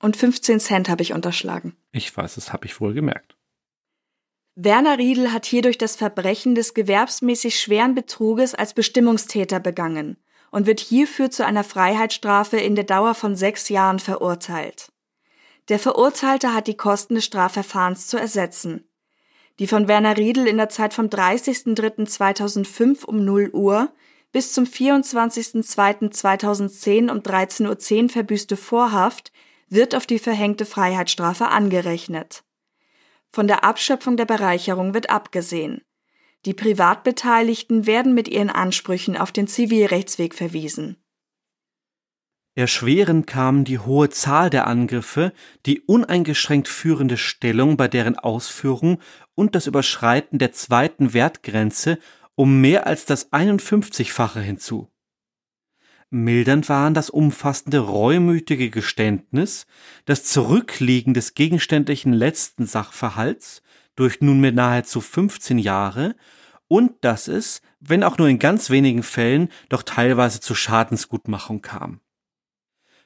Und 0.00 0.16
15 0.16 0.58
Cent 0.60 0.88
habe 0.88 1.02
ich 1.02 1.12
unterschlagen. 1.12 1.76
Ich 1.92 2.16
weiß, 2.16 2.34
das 2.34 2.52
habe 2.52 2.66
ich 2.66 2.80
wohl 2.80 2.94
gemerkt. 2.94 3.36
Werner 4.54 4.98
Riedel 4.98 5.32
hat 5.32 5.46
hierdurch 5.46 5.78
das 5.78 5.96
Verbrechen 5.96 6.54
des 6.54 6.74
gewerbsmäßig 6.74 7.58
schweren 7.60 7.94
Betruges 7.94 8.54
als 8.54 8.72
Bestimmungstäter 8.72 9.60
begangen 9.60 10.16
und 10.50 10.66
wird 10.66 10.80
hierfür 10.80 11.30
zu 11.30 11.44
einer 11.44 11.64
Freiheitsstrafe 11.64 12.56
in 12.56 12.74
der 12.74 12.84
Dauer 12.84 13.12
von 13.14 13.36
sechs 13.36 13.68
Jahren 13.68 13.98
verurteilt. 13.98 14.90
Der 15.68 15.78
Verurteilte 15.78 16.54
hat 16.54 16.68
die 16.68 16.76
Kosten 16.76 17.16
des 17.16 17.26
Strafverfahrens 17.26 18.06
zu 18.06 18.16
ersetzen. 18.16 18.88
Die 19.58 19.66
von 19.66 19.88
Werner 19.88 20.16
Riedel 20.16 20.46
in 20.46 20.58
der 20.58 20.68
Zeit 20.68 20.94
vom 20.94 21.06
30.03.2005 21.06 23.04
um 23.04 23.24
0 23.24 23.50
Uhr 23.52 23.92
bis 24.32 24.52
zum 24.52 24.64
24.02.2010 24.64 27.10
um 27.10 27.20
13.10 27.20 28.02
Uhr 28.02 28.08
verbüßte 28.10 28.56
Vorhaft 28.56 29.32
wird 29.68 29.94
auf 29.94 30.06
die 30.06 30.18
verhängte 30.18 30.66
Freiheitsstrafe 30.66 31.48
angerechnet. 31.48 32.44
Von 33.32 33.48
der 33.48 33.64
Abschöpfung 33.64 34.16
der 34.16 34.26
Bereicherung 34.26 34.94
wird 34.94 35.10
abgesehen. 35.10 35.82
Die 36.44 36.54
Privatbeteiligten 36.54 37.86
werden 37.86 38.14
mit 38.14 38.28
ihren 38.28 38.50
Ansprüchen 38.50 39.16
auf 39.16 39.32
den 39.32 39.48
Zivilrechtsweg 39.48 40.34
verwiesen. 40.34 40.96
Erschwerend 42.54 43.26
kam 43.26 43.64
die 43.64 43.78
hohe 43.78 44.08
Zahl 44.08 44.48
der 44.48 44.66
Angriffe, 44.66 45.32
die 45.66 45.80
uneingeschränkt 45.80 46.68
führende 46.68 47.18
Stellung 47.18 47.76
bei 47.76 47.86
deren 47.86 48.18
Ausführung 48.18 49.02
und 49.36 49.54
das 49.54 49.68
Überschreiten 49.68 50.38
der 50.38 50.50
zweiten 50.50 51.14
Wertgrenze 51.14 52.00
um 52.34 52.60
mehr 52.60 52.86
als 52.86 53.06
das 53.06 53.32
51-fache 53.32 54.40
hinzu. 54.40 54.90
Mildernd 56.10 56.68
waren 56.68 56.94
das 56.94 57.10
umfassende 57.10 57.78
reumütige 57.78 58.70
Geständnis, 58.70 59.66
das 60.04 60.24
Zurückliegen 60.24 61.14
des 61.14 61.34
gegenständlichen 61.34 62.12
letzten 62.12 62.66
Sachverhalts 62.66 63.62
durch 63.96 64.20
nunmehr 64.20 64.52
nahezu 64.52 65.00
15 65.00 65.58
Jahre 65.58 66.14
und 66.68 66.92
dass 67.02 67.28
es, 67.28 67.62
wenn 67.80 68.04
auch 68.04 68.18
nur 68.18 68.28
in 68.28 68.38
ganz 68.38 68.70
wenigen 68.70 69.02
Fällen, 69.02 69.48
doch 69.68 69.82
teilweise 69.82 70.40
zu 70.40 70.54
Schadensgutmachung 70.54 71.62
kam. 71.62 72.00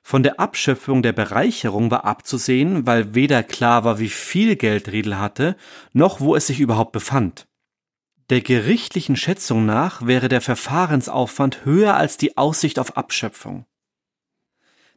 Von 0.02 0.22
der 0.22 0.40
Abschöpfung 0.40 1.02
der 1.02 1.12
Bereicherung 1.12 1.90
war 1.90 2.04
abzusehen, 2.04 2.86
weil 2.86 3.14
weder 3.14 3.42
klar 3.42 3.84
war, 3.84 3.98
wie 3.98 4.08
viel 4.08 4.56
Geld 4.56 4.90
Riedel 4.90 5.18
hatte, 5.18 5.56
noch 5.92 6.20
wo 6.20 6.34
es 6.34 6.46
sich 6.46 6.60
überhaupt 6.60 6.92
befand. 6.92 7.46
Der 8.30 8.40
gerichtlichen 8.40 9.16
Schätzung 9.16 9.66
nach 9.66 10.06
wäre 10.06 10.28
der 10.28 10.40
Verfahrensaufwand 10.40 11.64
höher 11.64 11.96
als 11.96 12.16
die 12.16 12.36
Aussicht 12.36 12.78
auf 12.78 12.96
Abschöpfung. 12.96 13.66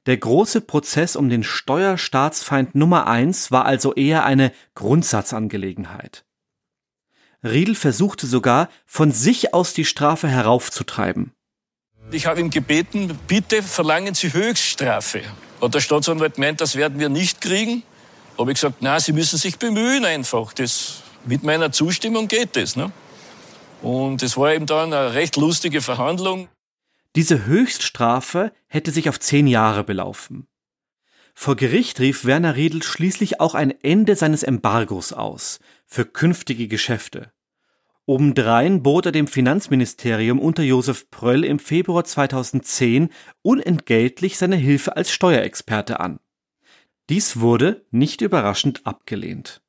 Der 0.06 0.18
große 0.18 0.62
Prozess 0.62 1.16
um 1.16 1.30
den 1.30 1.44
Steuerstaatsfeind 1.44 2.76
Nummer 2.76 3.08
eins 3.08 3.52
war 3.52 3.66
also 3.66 3.94
eher 3.94 4.26
eine 4.26 4.52
Grundsatzangelegenheit. 4.76 6.26
Riedel 7.44 7.76
versuchte 7.76 8.28
sogar, 8.28 8.70
von 8.86 9.12
sich 9.12 9.54
aus 9.54 9.74
die 9.74 9.86
Strafe 9.86 10.28
heraufzutreiben. 10.28 11.34
Ich 12.12 12.26
habe 12.26 12.40
ihm 12.40 12.50
gebeten, 12.50 13.18
bitte 13.28 13.64
verlangen 13.64 14.14
Sie 14.14 14.32
Höchststrafe. 14.32 15.22
Hat 15.62 15.74
der 15.74 15.80
Staatsanwalt 15.80 16.36
gemeint, 16.36 16.62
das 16.62 16.76
werden 16.76 17.00
wir 17.00 17.10
nicht 17.10 17.42
kriegen. 17.42 17.84
Habe 18.38 18.52
ich 18.52 18.56
gesagt, 18.56 18.78
na, 18.82 19.00
Sie 19.00 19.14
müssen 19.14 19.38
sich 19.38 19.58
bemühen 19.58 20.06
einfach. 20.06 20.54
Das, 20.54 21.02
mit 21.26 21.44
meiner 21.44 21.72
Zustimmung 21.72 22.28
geht 22.28 22.56
das. 22.56 22.76
Ne? 22.76 22.92
Und 23.82 24.22
es 24.24 24.38
war 24.38 24.54
eben 24.54 24.66
dann 24.66 24.94
eine 24.94 25.14
recht 25.14 25.38
lustige 25.38 25.82
Verhandlung. 25.82 26.50
Diese 27.16 27.46
Höchststrafe 27.46 28.52
hätte 28.68 28.92
sich 28.92 29.10
auf 29.10 29.20
zehn 29.20 29.48
Jahre 29.48 29.84
belaufen. 29.84 30.48
Vor 31.36 31.56
Gericht 31.56 32.00
rief 32.00 32.26
Werner 32.26 32.56
Riedel 32.56 32.84
schließlich 32.84 33.40
auch 33.40 33.56
ein 33.56 33.72
Ende 33.84 34.16
seines 34.16 34.44
Embargos 34.44 35.14
aus 35.14 35.60
für 35.86 36.06
künftige 36.06 36.68
Geschäfte. 36.68 37.32
Obendrein 38.06 38.84
bot 38.84 39.06
er 39.06 39.12
dem 39.14 39.28
Finanzministerium 39.28 40.40
unter 40.40 40.62
Josef 40.62 41.10
Pröll 41.10 41.46
im 41.46 41.58
Februar 41.58 42.04
2010 42.04 43.10
unentgeltlich 43.42 44.38
seine 44.38 44.58
Hilfe 44.58 44.98
als 44.98 45.12
Steuerexperte 45.12 46.02
an. 46.02 46.20
Dies 47.10 47.40
wurde, 47.40 47.86
nicht 47.92 48.22
überraschend, 48.22 48.86
abgelehnt. 48.86 49.62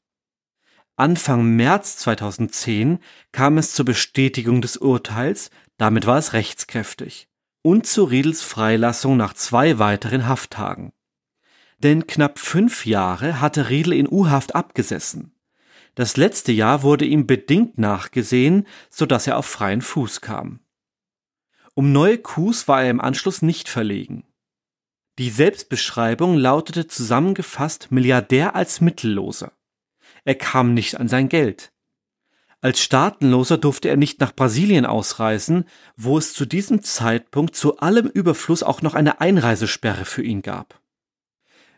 Anfang 0.97 1.45
März 1.57 1.97
2010 1.99 2.99
kam 3.31 3.59
es 3.59 3.73
zur 3.73 3.85
Bestätigung 3.85 4.61
des 4.61 4.77
Urteils, 4.77 5.51
damit 5.77 6.07
war 6.07 6.19
es 6.19 6.33
rechtskräftig, 6.33 7.29
und 7.63 7.87
zu 7.87 8.05
Riedels 8.05 8.43
Freilassung 8.43 9.17
nach 9.17 9.35
zwei 9.35 9.79
weiteren 9.79 10.27
Hafttagen. 10.29 10.93
Denn 11.79 12.07
knapp 12.07 12.39
fünf 12.39 12.87
Jahre 12.87 13.41
hatte 13.41 13.69
Riedel 13.71 13.93
in 13.93 14.09
U-Haft 14.09 14.55
abgesessen. 14.55 15.34
Das 15.95 16.17
letzte 16.17 16.53
Jahr 16.53 16.83
wurde 16.83 17.05
ihm 17.05 17.27
bedingt 17.27 17.79
nachgesehen, 17.79 18.67
so 18.91 19.07
dass 19.07 19.27
er 19.27 19.39
auf 19.39 19.47
freien 19.47 19.83
Fuß 19.83 20.21
kam. 20.21 20.61
Um 21.75 21.93
neue 21.93 22.19
Coups 22.19 22.69
war 22.69 22.83
er 22.83 22.91
im 22.91 23.01
Anschluss 23.01 23.43
nicht 23.43 23.69
verlegen. 23.69 24.25
Die 25.19 25.31
Selbstbeschreibung 25.31 26.37
lautete 26.37 26.89
zusammengefasst 26.89 27.93
Milliardär 27.93 28.57
als 28.57 28.81
Mittelloser. 28.81 29.53
Er 30.25 30.35
kam 30.35 30.75
nicht 30.75 30.99
an 30.99 31.09
sein 31.09 31.29
Geld. 31.29 31.73
Als 32.61 32.81
Staatenloser 32.81 33.59
durfte 33.59 33.89
er 33.89 33.97
nicht 33.97 34.21
nach 34.21 34.35
Brasilien 34.35 34.87
ausreisen, 34.87 35.67
wo 35.97 36.17
es 36.19 36.33
zu 36.33 36.47
diesem 36.47 36.83
Zeitpunkt 36.83 37.55
zu 37.55 37.77
allem 37.79 38.07
Überfluss 38.07 38.63
auch 38.63 38.83
noch 38.83 38.95
eine 38.95 39.21
Einreisesperre 39.21 40.05
für 40.05 40.23
ihn 40.23 40.43
gab. 40.43 40.81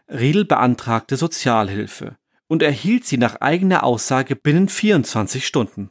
Riedel 0.09 0.45
beantragte 0.45 1.17
Sozialhilfe 1.17 2.17
und 2.49 2.63
erhielt 2.63 3.05
sie 3.05 3.19
nach 3.19 3.37
eigener 3.37 3.85
Aussage 3.85 4.37
binnen 4.37 4.69
24 4.69 5.47
Stunden. 5.47 5.91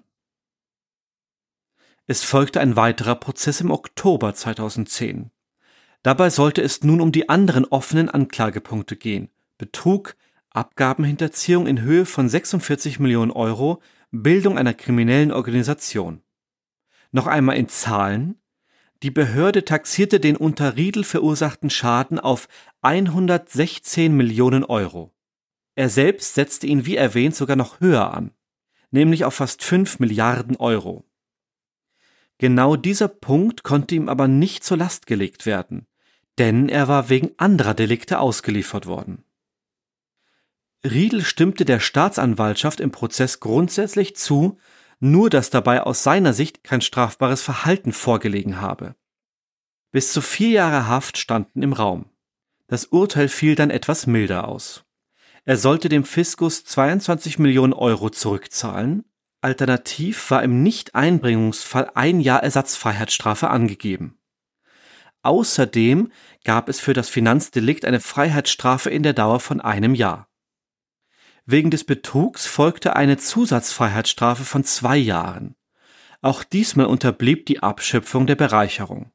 Es 2.07 2.23
folgte 2.23 2.59
ein 2.59 2.75
weiterer 2.75 3.15
Prozess 3.15 3.61
im 3.61 3.71
Oktober 3.71 4.33
2010. 4.33 5.31
Dabei 6.03 6.29
sollte 6.29 6.61
es 6.61 6.83
nun 6.83 7.01
um 7.01 7.11
die 7.11 7.29
anderen 7.29 7.65
offenen 7.65 8.09
Anklagepunkte 8.09 8.95
gehen 8.95 9.31
Betrug, 9.57 10.15
Abgabenhinterziehung 10.51 11.65
in 11.65 11.81
Höhe 11.81 12.05
von 12.05 12.29
46 12.29 12.99
Millionen 12.99 13.31
Euro, 13.31 13.81
Bildung 14.11 14.57
einer 14.57 14.73
kriminellen 14.73 15.31
Organisation. 15.31 16.21
Noch 17.11 17.27
einmal 17.27 17.57
in 17.57 17.69
Zahlen. 17.69 18.39
Die 19.01 19.11
Behörde 19.11 19.65
taxierte 19.65 20.19
den 20.19 20.37
unter 20.37 20.75
Riedel 20.75 21.03
verursachten 21.03 21.69
Schaden 21.69 22.19
auf 22.19 22.47
116 22.81 24.15
Millionen 24.15 24.63
Euro. 24.63 25.14
Er 25.75 25.89
selbst 25.89 26.33
setzte 26.35 26.67
ihn 26.67 26.85
wie 26.85 26.95
erwähnt 26.95 27.35
sogar 27.35 27.55
noch 27.55 27.81
höher 27.81 28.13
an, 28.13 28.31
nämlich 28.91 29.25
auf 29.25 29.35
fast 29.35 29.63
5 29.63 29.99
Milliarden 29.99 30.55
Euro. 30.55 31.05
Genau 32.37 32.75
dieser 32.75 33.07
Punkt 33.07 33.63
konnte 33.63 33.95
ihm 33.95 34.09
aber 34.09 34.27
nicht 34.27 34.63
zur 34.63 34.77
Last 34.77 35.05
gelegt 35.05 35.45
werden, 35.45 35.85
denn 36.37 36.69
er 36.69 36.87
war 36.87 37.09
wegen 37.09 37.31
anderer 37.37 37.73
Delikte 37.73 38.19
ausgeliefert 38.19 38.87
worden. 38.87 39.23
Riedel 40.83 41.23
stimmte 41.23 41.65
der 41.65 41.79
Staatsanwaltschaft 41.79 42.79
im 42.79 42.91
Prozess 42.91 43.39
grundsätzlich 43.39 44.15
zu, 44.15 44.57
nur 44.99 45.29
dass 45.29 45.49
dabei 45.49 45.81
aus 45.81 46.03
seiner 46.03 46.33
Sicht 46.33 46.63
kein 46.63 46.81
strafbares 46.81 47.41
Verhalten 47.41 47.91
vorgelegen 47.91 48.61
habe. 48.61 48.95
Bis 49.91 50.13
zu 50.13 50.21
vier 50.21 50.49
Jahre 50.49 50.87
Haft 50.87 51.17
standen 51.17 51.63
im 51.63 51.73
Raum. 51.73 52.09
Das 52.67 52.85
Urteil 52.85 53.29
fiel 53.29 53.55
dann 53.55 53.69
etwas 53.69 54.07
milder 54.07 54.47
aus. 54.47 54.84
Er 55.45 55.57
sollte 55.57 55.89
dem 55.89 56.03
Fiskus 56.03 56.65
22 56.65 57.37
Millionen 57.37 57.73
Euro 57.73 58.09
zurückzahlen. 58.09 59.05
Alternativ 59.41 60.31
war 60.31 60.41
im 60.41 60.63
Nicht-Einbringungsfall 60.63 61.91
ein 61.93 62.19
Jahr 62.19 62.41
Ersatzfreiheitsstrafe 62.41 63.47
angegeben. 63.47 64.17
Außerdem 65.21 66.11
gab 66.43 66.67
es 66.67 66.79
für 66.79 66.93
das 66.93 67.09
Finanzdelikt 67.09 67.85
eine 67.85 67.99
Freiheitsstrafe 67.99 68.89
in 68.89 69.03
der 69.03 69.13
Dauer 69.13 69.39
von 69.39 69.61
einem 69.61 69.93
Jahr. 69.93 70.27
Wegen 71.45 71.69
des 71.69 71.83
Betrugs 71.83 72.47
folgte 72.47 72.95
eine 72.95 73.17
Zusatzfreiheitsstrafe 73.17 74.45
von 74.45 74.63
zwei 74.63 74.97
Jahren. 74.97 75.55
Auch 76.23 76.43
diesmal 76.43 76.87
unterblieb 76.87 77.45
die 77.45 77.61
Abschöpfung 77.61 78.25
der 78.25 78.35
Bereicherung. 78.35 79.11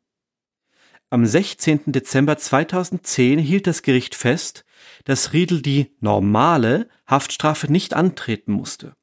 Am 1.10 1.26
16. 1.26 1.90
Dezember 1.90 2.38
2010 2.38 3.40
hielt 3.40 3.66
das 3.66 3.82
Gericht 3.82 4.14
fest, 4.14 4.64
dass 5.10 5.32
Riedel 5.32 5.60
die 5.60 5.96
normale 5.98 6.88
Haftstrafe 7.04 7.66
nicht 7.66 7.94
antreten 7.94 8.52
musste. 8.52 8.94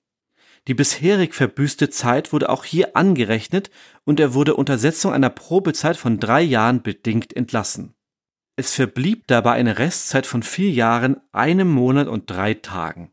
Die 0.69 0.73
bisherig 0.73 1.35
verbüßte 1.35 1.89
Zeit 1.89 2.31
wurde 2.31 2.47
auch 2.47 2.63
hier 2.63 2.95
angerechnet 2.95 3.71
und 4.05 4.21
er 4.21 4.33
wurde 4.33 4.55
unter 4.55 4.77
Setzung 4.77 5.11
einer 5.11 5.29
Probezeit 5.29 5.97
von 5.97 6.17
drei 6.17 6.41
Jahren 6.41 6.81
bedingt 6.81 7.35
entlassen. 7.35 7.93
Es 8.55 8.73
verblieb 8.73 9.27
dabei 9.27 9.51
eine 9.55 9.79
Restzeit 9.79 10.25
von 10.25 10.43
vier 10.43 10.71
Jahren, 10.71 11.17
einem 11.33 11.69
Monat 11.69 12.07
und 12.07 12.29
drei 12.29 12.53
Tagen. 12.53 13.11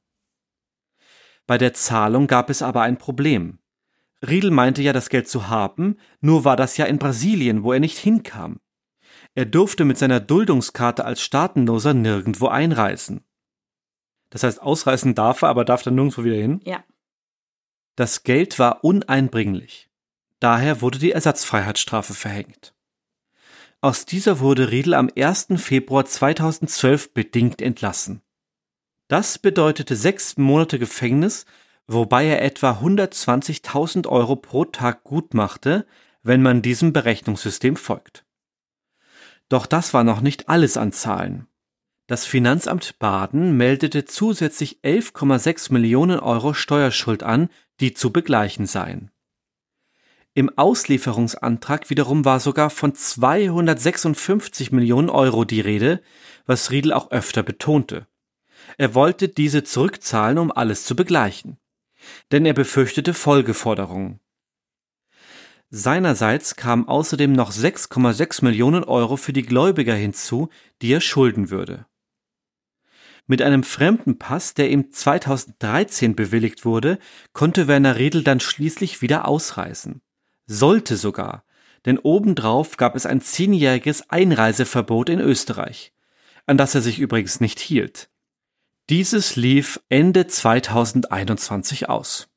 Bei 1.48 1.58
der 1.58 1.74
Zahlung 1.74 2.28
gab 2.28 2.48
es 2.48 2.62
aber 2.62 2.82
ein 2.82 2.96
Problem. 2.96 3.58
Riedel 4.24 4.52
meinte 4.52 4.82
ja, 4.82 4.92
das 4.92 5.08
Geld 5.08 5.26
zu 5.26 5.48
haben, 5.48 5.96
nur 6.20 6.44
war 6.44 6.54
das 6.54 6.76
ja 6.76 6.84
in 6.84 7.00
Brasilien, 7.00 7.64
wo 7.64 7.72
er 7.72 7.80
nicht 7.80 7.98
hinkam. 7.98 8.60
Er 9.34 9.46
durfte 9.46 9.84
mit 9.84 9.98
seiner 9.98 10.20
Duldungskarte 10.20 11.04
als 11.04 11.20
Staatenloser 11.20 11.92
nirgendwo 11.92 12.46
einreisen. 12.46 13.24
Das 14.30 14.42
heißt, 14.42 14.62
ausreisen 14.62 15.14
darf 15.14 15.42
er, 15.42 15.48
aber 15.48 15.64
darf 15.64 15.82
dann 15.82 15.96
nirgendwo 15.96 16.24
wieder 16.24 16.36
hin? 16.36 16.60
Ja. 16.64 16.84
Das 17.96 18.22
Geld 18.22 18.58
war 18.58 18.84
uneinbringlich. 18.84 19.90
Daher 20.40 20.80
wurde 20.80 20.98
die 20.98 21.12
Ersatzfreiheitsstrafe 21.12 22.14
verhängt. 22.14 22.74
Aus 23.80 24.06
dieser 24.06 24.40
wurde 24.40 24.70
Riedel 24.70 24.94
am 24.94 25.10
1. 25.14 25.48
Februar 25.56 26.04
2012 26.04 27.12
bedingt 27.12 27.60
entlassen. 27.60 28.22
Das 29.08 29.38
bedeutete 29.38 29.96
sechs 29.96 30.36
Monate 30.36 30.78
Gefängnis, 30.78 31.44
wobei 31.86 32.24
er 32.26 32.42
etwa 32.42 32.80
120.000 32.80 34.08
Euro 34.08 34.36
pro 34.36 34.64
Tag 34.64 35.04
gut 35.04 35.34
machte, 35.34 35.86
wenn 36.22 36.40
man 36.40 36.62
diesem 36.62 36.92
Berechnungssystem 36.92 37.76
folgt. 37.76 38.23
Doch 39.54 39.66
das 39.66 39.94
war 39.94 40.02
noch 40.02 40.20
nicht 40.20 40.48
alles 40.48 40.76
an 40.76 40.90
Zahlen. 40.90 41.46
Das 42.08 42.26
Finanzamt 42.26 42.98
Baden 42.98 43.56
meldete 43.56 44.04
zusätzlich 44.04 44.80
11,6 44.82 45.72
Millionen 45.72 46.18
Euro 46.18 46.54
Steuerschuld 46.54 47.22
an, 47.22 47.48
die 47.78 47.94
zu 47.94 48.12
begleichen 48.12 48.66
seien. 48.66 49.12
Im 50.32 50.50
Auslieferungsantrag 50.58 51.88
wiederum 51.88 52.24
war 52.24 52.40
sogar 52.40 52.68
von 52.68 52.96
256 52.96 54.72
Millionen 54.72 55.08
Euro 55.08 55.44
die 55.44 55.60
Rede, 55.60 56.02
was 56.46 56.72
Riedel 56.72 56.92
auch 56.92 57.12
öfter 57.12 57.44
betonte. 57.44 58.08
Er 58.76 58.96
wollte 58.96 59.28
diese 59.28 59.62
zurückzahlen, 59.62 60.38
um 60.38 60.50
alles 60.50 60.84
zu 60.84 60.96
begleichen. 60.96 61.58
Denn 62.32 62.44
er 62.44 62.54
befürchtete 62.54 63.14
Folgeforderungen. 63.14 64.18
Seinerseits 65.76 66.54
kamen 66.54 66.86
außerdem 66.86 67.32
noch 67.32 67.50
6,6 67.50 68.44
Millionen 68.44 68.84
Euro 68.84 69.16
für 69.16 69.32
die 69.32 69.42
Gläubiger 69.42 69.96
hinzu, 69.96 70.48
die 70.80 70.92
er 70.92 71.00
schulden 71.00 71.50
würde. 71.50 71.86
Mit 73.26 73.42
einem 73.42 73.64
fremden 73.64 74.16
Pass, 74.16 74.54
der 74.54 74.70
ihm 74.70 74.92
2013 74.92 76.14
bewilligt 76.14 76.64
wurde, 76.64 77.00
konnte 77.32 77.66
Werner 77.66 77.96
Riedel 77.96 78.22
dann 78.22 78.38
schließlich 78.38 79.02
wieder 79.02 79.26
ausreisen. 79.26 80.00
Sollte 80.46 80.96
sogar, 80.96 81.42
denn 81.86 81.98
obendrauf 81.98 82.76
gab 82.76 82.94
es 82.94 83.04
ein 83.04 83.20
zehnjähriges 83.20 84.10
Einreiseverbot 84.10 85.08
in 85.08 85.18
Österreich, 85.18 85.92
an 86.46 86.56
das 86.56 86.76
er 86.76 86.82
sich 86.82 87.00
übrigens 87.00 87.40
nicht 87.40 87.58
hielt. 87.58 88.10
Dieses 88.90 89.34
lief 89.34 89.80
Ende 89.88 90.28
2021 90.28 91.88
aus. 91.88 92.28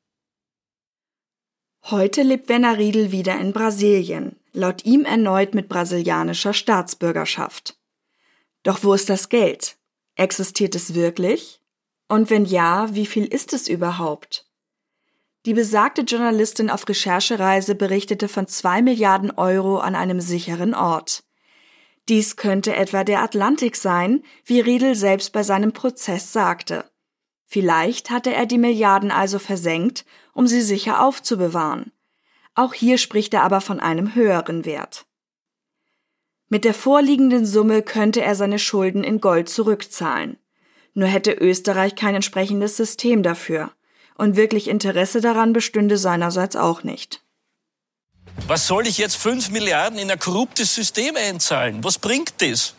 Heute 1.84 2.22
lebt 2.22 2.48
Werner 2.48 2.76
Riedel 2.76 3.12
wieder 3.12 3.38
in 3.38 3.52
Brasilien, 3.52 4.36
laut 4.52 4.84
ihm 4.84 5.04
erneut 5.04 5.54
mit 5.54 5.68
brasilianischer 5.68 6.52
Staatsbürgerschaft. 6.52 7.78
Doch 8.62 8.82
wo 8.82 8.92
ist 8.92 9.08
das 9.08 9.28
Geld? 9.28 9.78
Existiert 10.14 10.74
es 10.74 10.94
wirklich? 10.94 11.62
Und 12.08 12.28
wenn 12.30 12.44
ja, 12.44 12.94
wie 12.94 13.06
viel 13.06 13.24
ist 13.24 13.52
es 13.52 13.68
überhaupt? 13.68 14.46
Die 15.46 15.54
besagte 15.54 16.02
Journalistin 16.02 16.68
auf 16.68 16.86
Recherchereise 16.88 17.74
berichtete 17.74 18.28
von 18.28 18.46
zwei 18.48 18.82
Milliarden 18.82 19.30
Euro 19.30 19.78
an 19.78 19.94
einem 19.94 20.20
sicheren 20.20 20.74
Ort. 20.74 21.24
Dies 22.08 22.36
könnte 22.36 22.74
etwa 22.74 23.04
der 23.04 23.22
Atlantik 23.22 23.76
sein, 23.76 24.22
wie 24.44 24.60
Riedel 24.60 24.94
selbst 24.94 25.32
bei 25.32 25.42
seinem 25.42 25.72
Prozess 25.72 26.32
sagte. 26.32 26.84
Vielleicht 27.46 28.10
hatte 28.10 28.34
er 28.34 28.44
die 28.44 28.58
Milliarden 28.58 29.10
also 29.10 29.38
versenkt, 29.38 30.04
um 30.38 30.46
sie 30.46 30.62
sicher 30.62 31.02
aufzubewahren. 31.02 31.90
Auch 32.54 32.72
hier 32.72 32.96
spricht 32.96 33.34
er 33.34 33.42
aber 33.42 33.60
von 33.60 33.80
einem 33.80 34.14
höheren 34.14 34.64
Wert. 34.64 35.04
Mit 36.48 36.64
der 36.64 36.74
vorliegenden 36.74 37.44
Summe 37.44 37.82
könnte 37.82 38.22
er 38.22 38.36
seine 38.36 38.60
Schulden 38.60 39.02
in 39.02 39.20
Gold 39.20 39.48
zurückzahlen. 39.48 40.36
Nur 40.94 41.08
hätte 41.08 41.32
Österreich 41.32 41.96
kein 41.96 42.14
entsprechendes 42.14 42.76
System 42.76 43.24
dafür. 43.24 43.72
Und 44.14 44.36
wirklich 44.36 44.68
Interesse 44.68 45.20
daran 45.20 45.52
bestünde 45.52 45.98
seinerseits 45.98 46.54
auch 46.54 46.84
nicht. 46.84 47.20
Was 48.46 48.68
soll 48.68 48.86
ich 48.86 48.98
jetzt 48.98 49.16
5 49.16 49.50
Milliarden 49.50 49.98
in 49.98 50.08
ein 50.08 50.20
korruptes 50.20 50.72
System 50.72 51.16
einzahlen? 51.16 51.82
Was 51.82 51.98
bringt 51.98 52.34
das? 52.38 52.74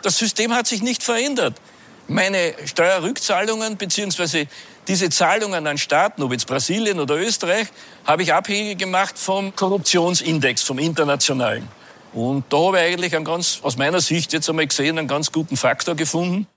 Das 0.00 0.16
System 0.16 0.54
hat 0.54 0.66
sich 0.66 0.80
nicht 0.80 1.02
verändert. 1.02 1.60
Meine 2.08 2.54
Steuerrückzahlungen 2.64 3.76
bzw. 3.76 4.46
diese 4.90 5.08
Zahlungen 5.08 5.68
an 5.68 5.78
Staaten, 5.78 6.20
ob 6.20 6.32
jetzt 6.32 6.48
Brasilien 6.48 6.98
oder 6.98 7.16
Österreich, 7.16 7.68
habe 8.04 8.24
ich 8.24 8.34
abhängig 8.34 8.76
gemacht 8.76 9.16
vom 9.16 9.54
Korruptionsindex, 9.54 10.62
vom 10.62 10.80
internationalen. 10.80 11.68
Und 12.12 12.44
da 12.48 12.56
habe 12.56 12.78
ich 12.78 12.82
eigentlich 12.82 13.14
einen 13.14 13.24
ganz, 13.24 13.60
aus 13.62 13.76
meiner 13.76 14.00
Sicht 14.00 14.32
jetzt 14.32 14.48
einmal 14.50 14.66
gesehen, 14.66 14.98
einen 14.98 15.06
ganz 15.06 15.30
guten 15.30 15.56
Faktor 15.56 15.94
gefunden. 15.94 16.48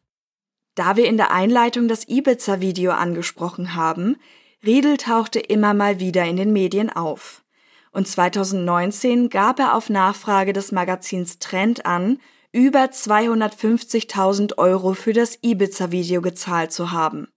Da 0.74 0.96
wir 0.96 1.06
in 1.06 1.18
der 1.18 1.30
Einleitung 1.30 1.88
das 1.88 2.08
Ibiza-Video 2.08 2.94
angesprochen 2.94 3.76
haben, 3.76 4.18
Riedel 4.66 4.98
tauchte 4.98 5.40
immer 5.40 5.76
mal 5.76 6.00
wieder 6.00 6.26
in 6.26 6.38
den 6.38 6.54
Medien 6.54 6.90
auf 6.90 7.44
und 7.92 8.08
2019 8.08 9.30
gab 9.30 9.60
er 9.60 9.76
auf 9.76 9.92
Nachfrage 9.92 10.54
des 10.54 10.72
Magazins 10.72 11.38
Trend 11.38 11.86
an, 11.86 12.18
über 12.52 12.86
250.000 12.86 14.58
Euro 14.58 14.96
für 14.96 15.14
das 15.14 15.38
Ibiza-Video 15.44 16.22
gezahlt 16.22 16.72
zu 16.72 16.92
haben. 16.92 17.28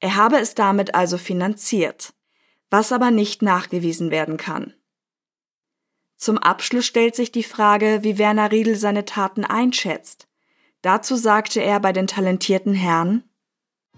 Er 0.00 0.16
habe 0.16 0.38
es 0.38 0.54
damit 0.54 0.94
also 0.94 1.18
finanziert, 1.18 2.14
was 2.70 2.90
aber 2.90 3.10
nicht 3.10 3.42
nachgewiesen 3.42 4.10
werden 4.10 4.38
kann. 4.38 4.74
Zum 6.16 6.38
Abschluss 6.38 6.86
stellt 6.86 7.14
sich 7.14 7.32
die 7.32 7.42
Frage, 7.42 8.00
wie 8.02 8.18
Werner 8.18 8.50
Riedel 8.50 8.76
seine 8.76 9.04
Taten 9.04 9.44
einschätzt. 9.44 10.26
Dazu 10.82 11.16
sagte 11.16 11.60
er 11.60 11.80
bei 11.80 11.92
den 11.92 12.06
talentierten 12.06 12.74
Herren, 12.74 13.24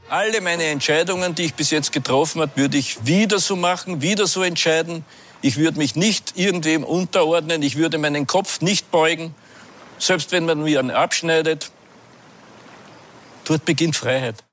alle 0.09 0.40
meine 0.40 0.64
Entscheidungen, 0.64 1.34
die 1.34 1.44
ich 1.44 1.55
bis 1.55 1.70
jetzt 1.70 1.92
getroffen 1.92 2.40
habe, 2.42 2.53
würde 2.57 2.76
ich 2.76 3.07
wieder 3.07 3.38
so 3.38 3.57
machen, 3.57 4.03
wieder 4.03 4.26
so 4.26 4.42
entscheiden. 4.42 5.05
Ich 5.40 5.57
würde 5.57 5.78
mich 5.78 5.96
nicht 5.96 6.36
irgendwem 6.36 6.84
unterordnen. 6.84 7.62
Ich 7.62 7.76
würde 7.76 7.98
meinen 7.98 8.26
Kopf 8.26 8.61
nicht 8.61 8.90
beugen. 8.90 9.34
Selbst 9.98 10.32
wenn 10.32 10.44
man 10.44 10.62
mir 10.62 10.80
einen 10.80 10.90
abschneidet. 10.90 11.70
Dort 13.44 13.64
beginnt 13.64 13.96
Freiheit. 13.96 14.44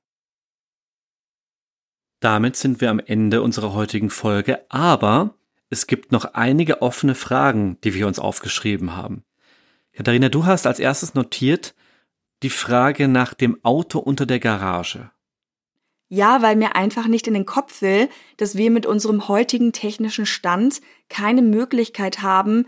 Damit 2.20 2.56
sind 2.56 2.80
wir 2.82 2.90
am 2.90 3.00
Ende 3.00 3.42
unserer 3.42 3.72
heutigen 3.72 4.10
Folge, 4.10 4.64
aber 4.68 5.34
es 5.70 5.86
gibt 5.86 6.12
noch 6.12 6.34
einige 6.34 6.82
offene 6.82 7.14
Fragen, 7.14 7.78
die 7.82 7.94
wir 7.94 8.06
uns 8.06 8.18
aufgeschrieben 8.18 8.94
haben. 8.94 9.24
Katharina, 9.94 10.28
du 10.28 10.44
hast 10.44 10.66
als 10.66 10.78
erstes 10.78 11.14
notiert 11.14 11.74
die 12.42 12.50
Frage 12.50 13.08
nach 13.08 13.34
dem 13.34 13.62
Auto 13.64 13.98
unter 13.98 14.26
der 14.26 14.38
Garage. 14.38 15.10
Ja, 16.08 16.42
weil 16.42 16.56
mir 16.56 16.74
einfach 16.74 17.06
nicht 17.06 17.26
in 17.26 17.34
den 17.34 17.46
Kopf 17.46 17.82
will, 17.82 18.08
dass 18.36 18.56
wir 18.56 18.70
mit 18.70 18.84
unserem 18.84 19.28
heutigen 19.28 19.72
technischen 19.72 20.26
Stand 20.26 20.80
keine 21.08 21.42
Möglichkeit 21.42 22.20
haben, 22.20 22.66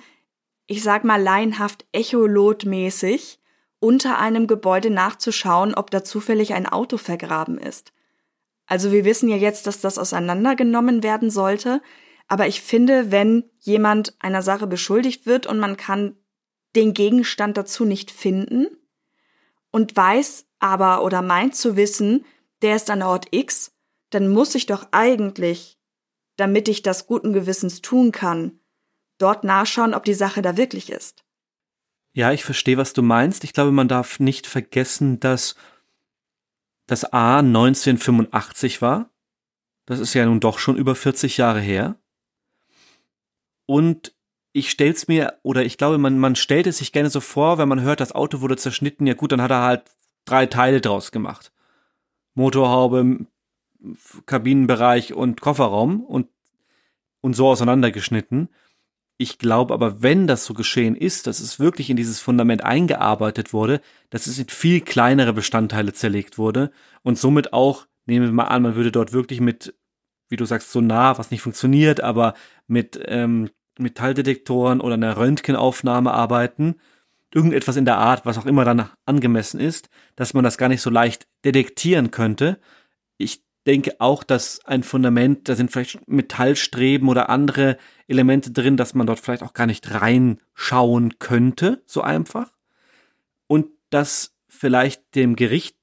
ich 0.67 0.83
sag 0.83 1.05
mal 1.05 1.21
laienhaft 1.21 1.85
echolotmäßig, 1.93 3.41
unter 3.81 4.19
einem 4.19 4.47
Gebäude 4.47 4.91
nachzuschauen, 4.91 5.75
ob 5.75 5.91
da 5.91 6.05
zufällig 6.05 6.55
ein 6.55 6.67
Auto 6.67 6.99
vergraben 6.99 7.59
ist. 7.59 7.93
Also 8.73 8.91
wir 8.91 9.05
wissen 9.05 9.29
ja 9.29 9.37
jetzt, 9.37 9.66
dass 9.66 9.83
das 9.83 9.99
auseinandergenommen 9.99 11.03
werden 11.03 11.29
sollte, 11.29 11.83
aber 12.27 12.47
ich 12.47 12.62
finde, 12.62 13.11
wenn 13.11 13.45
jemand 13.59 14.16
einer 14.18 14.41
Sache 14.41 14.66
beschuldigt 14.66 15.27
wird 15.27 15.47
und 15.47 15.59
man 15.59 15.77
kann 15.77 16.16
den 16.75 16.95
Gegenstand 16.95 17.59
dazu 17.59 17.85
nicht 17.85 18.11
finden 18.11 18.68
und 19.73 19.95
weiß 19.95 20.47
aber 20.59 21.05
oder 21.05 21.20
meint 21.20 21.55
zu 21.55 21.77
wissen, 21.77 22.25
der 22.62 22.75
ist 22.77 22.89
an 22.89 23.03
Ort 23.03 23.27
X, 23.31 23.73
dann 24.09 24.31
muss 24.31 24.55
ich 24.55 24.64
doch 24.64 24.87
eigentlich, 24.91 25.79
damit 26.37 26.66
ich 26.66 26.81
das 26.81 27.07
guten 27.07 27.35
Gewissens 27.35 27.83
tun 27.83 28.11
kann, 28.11 28.59
dort 29.18 29.45
nachschauen, 29.45 29.93
ob 29.93 30.05
die 30.05 30.14
Sache 30.14 30.41
da 30.41 30.57
wirklich 30.57 30.91
ist. 30.91 31.25
Ja, 32.14 32.33
ich 32.33 32.43
verstehe, 32.43 32.79
was 32.79 32.95
du 32.95 33.03
meinst. 33.03 33.45
Ich 33.45 33.53
glaube, 33.53 33.70
man 33.70 33.89
darf 33.89 34.18
nicht 34.18 34.47
vergessen, 34.47 35.20
dass 35.20 35.57
das 36.93 37.11
A 37.12 37.38
1985 37.38 38.82
war. 38.82 39.11
Das 39.86 39.99
ist 39.99 40.14
ja 40.14 40.26
nun 40.26 40.40
doch 40.40 40.59
schon 40.59 40.76
über 40.76 40.95
40 40.95 41.38
Jahre 41.38 41.61
her. 41.61 41.97
Und 43.66 44.14
ich 44.53 44.70
stell's 44.70 45.09
mir, 45.09 45.38
oder 45.43 45.64
ich 45.64 45.78
glaube, 45.78 45.97
man, 45.97 46.18
man 46.18 46.36
stellt 46.36 46.66
es 46.66 46.78
sich 46.78 46.93
gerne 46.93 47.09
so 47.09 47.20
vor, 47.20 47.57
wenn 47.57 47.68
man 47.68 47.80
hört, 47.80 48.01
das 48.01 48.12
Auto 48.12 48.43
wurde 48.43 48.57
zerschnitten, 48.57 49.07
ja 49.07 49.14
gut, 49.14 49.32
dann 49.32 49.40
hat 49.40 49.51
er 49.51 49.62
halt 49.62 49.84
drei 50.26 50.45
Teile 50.45 50.82
draus 50.82 51.11
gemacht. 51.11 51.51
Motorhaube, 52.34 53.26
Kabinenbereich 54.26 55.14
und 55.14 55.40
Kofferraum 55.40 56.03
und, 56.03 56.28
und 57.22 57.34
so 57.34 57.49
auseinandergeschnitten. 57.49 58.51
Ich 59.23 59.39
glaube 59.39 59.73
aber, 59.73 60.03
wenn 60.03 60.27
das 60.27 60.45
so 60.45 60.53
geschehen 60.53 60.97
ist, 60.97 61.29
dass 61.29 61.39
es 61.39 61.61
wirklich 61.61 61.91
in 61.91 61.97
dieses 61.97 62.18
Fundament 62.18 62.64
eingearbeitet 62.64 63.53
wurde, 63.53 63.81
dass 64.11 64.27
es 64.27 64.37
in 64.37 64.49
viel 64.49 64.81
kleinere 64.81 65.33
Bestandteile 65.33 65.93
zerlegt 65.93 66.39
wurde 66.39 66.73
und 67.05 67.16
somit 67.16 67.53
auch, 67.53 67.87
nehmen 68.05 68.27
wir 68.27 68.33
mal 68.33 68.49
an, 68.49 68.62
man 68.62 68.75
würde 68.75 68.91
dort 68.91 69.12
wirklich 69.12 69.41
mit, 69.41 69.77
wie 70.29 70.35
du 70.35 70.45
sagst, 70.45 70.73
so 70.73 70.81
nah, 70.81 71.18
was 71.18 71.31
nicht 71.31 71.41
funktioniert, 71.41 72.01
aber 72.01 72.35
mit 72.66 73.01
ähm, 73.07 73.51
Metalldetektoren 73.79 74.81
oder 74.81 74.95
einer 74.95 75.16
Röntgenaufnahme 75.16 76.11
arbeiten, 76.11 76.75
irgendetwas 77.33 77.77
in 77.77 77.85
der 77.85 77.99
Art, 77.99 78.27
was 78.27 78.39
auch 78.39 78.47
immer 78.47 78.64
dann 78.64 78.91
angemessen 79.07 79.61
ist, 79.61 79.89
dass 80.16 80.35
man 80.35 80.43
das 80.43 80.59
gar 80.59 80.68
nicht 80.68 80.83
so 80.83 80.91
leicht 80.91 81.29
detektieren 81.45 82.11
könnte. 82.11 82.59
Ich 83.18 83.45
denke 83.67 84.01
auch, 84.01 84.25
dass 84.25 84.65
ein 84.65 84.83
Fundament, 84.83 85.49
da 85.49 85.55
sind 85.55 85.71
vielleicht 85.71 86.09
Metallstreben 86.09 87.09
oder 87.09 87.31
andere 87.31 87.79
Elemente 88.09 88.51
drin, 88.51 88.77
dass 88.77 88.95
man 88.95 89.07
dort 89.07 89.21
vielleicht 89.21 89.43
auch 89.43 89.53
gar 89.55 89.67
nicht 89.67 89.91
reinschauen 89.91 91.19
könnte, 91.19 91.83
so 91.87 92.03
einfach. 92.03 92.53
Und 93.47 93.67
dass 93.91 94.35
vielleicht 94.49 95.15
dem 95.15 95.37
Gericht 95.37 95.77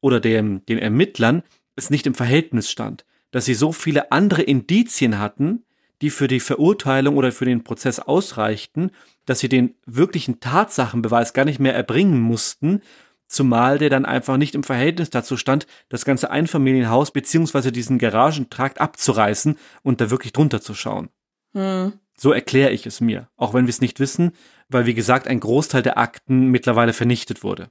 oder 0.00 0.20
dem, 0.20 0.64
den 0.66 0.78
Ermittlern 0.78 1.42
es 1.74 1.90
nicht 1.90 2.06
im 2.06 2.14
Verhältnis 2.14 2.70
stand, 2.70 3.04
dass 3.30 3.44
sie 3.44 3.54
so 3.54 3.72
viele 3.72 4.12
andere 4.12 4.42
Indizien 4.42 5.18
hatten, 5.18 5.64
die 6.02 6.10
für 6.10 6.28
die 6.28 6.40
Verurteilung 6.40 7.16
oder 7.16 7.32
für 7.32 7.44
den 7.44 7.64
Prozess 7.64 7.98
ausreichten, 7.98 8.90
dass 9.24 9.40
sie 9.40 9.48
den 9.48 9.74
wirklichen 9.86 10.40
Tatsachenbeweis 10.40 11.32
gar 11.32 11.44
nicht 11.44 11.58
mehr 11.58 11.74
erbringen 11.74 12.20
mussten, 12.20 12.82
zumal 13.28 13.78
der 13.78 13.90
dann 13.90 14.04
einfach 14.04 14.36
nicht 14.36 14.54
im 14.54 14.62
Verhältnis 14.62 15.10
dazu 15.10 15.36
stand, 15.36 15.66
das 15.88 16.04
ganze 16.04 16.30
Einfamilienhaus 16.30 17.10
beziehungsweise 17.10 17.72
diesen 17.72 17.98
Garagentrakt 17.98 18.80
abzureißen 18.80 19.58
und 19.82 20.00
da 20.00 20.10
wirklich 20.10 20.32
drunter 20.32 20.60
zu 20.60 20.74
schauen. 20.74 21.08
Hm. 21.52 21.94
So 22.16 22.32
erkläre 22.32 22.70
ich 22.70 22.86
es 22.86 23.00
mir, 23.00 23.28
auch 23.36 23.52
wenn 23.52 23.66
wir 23.66 23.70
es 23.70 23.80
nicht 23.80 24.00
wissen, 24.00 24.32
weil 24.68 24.86
wie 24.86 24.94
gesagt 24.94 25.28
ein 25.28 25.40
Großteil 25.40 25.82
der 25.82 25.98
Akten 25.98 26.48
mittlerweile 26.48 26.92
vernichtet 26.92 27.42
wurde. 27.42 27.70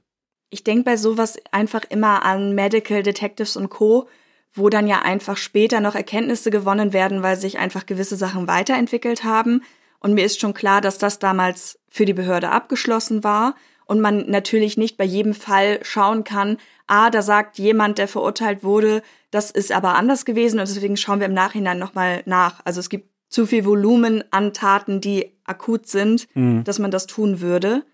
Ich 0.50 0.62
denke 0.62 0.84
bei 0.84 0.96
sowas 0.96 1.36
einfach 1.50 1.82
immer 1.88 2.24
an 2.24 2.54
Medical 2.54 3.02
Detectives 3.02 3.56
und 3.56 3.68
Co., 3.68 4.08
wo 4.54 4.70
dann 4.70 4.86
ja 4.86 5.02
einfach 5.02 5.36
später 5.36 5.80
noch 5.80 5.94
Erkenntnisse 5.94 6.50
gewonnen 6.50 6.94
werden, 6.94 7.22
weil 7.22 7.36
sich 7.36 7.58
einfach 7.58 7.84
gewisse 7.84 8.16
Sachen 8.16 8.48
weiterentwickelt 8.48 9.22
haben. 9.22 9.62
Und 9.98 10.14
mir 10.14 10.24
ist 10.24 10.40
schon 10.40 10.54
klar, 10.54 10.80
dass 10.80 10.96
das 10.96 11.18
damals 11.18 11.78
für 11.90 12.06
die 12.06 12.14
Behörde 12.14 12.48
abgeschlossen 12.50 13.22
war 13.22 13.54
und 13.86 14.00
man 14.00 14.28
natürlich 14.28 14.76
nicht 14.76 14.96
bei 14.96 15.04
jedem 15.04 15.34
Fall 15.34 15.78
schauen 15.82 16.24
kann, 16.24 16.58
ah, 16.86 17.10
da 17.10 17.22
sagt 17.22 17.58
jemand, 17.58 17.98
der 17.98 18.08
verurteilt 18.08 18.62
wurde, 18.62 19.02
das 19.30 19.50
ist 19.50 19.72
aber 19.72 19.94
anders 19.94 20.24
gewesen 20.24 20.60
und 20.60 20.68
deswegen 20.68 20.96
schauen 20.96 21.20
wir 21.20 21.26
im 21.26 21.34
Nachhinein 21.34 21.78
nochmal 21.78 22.22
nach. 22.26 22.60
Also 22.64 22.80
es 22.80 22.88
gibt 22.88 23.10
zu 23.28 23.46
viel 23.46 23.64
Volumen 23.64 24.24
an 24.30 24.52
Taten, 24.52 25.00
die 25.00 25.32
akut 25.44 25.86
sind, 25.88 26.28
mhm. 26.34 26.64
dass 26.64 26.78
man 26.78 26.90
das 26.90 27.06
tun 27.06 27.40
würde. 27.40 27.84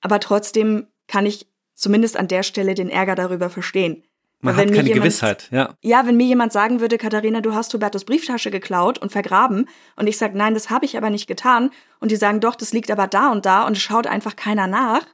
Aber 0.00 0.20
trotzdem 0.20 0.86
kann 1.06 1.26
ich 1.26 1.46
zumindest 1.74 2.16
an 2.16 2.28
der 2.28 2.42
Stelle 2.42 2.74
den 2.74 2.88
Ärger 2.88 3.14
darüber 3.14 3.50
verstehen. 3.50 4.04
Man 4.40 4.56
hat 4.56 4.66
keine 4.66 4.82
jemand, 4.82 4.94
Gewissheit, 4.94 5.48
ja. 5.50 5.74
Ja, 5.80 6.06
wenn 6.06 6.18
mir 6.18 6.26
jemand 6.26 6.52
sagen 6.52 6.80
würde, 6.80 6.98
Katharina, 6.98 7.40
du 7.40 7.54
hast 7.54 7.72
Hubertus 7.72 8.04
Brieftasche 8.04 8.50
geklaut 8.50 8.98
und 8.98 9.10
vergraben 9.10 9.68
und 9.96 10.06
ich 10.06 10.18
sage, 10.18 10.36
nein, 10.36 10.52
das 10.52 10.68
habe 10.68 10.84
ich 10.84 10.98
aber 10.98 11.08
nicht 11.08 11.26
getan 11.26 11.70
und 11.98 12.10
die 12.10 12.16
sagen, 12.16 12.40
doch, 12.40 12.54
das 12.54 12.74
liegt 12.74 12.90
aber 12.90 13.06
da 13.06 13.32
und 13.32 13.46
da 13.46 13.66
und 13.66 13.78
es 13.78 13.82
schaut 13.82 14.06
einfach 14.06 14.36
keiner 14.36 14.66
nach 14.66 15.06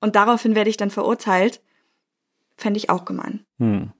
und 0.00 0.16
daraufhin 0.16 0.54
werde 0.54 0.70
ich 0.70 0.76
dann 0.76 0.90
verurteilt, 0.90 1.60
fände 2.56 2.78
ich 2.78 2.90
auch 2.90 3.04
gemein. 3.04 3.44
Hm. 3.58 3.92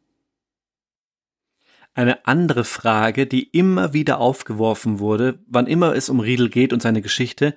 Eine 1.94 2.26
andere 2.26 2.64
Frage, 2.64 3.26
die 3.26 3.44
immer 3.44 3.92
wieder 3.92 4.18
aufgeworfen 4.18 4.98
wurde, 4.98 5.40
wann 5.46 5.66
immer 5.66 5.94
es 5.94 6.08
um 6.08 6.20
Riedel 6.20 6.48
geht 6.48 6.72
und 6.72 6.82
seine 6.82 7.02
Geschichte, 7.02 7.56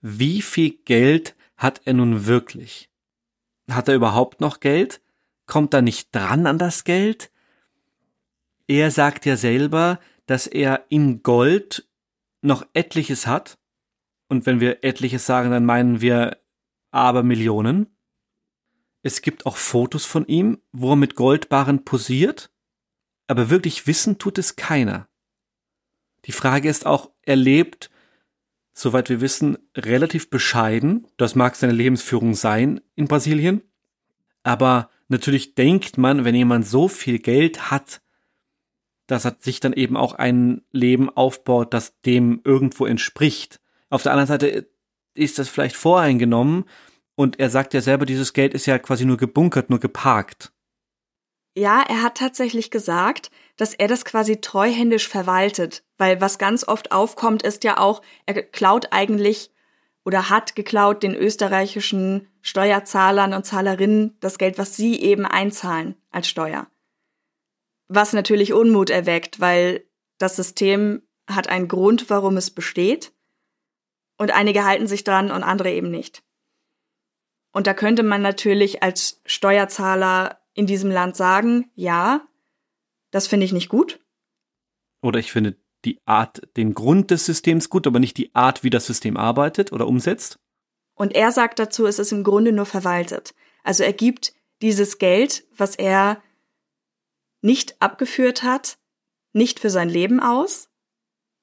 wie 0.00 0.40
viel 0.40 0.70
Geld 0.84 1.34
hat 1.56 1.82
er 1.84 1.94
nun 1.94 2.26
wirklich? 2.26 2.90
Hat 3.70 3.88
er 3.88 3.94
überhaupt 3.94 4.40
noch 4.40 4.60
Geld? 4.60 5.00
kommt 5.46 5.74
er 5.74 5.82
nicht 5.82 6.14
dran 6.14 6.46
an 6.46 6.58
das 6.58 6.84
Geld? 6.84 7.30
Er 8.66 8.90
sagt 8.90 9.26
ja 9.26 9.36
selber, 9.36 10.00
dass 10.26 10.46
er 10.46 10.86
in 10.88 11.22
Gold 11.22 11.86
noch 12.40 12.66
etliches 12.72 13.26
hat. 13.26 13.58
Und 14.28 14.46
wenn 14.46 14.60
wir 14.60 14.82
etliches 14.82 15.26
sagen, 15.26 15.50
dann 15.50 15.66
meinen 15.66 16.00
wir 16.00 16.38
aber 16.92 17.24
Millionen. 17.24 17.96
Es 19.02 19.20
gibt 19.20 19.46
auch 19.46 19.56
Fotos 19.56 20.04
von 20.04 20.24
ihm, 20.26 20.58
wo 20.70 20.92
er 20.92 20.96
mit 20.96 21.16
Goldbarren 21.16 21.84
posiert, 21.84 22.52
aber 23.26 23.50
wirklich 23.50 23.88
wissen 23.88 24.18
tut 24.18 24.38
es 24.38 24.54
keiner. 24.54 25.08
Die 26.26 26.32
Frage 26.32 26.68
ist 26.68 26.86
auch, 26.86 27.10
er 27.22 27.34
lebt, 27.34 27.90
soweit 28.72 29.08
wir 29.08 29.20
wissen, 29.20 29.58
relativ 29.76 30.30
bescheiden, 30.30 31.08
das 31.16 31.34
mag 31.34 31.56
seine 31.56 31.72
Lebensführung 31.72 32.34
sein 32.34 32.80
in 32.94 33.08
Brasilien, 33.08 33.62
aber 34.44 34.88
Natürlich 35.12 35.54
denkt 35.54 35.98
man, 35.98 36.24
wenn 36.24 36.34
jemand 36.34 36.66
so 36.66 36.88
viel 36.88 37.18
Geld 37.18 37.70
hat, 37.70 38.00
dass 39.06 39.26
er 39.26 39.36
sich 39.38 39.60
dann 39.60 39.74
eben 39.74 39.94
auch 39.94 40.14
ein 40.14 40.62
Leben 40.70 41.10
aufbaut, 41.10 41.74
das 41.74 42.00
dem 42.00 42.40
irgendwo 42.44 42.86
entspricht. 42.86 43.60
Auf 43.90 44.02
der 44.02 44.12
anderen 44.12 44.28
Seite 44.28 44.70
ist 45.14 45.38
das 45.38 45.48
vielleicht 45.48 45.76
voreingenommen 45.76 46.64
und 47.14 47.38
er 47.38 47.50
sagt 47.50 47.74
ja 47.74 47.80
selber, 47.80 48.06
dieses 48.06 48.32
Geld 48.32 48.54
ist 48.54 48.66
ja 48.66 48.78
quasi 48.78 49.04
nur 49.04 49.16
gebunkert, 49.16 49.70
nur 49.70 49.80
geparkt. 49.80 50.52
Ja, 51.54 51.82
er 51.86 52.02
hat 52.02 52.16
tatsächlich 52.16 52.70
gesagt, 52.70 53.30
dass 53.56 53.74
er 53.74 53.86
das 53.86 54.04
quasi 54.04 54.40
treuhändisch 54.40 55.08
verwaltet, 55.08 55.84
weil 55.98 56.20
was 56.20 56.38
ganz 56.38 56.66
oft 56.66 56.92
aufkommt, 56.92 57.42
ist 57.42 57.64
ja 57.64 57.78
auch, 57.78 58.00
er 58.24 58.42
klaut 58.42 58.88
eigentlich 58.90 59.50
oder 60.04 60.30
hat 60.30 60.56
geklaut 60.56 61.02
den 61.02 61.14
österreichischen 61.14 62.28
Steuerzahlern 62.40 63.34
und 63.34 63.44
Zahlerinnen 63.44 64.16
das 64.20 64.38
Geld, 64.38 64.58
was 64.58 64.76
sie 64.76 65.00
eben 65.00 65.26
einzahlen 65.26 65.94
als 66.10 66.28
Steuer. 66.28 66.66
Was 67.88 68.14
natürlich 68.14 68.52
Unmut 68.52 68.88
erweckt, 68.88 69.38
weil 69.38 69.84
das 70.18 70.36
System 70.36 71.02
hat 71.28 71.48
einen 71.48 71.68
Grund, 71.68 72.08
warum 72.08 72.36
es 72.36 72.50
besteht. 72.50 73.12
Und 74.22 74.30
einige 74.30 74.64
halten 74.64 74.86
sich 74.86 75.02
dran 75.02 75.32
und 75.32 75.42
andere 75.42 75.72
eben 75.72 75.90
nicht. 75.90 76.22
Und 77.50 77.66
da 77.66 77.74
könnte 77.74 78.04
man 78.04 78.22
natürlich 78.22 78.80
als 78.80 79.20
Steuerzahler 79.26 80.38
in 80.54 80.68
diesem 80.68 80.92
Land 80.92 81.16
sagen, 81.16 81.72
ja, 81.74 82.24
das 83.10 83.26
finde 83.26 83.46
ich 83.46 83.52
nicht 83.52 83.68
gut. 83.68 83.98
Oder 85.02 85.18
ich 85.18 85.32
finde 85.32 85.56
die 85.84 86.00
Art, 86.04 86.40
den 86.56 86.72
Grund 86.72 87.10
des 87.10 87.26
Systems 87.26 87.68
gut, 87.68 87.84
aber 87.88 87.98
nicht 87.98 88.16
die 88.16 88.32
Art, 88.32 88.62
wie 88.62 88.70
das 88.70 88.86
System 88.86 89.16
arbeitet 89.16 89.72
oder 89.72 89.88
umsetzt. 89.88 90.38
Und 90.94 91.16
er 91.16 91.32
sagt 91.32 91.58
dazu, 91.58 91.84
es 91.86 91.98
ist 91.98 92.12
im 92.12 92.22
Grunde 92.22 92.52
nur 92.52 92.66
verwaltet. 92.66 93.34
Also 93.64 93.82
er 93.82 93.92
gibt 93.92 94.34
dieses 94.60 94.98
Geld, 94.98 95.44
was 95.56 95.74
er 95.74 96.22
nicht 97.40 97.82
abgeführt 97.82 98.44
hat, 98.44 98.78
nicht 99.32 99.58
für 99.58 99.70
sein 99.70 99.88
Leben 99.88 100.20
aus, 100.20 100.68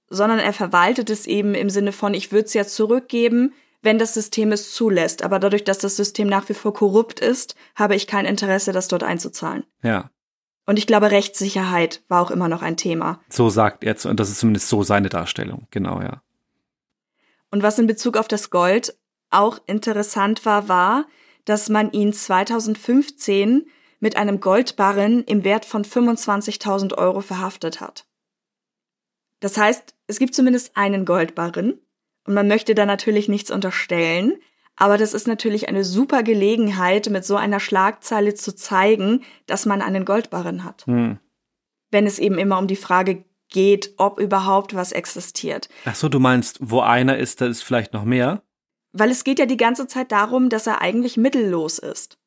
sondern 0.10 0.40
er 0.40 0.54
verwaltet 0.54 1.10
es 1.10 1.28
eben 1.28 1.56
im 1.56 1.70
Sinne 1.70 1.92
von, 1.92 2.14
ich 2.14 2.32
würde 2.32 2.46
es 2.46 2.54
ja 2.54 2.66
zurückgeben, 2.66 3.54
wenn 3.82 4.00
das 4.00 4.14
System 4.14 4.52
es 4.52 4.74
zulässt. 4.74 5.24
Aber 5.24 5.40
dadurch, 5.40 5.64
dass 5.64 5.78
das 5.78 5.96
System 5.96 6.28
nach 6.28 6.50
wie 6.50 6.54
vor 6.54 6.74
korrupt 6.74 7.20
ist, 7.20 7.56
habe 7.76 7.96
ich 7.96 8.08
kein 8.08 8.26
Interesse, 8.26 8.72
das 8.72 8.88
dort 8.88 9.04
einzuzahlen. 9.04 9.64
Ja. 9.84 10.10
Und 10.66 10.78
ich 10.78 10.86
glaube, 10.86 11.12
Rechtssicherheit 11.12 12.04
war 12.10 12.22
auch 12.22 12.32
immer 12.32 12.48
noch 12.48 12.62
ein 12.62 12.78
Thema. 12.78 13.22
So 13.30 13.50
sagt 13.50 13.84
er, 13.84 13.96
und 14.06 14.20
das 14.20 14.30
ist 14.30 14.40
zumindest 14.40 14.70
so 14.70 14.84
seine 14.84 15.10
Darstellung. 15.10 15.68
Genau, 15.72 16.02
ja. 16.02 16.22
Und 17.52 17.64
was 17.64 17.80
in 17.80 17.88
Bezug 17.88 18.18
auf 18.18 18.28
das 18.28 18.50
Gold 18.50 18.96
auch 19.32 19.60
interessant 19.66 20.46
war, 20.46 20.68
war, 20.68 21.06
dass 21.46 21.70
man 21.70 21.92
ihn 21.92 22.14
2015 22.14 23.66
mit 24.00 24.16
einem 24.16 24.40
Goldbarren 24.40 25.24
im 25.24 25.44
Wert 25.44 25.66
von 25.66 25.84
25.000 25.84 26.96
Euro 26.98 27.22
verhaftet 27.22 27.82
hat. 27.82 28.06
Das 29.40 29.58
heißt, 29.58 29.96
es 30.08 30.20
gibt 30.20 30.36
zumindest 30.36 30.76
einen 30.76 31.06
Goldbarren 31.06 31.80
und 32.26 32.34
man 32.34 32.48
möchte 32.48 32.76
da 32.76 32.86
natürlich 32.86 33.30
nichts 33.30 33.52
unterstellen, 33.52 34.38
aber 34.76 34.98
das 34.98 35.14
ist 35.14 35.28
natürlich 35.28 35.68
eine 35.68 35.84
super 35.84 36.24
Gelegenheit, 36.24 37.10
mit 37.10 37.26
so 37.26 37.36
einer 37.36 37.60
Schlagzeile 37.60 38.34
zu 38.34 38.56
zeigen, 38.56 39.24
dass 39.46 39.66
man 39.66 39.82
einen 39.82 40.06
Goldbarren 40.06 40.64
hat. 40.64 40.86
Hm. 40.86 41.20
Wenn 41.92 42.06
es 42.06 42.18
eben 42.18 42.38
immer 42.38 42.58
um 42.58 42.68
die 42.68 42.78
Frage 42.78 43.26
geht, 43.50 43.94
ob 43.98 44.20
überhaupt 44.20 44.76
was 44.76 44.92
existiert. 44.92 45.70
Ach 45.86 45.96
so, 45.96 46.08
du 46.08 46.20
meinst, 46.20 46.60
wo 46.62 46.80
einer 46.80 47.18
ist, 47.18 47.42
da 47.42 47.48
ist 47.48 47.64
vielleicht 47.64 47.94
noch 47.94 48.06
mehr? 48.06 48.44
Weil 48.92 49.12
es 49.12 49.24
geht 49.24 49.40
ja 49.40 49.46
die 49.46 49.58
ganze 49.58 49.88
Zeit 49.88 50.12
darum, 50.12 50.50
dass 50.50 50.66
er 50.66 50.82
eigentlich 50.82 51.18
mittellos 51.18 51.80
ist. 51.80 52.18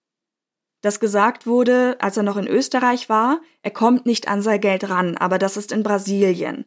Dass 0.83 1.01
gesagt 1.01 1.47
wurde, 1.47 1.97
als 2.01 2.17
er 2.17 2.23
noch 2.23 2.37
in 2.37 2.49
Österreich 2.49 3.09
war, 3.09 3.41
er 3.63 3.71
kommt 3.71 4.05
nicht 4.05 4.29
an 4.29 4.43
sein 4.43 4.61
Geld 4.61 4.89
ran, 4.91 5.17
aber 5.17 5.39
das 5.39 5.57
ist 5.57 5.73
in 5.73 5.83
Brasilien. 5.83 6.67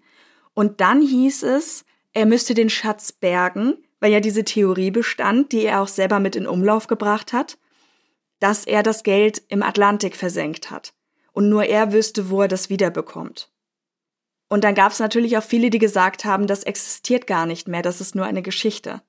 Und 0.56 0.82
dann 0.82 1.02
hieß 1.02 1.44
es, 1.44 1.86
er 2.14 2.26
müsste 2.26 2.56
den 2.56 2.72
Schatz 2.72 3.12
bergen, 3.12 3.76
weil 4.00 4.12
ja 4.12 4.22
diese 4.22 4.44
Theorie 4.44 4.90
bestand, 4.90 5.52
die 5.52 5.66
er 5.66 5.82
auch 5.82 5.88
selber 5.88 6.20
mit 6.20 6.36
in 6.36 6.48
Umlauf 6.48 6.88
gebracht 6.88 7.34
hat, 7.34 7.60
dass 8.40 8.66
er 8.66 8.82
das 8.82 9.04
Geld 9.04 9.44
im 9.50 9.62
Atlantik 9.62 10.16
versenkt 10.16 10.72
hat. 10.72 10.94
Und 11.34 11.50
nur 11.50 11.66
er 11.66 11.92
wüsste, 11.92 12.30
wo 12.30 12.42
er 12.42 12.48
das 12.48 12.70
wiederbekommt. 12.70 13.52
Und 14.48 14.64
dann 14.64 14.76
gab 14.76 14.92
es 14.92 15.00
natürlich 15.00 15.38
auch 15.38 15.44
viele, 15.44 15.70
die 15.70 15.80
gesagt 15.80 16.24
haben, 16.24 16.48
das 16.48 16.64
existiert 16.64 17.28
gar 17.28 17.46
nicht 17.46 17.68
mehr, 17.68 17.82
das 17.82 18.00
ist 18.00 18.16
nur 18.16 18.26
eine 18.26 18.42
Geschichte. 18.42 19.02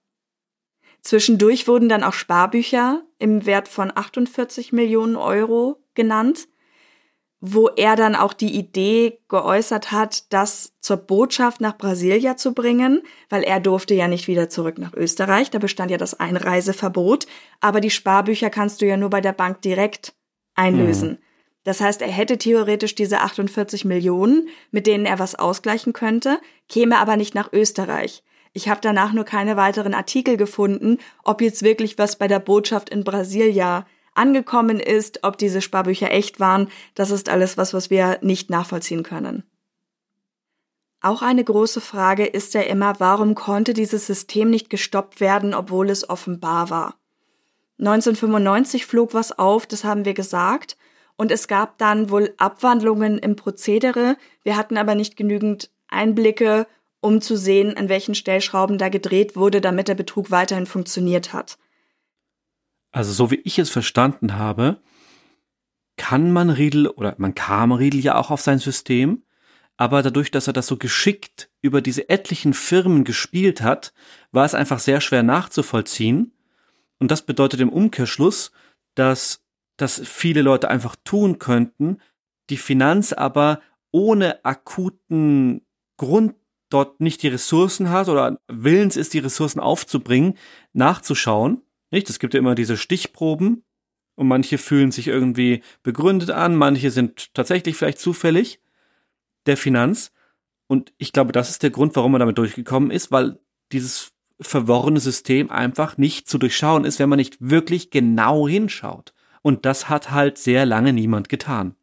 Zwischendurch 1.03 1.68
wurden 1.68 1.88
dann 1.88 2.03
auch 2.03 2.14
Sparbücher 2.14 3.03
im 3.18 3.47
Wert 3.47 3.68
von 3.68 3.92
48 3.94 4.72
Millionen 4.72 5.14
Euro 5.14 5.80
genannt, 5.94 6.49
wo 7.41 7.68
er 7.68 7.97
dann 7.97 8.14
auch 8.14 8.32
die 8.32 8.55
Idee 8.57 9.18
geäußert 9.28 9.93
hat, 9.93 10.32
das 10.32 10.72
zur 10.80 10.97
Botschaft 10.97 11.61
nach 11.61 11.76
Brasilia 11.76 12.37
zu 12.37 12.55
bringen, 12.55 13.03
weil 13.28 13.43
er 13.43 13.61
durfte 13.61 13.95
ja 13.95 14.09
nicht 14.09 14.26
wieder 14.26 14.49
zurück 14.49 14.78
nach 14.78 14.95
Österreich, 14.95 15.51
da 15.51 15.59
bestand 15.59 15.91
ja 15.91 15.99
das 15.99 16.18
Einreiseverbot, 16.18 17.26
aber 17.61 17.80
die 17.80 17.91
Sparbücher 17.91 18.51
kannst 18.51 18.80
du 18.80 18.87
ja 18.87 18.97
nur 18.97 19.11
bei 19.11 19.20
der 19.20 19.32
Bank 19.32 19.61
direkt 19.62 20.14
einlösen. 20.55 21.11
Mhm. 21.11 21.18
Das 21.64 21.80
heißt, 21.80 22.01
er 22.01 22.09
hätte 22.09 22.39
theoretisch 22.39 22.95
diese 22.95 23.20
48 23.20 23.84
Millionen, 23.84 24.49
mit 24.70 24.87
denen 24.87 25.05
er 25.05 25.18
was 25.18 25.34
ausgleichen 25.34 25.93
könnte, 25.93 26.39
käme 26.68 26.99
aber 26.99 27.16
nicht 27.16 27.34
nach 27.34 27.53
Österreich. 27.53 28.22
Ich 28.53 28.68
habe 28.68 28.80
danach 28.80 29.12
nur 29.12 29.24
keine 29.24 29.57
weiteren 29.57 29.93
Artikel 29.93 30.37
gefunden, 30.37 30.99
ob 31.24 31.43
jetzt 31.43 31.62
wirklich 31.62 31.99
was 31.99 32.16
bei 32.16 32.28
der 32.28 32.39
Botschaft 32.39 32.89
in 32.89 33.05
Brasilia 33.05 33.84
angekommen 34.16 34.80
ist, 34.80 35.20
ob 35.22 35.38
diese 35.38 35.60
Sparbücher 35.60 36.10
echt 36.10 36.40
waren. 36.40 36.68
Das 36.94 37.10
ist 37.10 37.28
alles 37.28 37.56
was, 37.56 37.74
was 37.74 37.90
wir 37.90 38.18
nicht 38.22 38.50
nachvollziehen 38.50 39.02
können. 39.02 39.44
Auch 41.00 41.22
eine 41.22 41.44
große 41.44 41.80
Frage 41.80 42.26
ist 42.26 42.54
ja 42.54 42.62
immer, 42.62 42.98
warum 42.98 43.34
konnte 43.34 43.74
dieses 43.74 44.06
System 44.06 44.50
nicht 44.50 44.70
gestoppt 44.70 45.20
werden, 45.20 45.54
obwohl 45.54 45.90
es 45.90 46.08
offenbar 46.08 46.70
war. 46.70 46.96
1995 47.78 48.86
flog 48.86 49.12
was 49.12 49.38
auf, 49.38 49.66
das 49.66 49.84
haben 49.84 50.04
wir 50.04 50.14
gesagt, 50.14 50.76
und 51.16 51.30
es 51.30 51.48
gab 51.48 51.78
dann 51.78 52.10
wohl 52.10 52.34
Abwandlungen 52.36 53.18
im 53.18 53.36
Prozedere. 53.36 54.16
Wir 54.42 54.56
hatten 54.56 54.76
aber 54.76 54.94
nicht 54.94 55.16
genügend 55.16 55.70
Einblicke, 55.88 56.66
um 57.00 57.20
zu 57.20 57.36
sehen, 57.36 57.76
an 57.76 57.88
welchen 57.88 58.14
Stellschrauben 58.14 58.78
da 58.78 58.88
gedreht 58.88 59.36
wurde, 59.36 59.60
damit 59.60 59.88
der 59.88 59.94
Betrug 59.94 60.30
weiterhin 60.30 60.66
funktioniert 60.66 61.32
hat. 61.32 61.58
Also 62.97 63.12
so 63.12 63.30
wie 63.30 63.42
ich 63.44 63.59
es 63.59 63.68
verstanden 63.68 64.36
habe, 64.36 64.80
kann 65.99 66.32
man 66.32 66.49
Riedel 66.49 66.88
oder 66.88 67.14
man 67.18 67.34
kam 67.34 67.72
Riedel 67.72 68.01
ja 68.01 68.14
auch 68.14 68.30
auf 68.30 68.40
sein 68.40 68.59
System, 68.59 69.22
aber 69.76 70.03
dadurch, 70.03 70.30
dass 70.30 70.47
er 70.47 70.55
das 70.55 70.66
so 70.66 70.78
geschickt 70.78 71.51
über 71.61 71.82
diese 71.82 72.09
etlichen 72.09 72.55
Firmen 72.55 73.05
gespielt 73.05 73.61
hat, 73.61 73.92
war 74.32 74.47
es 74.47 74.55
einfach 74.55 74.78
sehr 74.78 75.03
schwer 75.03 75.22
nachzuvollziehen. 75.22 76.32
Und 76.99 77.11
das 77.11 77.20
bedeutet 77.20 77.61
im 77.61 77.68
Umkehrschluss, 77.68 78.51
dass 78.94 79.44
das 79.76 80.01
viele 80.03 80.40
Leute 80.40 80.70
einfach 80.70 80.97
tun 81.05 81.38
könnten, 81.38 81.99
die 82.49 82.57
Finanz 82.57 83.12
aber 83.12 83.61
ohne 83.90 84.42
akuten 84.42 85.66
Grund 85.99 86.34
dort 86.70 86.99
nicht 87.03 87.22
die 87.22 87.28
Ressourcen 87.28 87.90
hat 87.90 88.09
oder 88.09 88.38
willens 88.49 88.97
ist, 88.97 89.12
die 89.12 89.18
Ressourcen 89.18 89.61
aufzubringen, 89.61 90.38
nachzuschauen. 90.72 91.61
Nicht? 91.91 92.11
Es 92.11 92.18
gibt 92.18 92.34
ja 92.34 92.41
immer 92.41 92.55
diese 92.55 92.76
Stichproben 92.76 93.64
und 94.16 94.28
manche 94.28 94.59
fühlen 94.59 94.91
sich 94.91 95.09
irgendwie 95.09 95.62
begründet 95.82 96.30
an, 96.30 96.57
manche 96.57 96.91
sind 96.91 97.32
tatsächlich 97.34 97.76
vielleicht 97.76 97.99
zufällig 97.99 98.61
der 99.47 99.57
Finanz. 99.57 100.12
Und 100.66 100.93
ich 100.99 101.12
glaube, 101.12 101.32
das 101.32 101.51
ist 101.51 101.62
der 101.62 101.70
Grund, 101.70 101.95
warum 101.95 102.12
man 102.12 102.20
damit 102.20 102.39
durchgekommen 102.39 102.91
ist, 102.91 103.12
weil 103.12 103.39
dieses 103.72 104.12
verworrene 104.41 105.01
System 105.01 105.51
einfach 105.51 105.97
nicht 105.97 106.28
zu 106.28 106.39
durchschauen 106.39 106.84
ist, 106.84 106.99
wenn 106.99 107.09
man 107.09 107.18
nicht 107.18 107.37
wirklich 107.41 107.91
genau 107.91 108.49
hinschaut. 108.49 109.14
Und 109.43 109.64
das 109.64 109.89
hat 109.89 110.11
halt 110.11 110.39
sehr 110.39 110.66
lange 110.66 110.93
niemand 110.93 111.28
getan. 111.28 111.76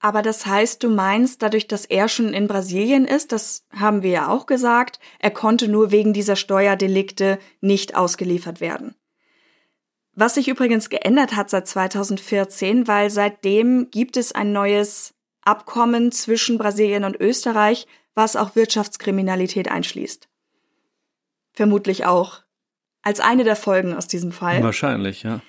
Aber 0.00 0.22
das 0.22 0.46
heißt, 0.46 0.82
du 0.82 0.90
meinst, 0.90 1.42
dadurch, 1.42 1.66
dass 1.66 1.84
er 1.84 2.08
schon 2.08 2.32
in 2.32 2.46
Brasilien 2.46 3.04
ist, 3.04 3.32
das 3.32 3.66
haben 3.72 4.02
wir 4.02 4.10
ja 4.10 4.28
auch 4.28 4.46
gesagt, 4.46 5.00
er 5.18 5.30
konnte 5.30 5.68
nur 5.68 5.90
wegen 5.90 6.12
dieser 6.12 6.36
Steuerdelikte 6.36 7.38
nicht 7.60 7.96
ausgeliefert 7.96 8.60
werden. 8.60 8.94
Was 10.20 10.34
sich 10.34 10.48
übrigens 10.48 10.90
geändert 10.90 11.36
hat 11.36 11.48
seit 11.48 11.68
2014, 11.68 12.88
weil 12.88 13.08
seitdem 13.08 13.88
gibt 13.92 14.16
es 14.16 14.32
ein 14.32 14.50
neues 14.52 15.14
Abkommen 15.42 16.10
zwischen 16.10 16.58
Brasilien 16.58 17.04
und 17.04 17.20
Österreich, 17.20 17.86
was 18.16 18.34
auch 18.34 18.56
Wirtschaftskriminalität 18.56 19.70
einschließt. 19.70 20.28
Vermutlich 21.52 22.04
auch 22.04 22.42
als 23.00 23.20
eine 23.20 23.44
der 23.44 23.54
Folgen 23.54 23.94
aus 23.94 24.08
diesem 24.08 24.32
Fall. 24.32 24.60
Wahrscheinlich, 24.60 25.22
ja. 25.22 25.40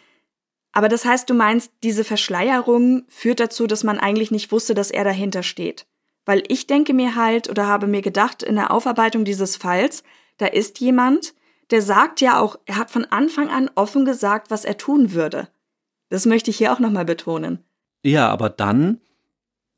Aber 0.72 0.88
das 0.88 1.03
heißt, 1.03 1.28
du 1.28 1.34
meinst, 1.34 1.72
diese 1.82 2.03
Verschleierung 2.03 3.05
führt 3.07 3.39
dazu, 3.39 3.65
dass 3.65 3.84
man 3.84 3.97
eigentlich 3.97 4.30
nicht 4.30 4.51
wusste, 4.51 4.76
dass 4.76 4.91
er 4.91 5.03
dahinter 5.03 5.41
steht. 5.41 5.88
Weil 6.26 6.43
ich 6.47 6.67
denke 6.67 6.93
mir 6.93 7.15
halt 7.15 7.49
oder 7.49 7.65
habe 7.65 7.88
mir 7.88 8.03
gedacht, 8.03 8.43
in 8.43 8.53
der 8.53 8.70
Aufarbeitung 8.70 9.26
dieses 9.26 9.55
Falls, 9.55 10.03
da 10.38 10.45
ist 10.45 10.80
jemand, 10.80 11.34
der 11.72 11.82
sagt 11.82 12.22
ja 12.22 12.39
auch, 12.39 12.57
er 12.65 12.78
hat 12.78 12.91
von 12.91 13.05
Anfang 13.05 13.49
an 13.49 13.70
offen 13.76 14.05
gesagt, 14.05 14.49
was 14.49 14.65
er 14.65 14.78
tun 14.78 15.13
würde. 15.13 15.49
Das 16.09 16.26
möchte 16.26 16.49
ich 16.49 16.57
hier 16.57 16.74
auch 16.74 16.80
nochmal 16.80 17.05
betonen. 17.05 17.63
Ja, 18.03 18.30
aber 18.30 18.49
dann, 18.49 18.99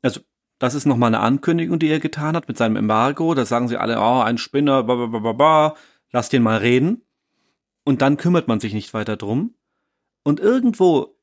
also 0.00 0.20
das 0.58 0.74
ist 0.74 0.86
nochmal 0.86 1.08
eine 1.08 1.20
Ankündigung, 1.20 1.78
die 1.78 1.88
er 1.88 2.00
getan 2.00 2.36
hat 2.36 2.48
mit 2.48 2.56
seinem 2.56 2.76
Embargo. 2.76 3.34
Da 3.34 3.44
sagen 3.44 3.68
sie 3.68 3.76
alle, 3.76 3.98
oh, 3.98 4.20
ein 4.20 4.38
Spinner, 4.38 4.84
ba, 4.84 5.74
lass 6.10 6.28
den 6.28 6.42
mal 6.42 6.58
reden. 6.58 7.02
Und 7.84 8.00
dann 8.00 8.16
kümmert 8.16 8.48
man 8.48 8.60
sich 8.60 8.72
nicht 8.72 8.94
weiter 8.94 9.16
drum. 9.16 9.54
Und 10.22 10.40
irgendwo 10.40 11.16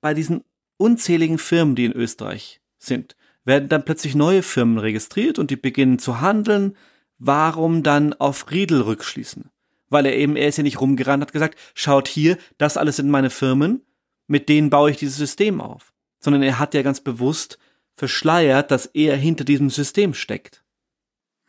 bei 0.00 0.14
diesen 0.14 0.44
unzähligen 0.78 1.38
Firmen, 1.38 1.74
die 1.74 1.84
in 1.84 1.92
Österreich 1.92 2.62
sind, 2.78 3.16
werden 3.44 3.68
dann 3.68 3.84
plötzlich 3.84 4.14
neue 4.14 4.42
Firmen 4.42 4.78
registriert 4.78 5.38
und 5.38 5.50
die 5.50 5.56
beginnen 5.56 5.98
zu 5.98 6.20
handeln. 6.20 6.76
Warum 7.18 7.82
dann 7.82 8.12
auf 8.14 8.50
Riedel 8.50 8.80
rückschließen? 8.80 9.50
Weil 9.88 10.06
er 10.06 10.16
eben, 10.16 10.36
er 10.36 10.48
ist 10.48 10.58
ja 10.58 10.62
nicht 10.62 10.80
rumgerannt, 10.80 11.22
hat 11.22 11.32
gesagt, 11.32 11.58
schaut 11.74 12.08
hier, 12.08 12.38
das 12.58 12.76
alles 12.76 12.96
sind 12.96 13.08
meine 13.08 13.30
Firmen, 13.30 13.82
mit 14.26 14.48
denen 14.48 14.70
baue 14.70 14.90
ich 14.90 14.96
dieses 14.96 15.16
System 15.16 15.60
auf. 15.60 15.92
Sondern 16.18 16.42
er 16.42 16.58
hat 16.58 16.74
ja 16.74 16.82
ganz 16.82 17.00
bewusst 17.00 17.58
verschleiert, 17.94 18.70
dass 18.70 18.86
er 18.86 19.16
hinter 19.16 19.44
diesem 19.44 19.70
System 19.70 20.14
steckt. 20.14 20.64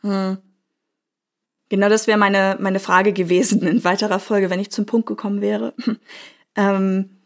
Hm. 0.02 0.38
Genau 1.68 1.88
das 1.88 2.06
wäre 2.06 2.18
meine, 2.18 2.56
meine 2.60 2.80
Frage 2.80 3.12
gewesen 3.12 3.62
in 3.62 3.84
weiterer 3.84 4.20
Folge, 4.20 4.48
wenn 4.48 4.60
ich 4.60 4.70
zum 4.70 4.86
Punkt 4.86 5.06
gekommen 5.06 5.40
wäre 5.40 5.74
ähm, 6.56 7.18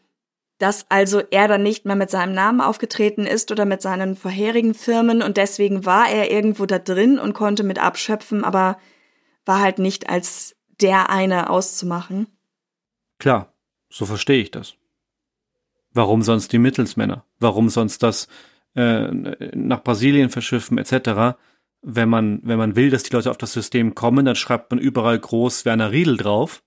dass 0.63 0.87
also 0.91 1.21
er 1.33 1.49
dann 1.49 1.65
nicht 1.65 1.87
mehr 1.87 1.97
mit 1.97 2.09
seinem 2.09 2.35
Namen 2.35 2.61
aufgetreten 2.61 3.27
ist 3.27 3.51
oder 3.51 3.65
mit 3.65 3.83
seinen 3.83 4.15
vorherigen 4.15 4.75
Firmen 4.75 5.21
und 5.21 5.37
deswegen 5.37 5.85
war 5.85 6.09
er 6.09 6.31
irgendwo 6.31 6.67
da 6.67 6.79
drin 6.79 7.19
und 7.19 7.33
konnte 7.33 7.65
mit 7.65 7.81
abschöpfen, 7.81 8.45
aber 8.45 8.79
war 9.45 9.61
halt 9.61 9.81
nicht 9.81 10.09
als 10.09 10.55
der 10.83 11.11
eine 11.11 11.51
auszumachen. 11.51 12.27
Klar, 13.19 13.53
so 13.89 14.07
verstehe 14.07 14.43
ich 14.43 14.51
das. 14.51 14.75
Warum 15.93 16.23
sonst 16.23 16.53
die 16.53 16.59
Mittelsmänner? 16.59 17.25
Warum 17.39 17.69
sonst 17.69 18.03
das 18.03 18.29
äh, 18.75 19.09
nach 19.55 19.83
Brasilien 19.83 20.31
verschiffen 20.31 20.79
etc.? 20.79 21.37
Wenn 21.83 22.09
man, 22.09 22.41
wenn 22.43 22.59
man 22.59 22.77
will, 22.77 22.91
dass 22.91 23.03
die 23.03 23.13
Leute 23.13 23.31
auf 23.31 23.39
das 23.39 23.53
System 23.53 23.95
kommen, 23.95 24.25
dann 24.25 24.37
schreibt 24.37 24.71
man 24.71 24.79
überall 24.79 25.19
groß 25.19 25.65
Werner 25.65 25.91
Riedel 25.91 26.17
drauf 26.17 26.63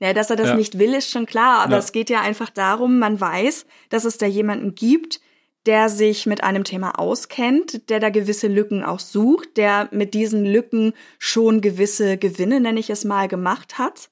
ja, 0.00 0.12
dass 0.12 0.30
er 0.30 0.36
das 0.36 0.48
ja. 0.48 0.56
nicht 0.56 0.78
will, 0.78 0.92
ist 0.92 1.10
schon 1.10 1.26
klar, 1.26 1.60
aber 1.60 1.72
ja. 1.74 1.78
es 1.78 1.92
geht 1.92 2.10
ja 2.10 2.20
einfach 2.20 2.50
darum, 2.50 2.98
man 2.98 3.20
weiß, 3.20 3.66
dass 3.90 4.04
es 4.04 4.18
da 4.18 4.26
jemanden 4.26 4.74
gibt, 4.74 5.20
der 5.66 5.88
sich 5.88 6.26
mit 6.26 6.44
einem 6.44 6.64
Thema 6.64 6.98
auskennt, 6.98 7.88
der 7.88 8.00
da 8.00 8.10
gewisse 8.10 8.48
Lücken 8.48 8.84
auch 8.84 9.00
sucht, 9.00 9.56
der 9.56 9.88
mit 9.92 10.14
diesen 10.14 10.44
Lücken 10.44 10.92
schon 11.18 11.60
gewisse 11.60 12.18
Gewinne, 12.18 12.60
nenne 12.60 12.80
ich 12.80 12.90
es 12.90 13.04
mal, 13.04 13.28
gemacht 13.28 13.78
hat. 13.78 14.10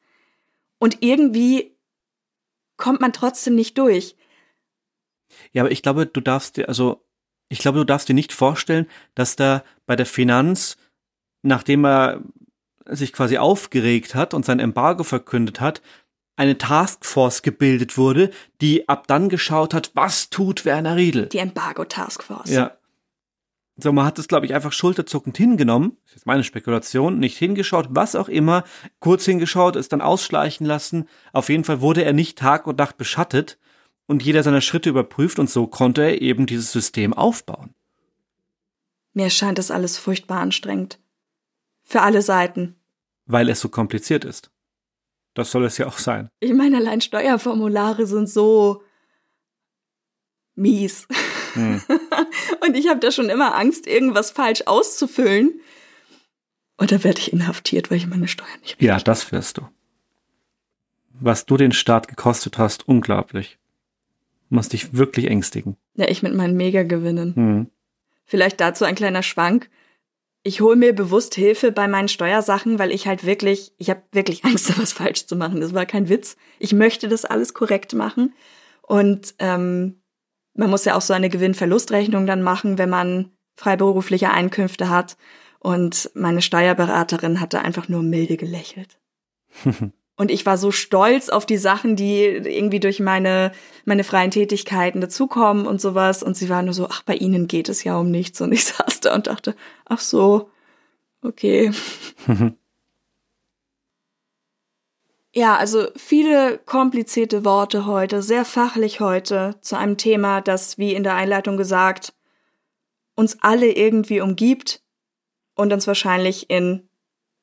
Und 0.79 0.99
irgendwie 1.01 1.77
kommt 2.77 3.01
man 3.01 3.13
trotzdem 3.13 3.55
nicht 3.55 3.77
durch. 3.79 4.17
Ja, 5.53 5.63
aber 5.63 5.71
ich 5.71 5.83
glaube, 5.83 6.07
du 6.07 6.21
darfst 6.21 6.57
dir, 6.57 6.69
also, 6.69 7.05
ich 7.49 7.59
glaube, 7.59 7.79
du 7.79 7.85
darfst 7.85 8.09
dir 8.09 8.15
nicht 8.15 8.33
vorstellen, 8.33 8.89
dass 9.15 9.37
da 9.37 9.63
bei 9.87 9.97
der 9.97 10.07
Finanz, 10.07 10.77
nachdem 11.43 11.85
er 11.85 12.23
sich 12.87 13.13
quasi 13.13 13.39
aufgeregt 13.39 14.15
hat 14.15 14.35
und 14.35 14.45
sein 14.45 14.59
Embargo 14.59 15.05
verkündet 15.05 15.61
hat, 15.61 15.83
eine 16.37 16.59
Taskforce 16.59 17.43
gebildet 17.43 17.99
wurde, 17.99 18.31
die 18.61 18.89
ab 18.89 19.07
dann 19.07 19.29
geschaut 19.29 19.75
hat, 19.75 19.91
was 19.95 20.31
tut 20.31 20.65
Werner 20.65 20.97
Riedel. 20.97 21.27
Die 21.27 21.39
Embargo-Taskforce. 21.39 22.51
Ja. 22.51 22.77
So, 23.77 23.91
man 23.93 24.05
hat 24.05 24.19
es, 24.19 24.29
glaube 24.29 24.47
ich, 24.47 24.55
einfach 24.55 24.73
schulterzuckend 24.73 25.37
hingenommen. 25.37 25.97
Das 26.05 26.17
ist 26.17 26.27
meine 26.27 26.45
Spekulation. 26.45 27.19
Nicht 27.19 27.39
hingeschaut, 27.39 27.89
was 27.91 28.15
auch 28.15 28.29
immer. 28.29 28.65
Kurz 29.01 29.25
hingeschaut, 29.25 29.77
es 29.77 29.89
dann 29.89 30.03
ausschleichen 30.03 30.67
lassen. 30.67 31.09
Auf 31.33 31.49
jeden 31.49 31.65
Fall 31.65 31.81
wurde 31.81 32.05
er 32.05 32.13
nicht 32.13 32.39
Tag 32.39 32.67
und 32.67 32.79
Nacht 32.79 32.99
beschattet 32.99 33.59
und 34.07 34.23
jeder 34.23 34.43
seiner 34.43 34.61
Schritte 34.61 34.91
überprüft 34.91 35.39
und 35.39 35.49
so 35.49 35.67
konnte 35.67 36.03
er 36.03 36.21
eben 36.21 36.47
dieses 36.47 36.71
System 36.71 37.15
aufbauen. 37.15 37.75
Mir 39.15 39.31
scheint 39.31 39.59
das 39.59 39.71
alles 39.71 39.99
furchtbar 39.99 40.41
anstrengend. 40.41 40.99
Für 41.83 42.03
alle 42.03 42.23
Seiten. 42.23 42.77
weil 43.27 43.49
es 43.49 43.61
so 43.61 43.69
kompliziert 43.69 44.25
ist. 44.25 44.52
Das 45.35 45.51
soll 45.51 45.65
es 45.65 45.79
ja 45.79 45.87
auch 45.87 45.99
sein. 45.99 46.29
Ich 46.41 46.53
meine, 46.53 46.77
allein 46.77 47.01
Steuerformulare 47.01 48.07
sind 48.07 48.29
so 48.29 48.83
mies. 50.55 51.07
Hm. 51.55 51.83
Und 52.67 52.77
ich 52.77 52.89
habe 52.89 53.01
da 53.01 53.11
schon 53.11 53.31
immer 53.31 53.55
Angst, 53.55 53.87
irgendwas 53.87 54.31
falsch 54.31 54.63
auszufüllen. 54.67 55.61
Und 56.77 56.93
da 56.93 57.05
werde 57.05 57.19
ich 57.19 57.33
inhaftiert, 57.33 57.91
weil 57.91 57.99
ich 57.99 58.07
meine 58.07 58.29
Steuern 58.29 58.61
nicht. 58.61 58.81
Ja, 58.81 58.99
das 58.99 59.33
wirst 59.33 59.59
du. 59.59 59.69
Was 61.11 61.47
du 61.47 61.57
den 61.57 61.73
Staat 61.73 62.09
gekostet 62.09 62.59
hast, 62.59 62.89
unglaublich. 62.89 63.59
Du 64.49 64.57
musst 64.57 64.73
dich 64.73 64.95
wirklich 64.95 65.29
ängstigen. 65.29 65.77
Ja, 65.95 66.09
ich 66.09 66.23
mit 66.23 66.35
meinen 66.35 66.57
Megagewinnen. 66.57 67.35
Hm. 67.35 67.71
Vielleicht 68.25 68.61
dazu 68.61 68.85
ein 68.85 68.95
kleiner 68.95 69.23
Schwank. 69.23 69.71
Ich 70.45 70.61
hole 70.61 70.77
mir 70.77 70.93
bewusst 70.93 71.35
Hilfe 71.35 71.71
bei 71.71 71.87
meinen 71.87 72.09
Steuersachen, 72.09 72.79
weil 72.79 72.91
ich 72.91 73.07
halt 73.07 73.25
wirklich, 73.25 73.73
ich 73.79 73.91
habe 73.91 74.03
wirklich 74.13 74.45
Angst, 74.45 74.71
da 74.71 74.75
was 74.79 74.93
falsch 74.93 75.27
zu 75.27 75.37
machen. 75.37 75.61
Das 75.61 75.75
war 75.75 75.87
kein 75.87 76.09
Witz. 76.09 76.37
Ich 76.59 76.73
möchte 76.73 77.09
das 77.09 77.25
alles 77.25 77.55
korrekt 77.55 77.95
machen. 77.95 78.35
Und 78.83 79.35
ähm, 79.39 80.03
man 80.55 80.71
muss 80.71 80.85
ja 80.85 80.97
auch 80.97 81.01
so 81.01 81.15
eine 81.15 81.29
Gewinn-Verlust-Rechnung 81.29 82.27
dann 82.27 82.43
machen, 82.43 82.77
wenn 82.79 82.91
man 82.91 83.31
freiberufliche 83.57 84.31
Einkünfte 84.31 84.91
hat. 84.91 85.17
Und 85.61 86.11
meine 86.15 86.43
Steuerberaterin 86.43 87.41
hatte 87.41 87.61
einfach 87.61 87.89
nur 87.89 88.03
milde 88.03 88.37
gelächelt. 88.37 88.99
Und 90.17 90.31
ich 90.31 90.45
war 90.45 90.59
so 90.59 90.71
stolz 90.71 91.31
auf 91.31 91.47
die 91.47 91.57
Sachen, 91.57 91.97
die 91.97 92.23
irgendwie 92.23 92.81
durch 92.81 93.01
meine, 93.01 93.53
meine 93.85 94.05
freien 94.05 94.31
Tätigkeiten 94.31 95.01
dazukommen 95.01 95.67
und 95.67 95.81
sowas. 95.81 96.23
Und 96.23 96.37
sie 96.37 96.49
war 96.49 96.63
nur 96.63 96.75
so, 96.75 96.87
ach, 96.89 97.03
bei 97.03 97.15
Ihnen 97.15 97.49
geht 97.49 97.69
es 97.69 97.83
ja 97.83 97.97
um 97.97 98.11
nichts. 98.11 98.41
Und 98.41 98.53
ich 98.53 98.65
saß 98.67 99.01
da 99.01 99.15
und 99.15 99.27
dachte, 99.27 99.57
ach 99.87 100.01
so, 100.01 100.51
okay. 101.23 101.73
ja, 105.33 105.57
also 105.57 105.87
viele 105.97 106.59
komplizierte 106.59 107.45
Worte 107.45 107.87
heute, 107.87 108.23
sehr 108.23 108.45
fachlich 108.45 109.01
heute 109.01 109.57
zu 109.63 109.79
einem 109.79 109.97
Thema, 109.97 110.43
das, 110.43 110.77
wie 110.77 110.95
in 110.95 111.05
der 111.05 111.15
Einleitung 111.15 111.57
gesagt, 111.57 112.13
uns 113.15 113.39
alle 113.41 113.73
irgendwie 113.73 114.21
umgibt 114.21 114.83
und 115.55 115.73
uns 115.73 115.87
wahrscheinlich 115.87 116.51
in 116.51 116.89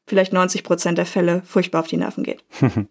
vielleicht 0.09 0.33
90 0.33 0.63
Prozent 0.63 0.97
der 0.97 1.05
Fälle 1.05 1.41
furchtbar 1.45 1.79
auf 1.81 1.87
die 1.87 1.97
Nerven 1.97 2.23
geht. 2.23 2.43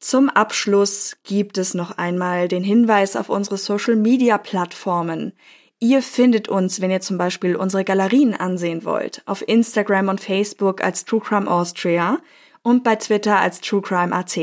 Zum 0.00 0.28
Abschluss 0.28 1.16
gibt 1.22 1.56
es 1.56 1.72
noch 1.72 1.96
einmal 1.96 2.46
den 2.48 2.62
Hinweis 2.62 3.16
auf 3.16 3.30
unsere 3.30 3.56
Social-Media-Plattformen. 3.56 5.32
Ihr 5.78 6.02
findet 6.02 6.48
uns, 6.48 6.82
wenn 6.82 6.90
ihr 6.90 7.00
zum 7.00 7.16
Beispiel 7.16 7.56
unsere 7.56 7.84
Galerien 7.84 8.34
ansehen 8.34 8.84
wollt, 8.84 9.22
auf 9.24 9.46
Instagram 9.46 10.08
und 10.08 10.20
Facebook 10.20 10.84
als 10.84 11.06
True 11.06 11.20
Crime 11.20 11.50
Austria 11.50 12.18
und 12.62 12.84
bei 12.84 12.96
Twitter 12.96 13.38
als 13.38 13.62
True 13.62 13.80
Crime 13.80 14.14
AT. 14.14 14.36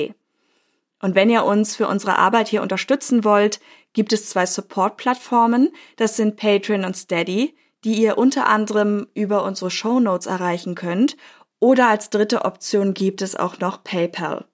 Und 1.00 1.16
wenn 1.16 1.30
ihr 1.30 1.46
uns 1.46 1.76
für 1.76 1.88
unsere 1.88 2.18
Arbeit 2.18 2.48
hier 2.48 2.64
unterstützen 2.64 3.24
wollt, 3.24 3.60
gibt 3.94 4.14
es 4.14 4.30
zwei 4.30 4.46
Support-Plattformen. 4.46 5.72
Das 5.96 6.16
sind 6.16 6.38
Patreon 6.38 6.86
und 6.86 6.96
Steady 6.96 7.56
die 7.84 8.02
ihr 8.02 8.18
unter 8.18 8.48
anderem 8.48 9.08
über 9.14 9.44
unsere 9.44 9.72
Show 9.72 10.00
Notes 10.00 10.28
erreichen 10.28 10.76
könnt. 10.76 11.18
Oder 11.60 11.90
als 11.90 12.10
dritte 12.10 12.46
Option 12.46 12.94
gibt 12.94 13.22
es 13.22 13.36
auch 13.36 13.60
noch 13.60 13.84
PayPal, 13.84 14.46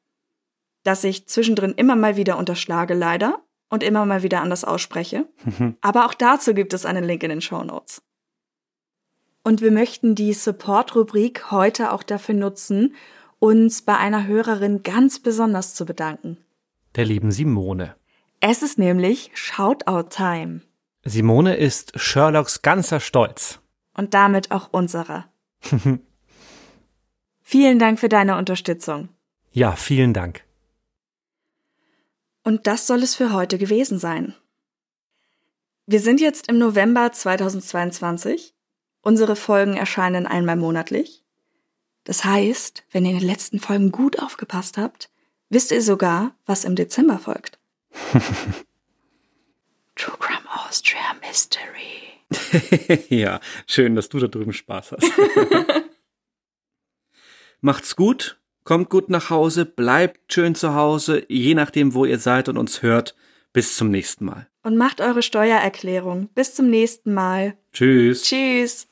das 0.84 1.04
ich 1.04 1.28
zwischendrin 1.28 1.74
immer 1.74 1.96
mal 1.96 2.18
wieder 2.18 2.38
unterschlage 2.38 2.94
leider 2.94 3.42
und 3.70 3.84
immer 3.84 4.06
mal 4.06 4.24
wieder 4.24 4.42
anders 4.42 4.66
ausspreche. 4.66 5.26
Aber 5.82 6.06
auch 6.06 6.14
dazu 6.14 6.54
gibt 6.54 6.74
es 6.74 6.86
einen 6.86 7.04
Link 7.04 7.24
in 7.24 7.30
den 7.30 7.42
Show 7.42 7.64
Notes. 7.64 8.02
Und 9.44 9.62
wir 9.62 9.72
möchten 9.72 10.16
die 10.16 10.34
Support-Rubrik 10.34 11.52
heute 11.52 11.94
auch 11.94 12.04
dafür 12.04 12.36
nutzen, 12.36 12.96
uns 13.40 13.82
bei 13.82 13.96
einer 13.96 14.28
Hörerin 14.28 14.84
ganz 14.84 15.20
besonders 15.20 15.74
zu 15.74 15.86
bedanken. 15.86 16.38
Der 16.96 17.06
lieben 17.06 17.32
Simone. 17.32 17.96
Es 18.42 18.62
ist 18.62 18.78
nämlich 18.78 19.32
Shoutout-Time. 19.34 20.62
Simone 21.08 21.56
ist 21.56 21.98
Sherlocks 21.98 22.62
ganzer 22.62 23.00
Stolz. 23.00 23.60
Und 23.94 24.14
damit 24.14 24.52
auch 24.52 24.74
unserer. 24.74 25.26
vielen 27.42 27.80
Dank 27.80 28.00
für 28.00 28.10
deine 28.10 28.38
Unterstützung. 28.38 29.08
Ja, 29.52 29.76
vielen 29.78 30.14
Dank. 30.14 30.44
Und 32.44 32.68
das 32.68 32.88
soll 32.88 33.04
es 33.04 33.16
für 33.16 33.32
heute 33.32 33.58
gewesen 33.58 34.00
sein. 34.00 34.36
Wir 35.86 36.02
sind 36.02 36.20
jetzt 36.20 36.50
im 36.50 36.58
November 36.58 37.12
2022. 37.12 38.54
Unsere 39.02 39.38
Folgen 39.38 39.78
erscheinen 39.78 40.28
einmal 40.28 40.58
monatlich. 40.58 41.24
Das 42.04 42.26
heißt, 42.26 42.84
wenn 42.92 43.06
ihr 43.06 43.12
in 43.12 43.20
den 43.20 43.28
letzten 43.28 43.60
Folgen 43.60 43.92
gut 43.92 44.20
aufgepasst 44.20 44.78
habt, 44.78 45.10
wisst 45.50 45.72
ihr 45.72 45.82
sogar, 45.82 46.36
was 46.46 46.66
im 46.66 46.76
Dezember 46.76 47.18
folgt. 47.18 47.60
True 49.96 50.18
Crime 50.20 50.37
Mystery. 51.28 53.06
ja, 53.10 53.40
schön, 53.68 53.96
dass 53.96 54.10
du 54.10 54.20
da 54.20 54.28
drüben 54.28 54.54
Spaß 54.54 54.94
hast. 54.94 55.12
Macht's 57.62 57.96
gut, 57.96 58.40
kommt 58.64 58.90
gut 58.90 59.10
nach 59.10 59.30
Hause, 59.30 59.66
bleibt 59.66 60.32
schön 60.32 60.56
zu 60.56 60.74
Hause, 60.76 61.26
je 61.28 61.56
nachdem, 61.56 61.94
wo 61.94 62.06
ihr 62.06 62.20
seid 62.20 62.50
und 62.50 62.58
uns 62.58 62.82
hört. 62.82 63.16
Bis 63.54 63.76
zum 63.76 63.90
nächsten 63.90 64.26
Mal. 64.26 64.48
Und 64.62 64.78
macht 64.78 65.02
eure 65.02 65.24
Steuererklärung. 65.24 66.30
Bis 66.36 66.54
zum 66.54 66.70
nächsten 66.70 67.14
Mal. 67.14 67.58
Tschüss. 67.72 68.24
Tschüss. 68.24 68.88